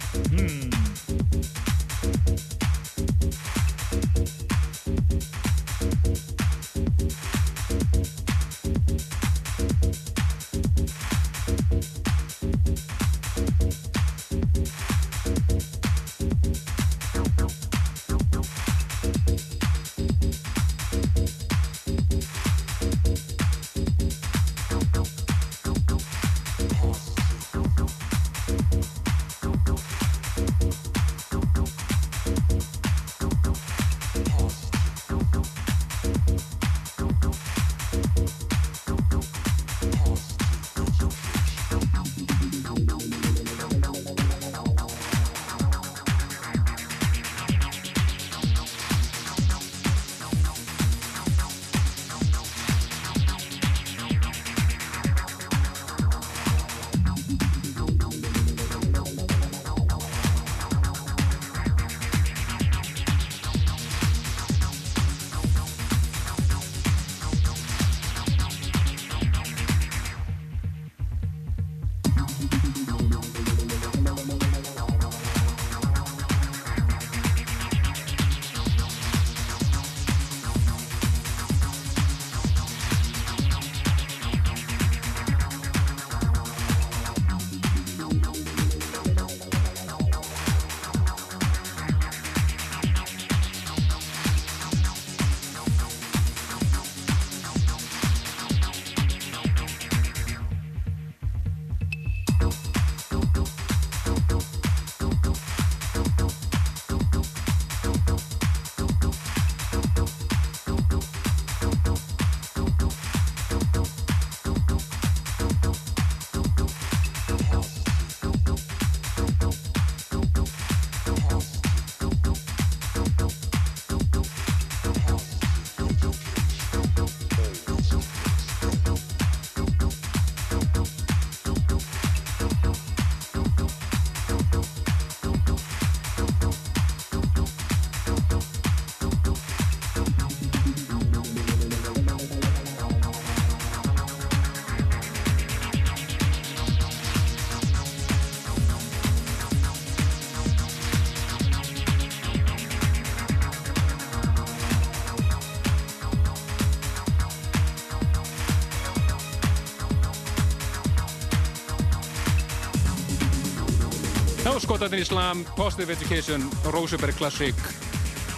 Já, 164.83 164.89
skotarnir 164.89 165.05
í 165.05 165.07
slam, 165.07 165.41
Positive 165.55 165.93
Education, 165.95 166.41
Roseberg 166.73 167.15
Classic. 167.15 167.55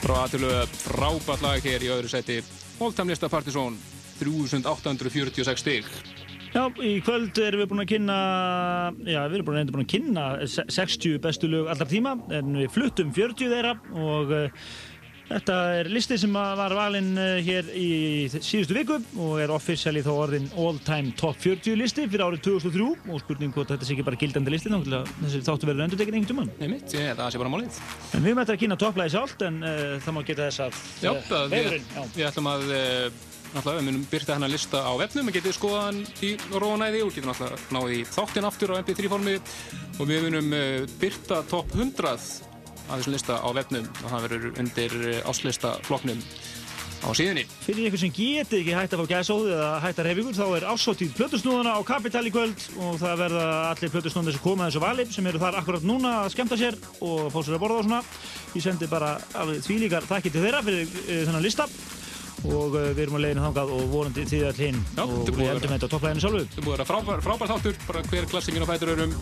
Frá 0.03 0.27
aðtölu 0.27 0.51
frábært 0.77 1.41
lag 1.41 1.63
hér 1.65 1.81
í 1.81 1.89
öðru 1.89 2.11
seti 2.11 2.35
Oldtime-lista 2.77 3.25
Partizón 3.33 3.79
3846 4.19 5.63
stig. 5.63 5.89
Já, 6.53 6.67
í 6.85 6.99
kvöld 7.01 7.41
erum 7.41 7.63
við 7.63 7.71
búin 7.71 7.81
að 7.81 7.89
kynna, 7.95 8.17
já, 9.09 9.23
við 9.25 9.39
erum 9.39 9.49
að, 9.55 9.71
búin 9.73 9.87
að 9.87 9.89
kynna 9.95 10.27
se- 10.45 10.67
60 10.69 11.17
bestu 11.25 11.49
lög 11.49 11.71
allar 11.73 11.89
tíma, 11.89 12.13
en 12.29 12.53
við 12.61 12.69
fluttum 12.77 13.09
40 13.17 13.49
þeirra 13.55 13.73
og 13.97 14.35
uh, 14.37 14.69
þetta 15.29 15.55
er 15.79 15.89
listi 15.91 16.17
sem 16.21 16.33
var 16.35 16.73
valinn 16.77 17.13
uh, 17.17 17.37
hér 17.43 17.69
í 17.77 17.89
síðustu 18.33 18.75
viku 18.77 18.97
og 19.21 19.39
er 19.43 19.53
officially 19.53 20.03
þá 20.05 20.11
orðin 20.13 20.47
all 20.61 20.79
time 20.85 21.13
top 21.17 21.39
40 21.41 21.77
listi 21.79 22.05
fyrir 22.09 22.25
árið 22.27 22.43
2003 22.47 22.87
og 23.09 23.21
spurning 23.23 23.55
hvort 23.55 23.73
þetta 23.73 23.87
sé 23.87 23.95
ekki 23.95 24.07
bara 24.07 24.19
gildandi 24.21 24.53
listi 24.53 24.73
þá 24.73 24.79
til 24.85 24.97
að 24.99 25.37
þáttu 25.49 25.69
verður 25.69 25.85
endur 25.87 26.01
tekin 26.01 26.19
einhvern 26.19 26.31
tímann. 26.31 26.51
Nei 26.61 26.73
mitt, 26.75 26.97
ég, 26.97 27.13
það 27.17 27.31
sé 27.33 27.41
bara 27.41 27.53
málið 27.55 27.79
En 28.15 28.25
við 28.25 28.41
eftir 28.43 28.57
að 28.57 28.61
kynna 28.65 28.79
topplæði 28.85 29.15
sjálft 29.15 29.45
en 29.49 29.61
uh, 29.65 29.85
það 30.05 30.17
má 30.17 30.21
geta 30.29 30.49
þess 30.49 30.65
að 30.65 30.81
Já, 31.05 31.11
uh, 31.13 31.47
vefurinn, 31.55 31.87
já. 31.95 32.03
við 32.17 32.29
ætlum 32.31 32.51
að 32.53 32.67
Náttúrulega, 33.55 33.79
við 33.79 33.85
munum 33.87 34.01
byrta 34.11 34.35
hennar 34.35 34.51
lista 34.51 34.81
á 34.83 34.91
vefnum, 34.99 35.29
við 35.29 35.37
getum 35.37 35.53
skoða 35.55 35.83
hann 35.85 36.01
í 36.27 36.33
rónæði 36.51 37.05
og 37.05 37.13
getum 37.15 37.29
náttúrulega 37.31 37.77
náði 37.77 38.01
í 38.01 38.07
þáttinn 38.09 38.47
aftur 38.49 38.73
á 38.75 38.79
MP3 38.81 39.11
formi 39.13 39.35
og 39.95 40.09
við 40.09 40.25
munum 40.25 40.49
byrta 40.99 41.39
topp 41.47 41.71
100 41.77 42.54
af 42.89 42.99
þessum 42.99 43.15
lista 43.15 43.39
á 43.41 43.49
vefnum 43.55 43.87
og 44.03 44.11
það 44.11 44.27
verður 44.27 44.61
undir 44.63 44.95
uh, 45.01 45.29
áslista 45.29 45.75
flokknum 45.87 46.21
á 47.05 47.09
síðunni. 47.13 47.43
Fyrir 47.65 47.89
ykkur 47.89 48.01
sem 48.01 48.13
geti 48.15 48.61
ekki 48.61 48.75
hægt 48.75 48.95
að 48.95 49.03
fá 49.03 49.11
gæsóð 49.11 49.49
eða 49.53 49.71
hægt 49.83 49.99
að 49.99 50.07
reyfa 50.07 50.23
ykkur 50.23 50.37
þá 50.37 50.45
er 50.57 50.67
ásóttíð 50.71 51.17
plötusnúðana 51.19 51.75
á 51.77 51.81
Kapital 51.85 52.23
í 52.25 52.33
kvöld 52.33 52.65
og 52.81 52.97
það 53.01 53.21
verða 53.25 53.45
allir 53.73 53.93
plötusnúðan 53.93 54.37
sem 54.37 54.45
koma 54.45 54.69
þessu 54.69 54.83
vali 54.85 55.05
sem 55.11 55.29
eru 55.29 55.41
þar 55.41 55.59
akkurat 55.59 55.85
núna 55.85 56.15
að 56.23 56.31
skemmta 56.33 56.57
sér 56.59 56.79
og 57.01 57.27
fá 57.33 57.39
sér 57.41 57.57
að 57.57 57.63
borða 57.65 57.81
og 57.81 57.85
svona. 57.89 58.01
Ég 58.55 58.65
sendi 58.65 58.89
bara 58.89 59.15
alveg 59.37 59.61
þvílíkar 59.67 60.09
þakkir 60.09 60.35
til 60.35 60.45
þeirra 60.47 60.65
fyrir 60.65 60.89
uh, 60.89 61.21
þennan 61.27 61.45
lista 61.45 61.69
og 62.43 62.75
uh, 62.75 62.91
við 62.93 63.01
erum 63.05 63.17
að 63.17 63.23
leiðinu 63.25 63.43
þangað 63.45 63.73
og 63.75 63.83
vonandi 63.93 64.25
því 64.29 64.39
all 64.45 64.59
hinn 64.59 64.79
Já, 64.83 65.01
og 65.05 65.13
þetta 65.15 65.31
er 65.31 65.37
við 65.39 65.45
að 65.45 65.55
endum 65.55 65.73
þetta 65.73 65.87
á 65.87 65.93
topplæðinu 65.93 66.23
sjálfu. 66.23 66.41
Það 66.45 66.59
er 66.59 66.65
búið 66.65 66.73
að 66.73 66.75
vera 66.75 66.87
frábær, 66.89 67.23
frábær 67.25 67.51
þáttur, 67.53 67.79
bara 67.87 68.03
hver 68.11 68.27
klassingin 68.31 68.65
á 68.65 68.69
fætur 68.69 68.91
örum 68.95 69.15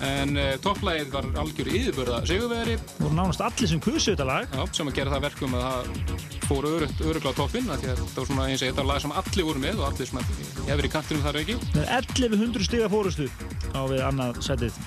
en 0.00 0.40
uh, 0.40 0.52
topplægið 0.64 1.10
var 1.12 1.28
algjör 1.42 1.70
yfirbörða 1.76 2.20
sigurveri 2.30 2.76
Það 2.80 3.04
voru 3.04 3.18
nánast 3.18 3.44
allir 3.44 3.70
sem 3.72 3.82
kusu 3.84 4.14
þetta 4.14 4.28
lag. 4.30 4.54
Já, 4.54 4.62
sem 4.78 4.88
að 4.88 5.00
gera 5.00 5.14
það 5.14 5.26
verkum 5.26 5.56
að 5.58 5.66
það 5.66 6.40
fór 6.46 6.68
örugt, 6.70 7.04
öruglega 7.04 7.36
á 7.36 7.44
að 7.44 7.84
það 7.84 8.16
var 8.16 8.30
svona 8.30 8.48
eins 8.48 8.62
og 8.62 8.70
þetta 8.70 8.80
var 8.80 8.90
lag 8.90 9.04
sem 9.04 9.16
allir 9.20 9.48
voru 9.50 9.64
með 9.66 9.82
og 9.82 9.88
allir 9.90 10.10
sem 10.10 10.22
hefur 10.70 10.88
í 10.88 10.92
kantinum 10.94 11.26
þar 11.26 11.40
ekki 11.42 11.58
Með 11.76 11.92
1100 12.00 12.68
stiga 12.70 12.88
fórustu 12.90 13.28
á 13.76 13.80
við 13.90 14.02
annað 14.08 14.40
setið. 14.48 14.80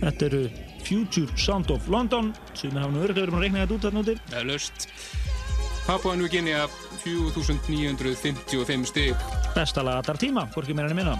Þetta 0.00 0.28
eru 0.30 0.44
Future 0.86 1.36
Sound 1.36 1.74
of 1.74 1.90
London 1.92 2.32
sem 2.54 2.70
er 2.72 2.86
hafnum 2.86 3.02
öruglega 3.02 3.26
verið 3.26 3.36
að 3.36 3.44
reikna 3.44 3.66
þetta 3.66 3.76
út 3.76 4.88
Papua 5.86 6.14
New 6.14 6.28
Guinea 6.28 6.68
4955 7.04 8.90
stig 8.90 9.26
Besta 9.56 9.84
lag 9.86 10.02
allar 10.02 10.20
tíma, 10.20 10.46
hvorki 10.54 10.76
meira 10.76 10.92
enn 10.92 11.00
minna. 11.00 11.16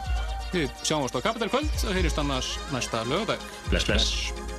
Við 0.50 0.70
sjáumst 0.82 1.14
á 1.14 1.20
Kapital 1.22 1.50
kvöld 1.52 1.74
það 1.78 1.98
heyrist 2.00 2.22
annars 2.22 2.54
næsta 2.74 3.04
lögadag 3.06 3.50
Bless, 3.70 3.86
bless. 3.86 4.16
Fréttir 4.30 4.49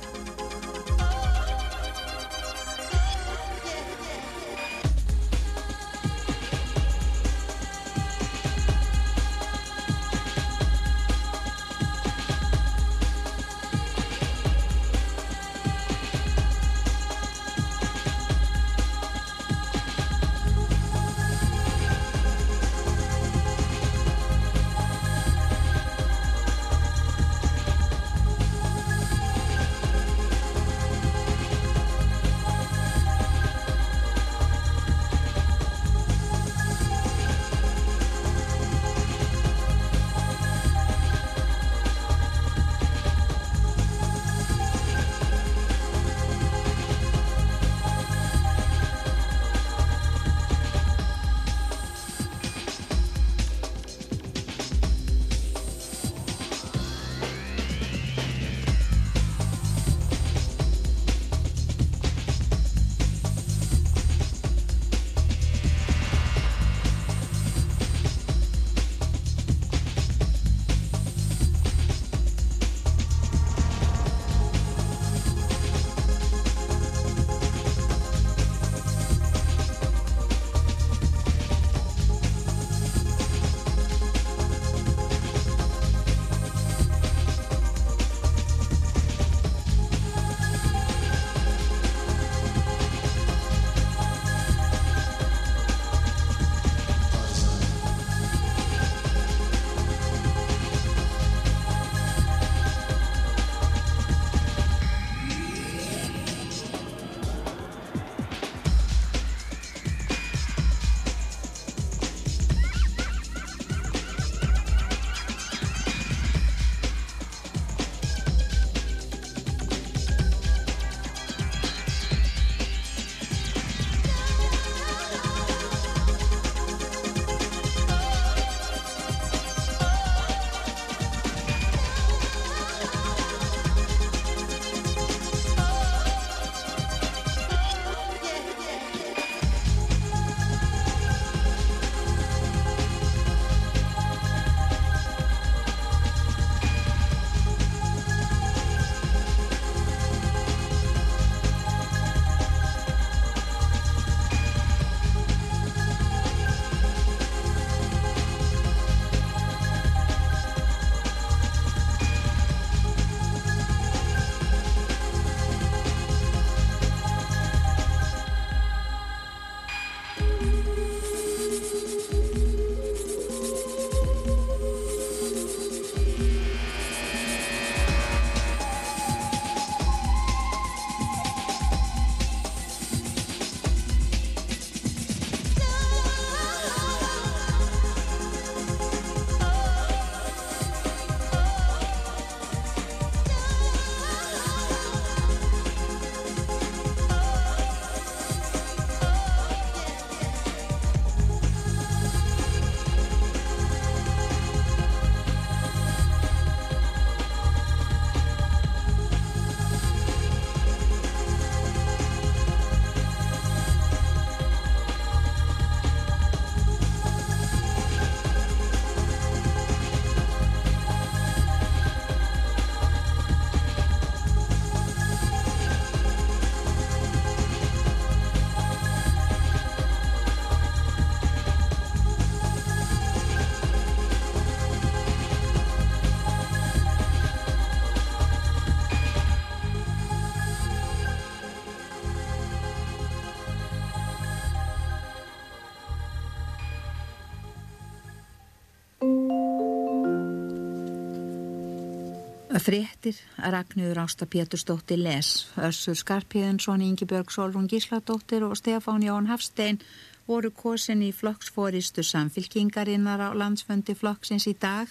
Ragnhjóður 253.42 253.98
Ásta 254.04 254.26
Pétursdóttir 254.26 254.98
Les, 254.98 255.48
Össur 255.56 255.96
Skarpíðinsson, 255.98 256.80
Ingibjörg 256.80 257.30
Solrún 257.30 257.66
Gísladóttir 257.66 258.44
og 258.46 258.54
Stefán 258.56 259.02
Jón 259.02 259.26
Hafstein 259.26 259.80
voru 260.26 260.50
kosin 260.54 261.02
í 261.02 261.10
flokksfóristu 261.10 262.04
samfylkingarinnar 262.06 263.20
á 263.26 263.28
landsfundi 263.34 263.96
flokksins 263.98 264.46
í 264.46 264.54
dag, 264.54 264.86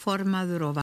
formaður 0.00 0.70
og 0.70 0.78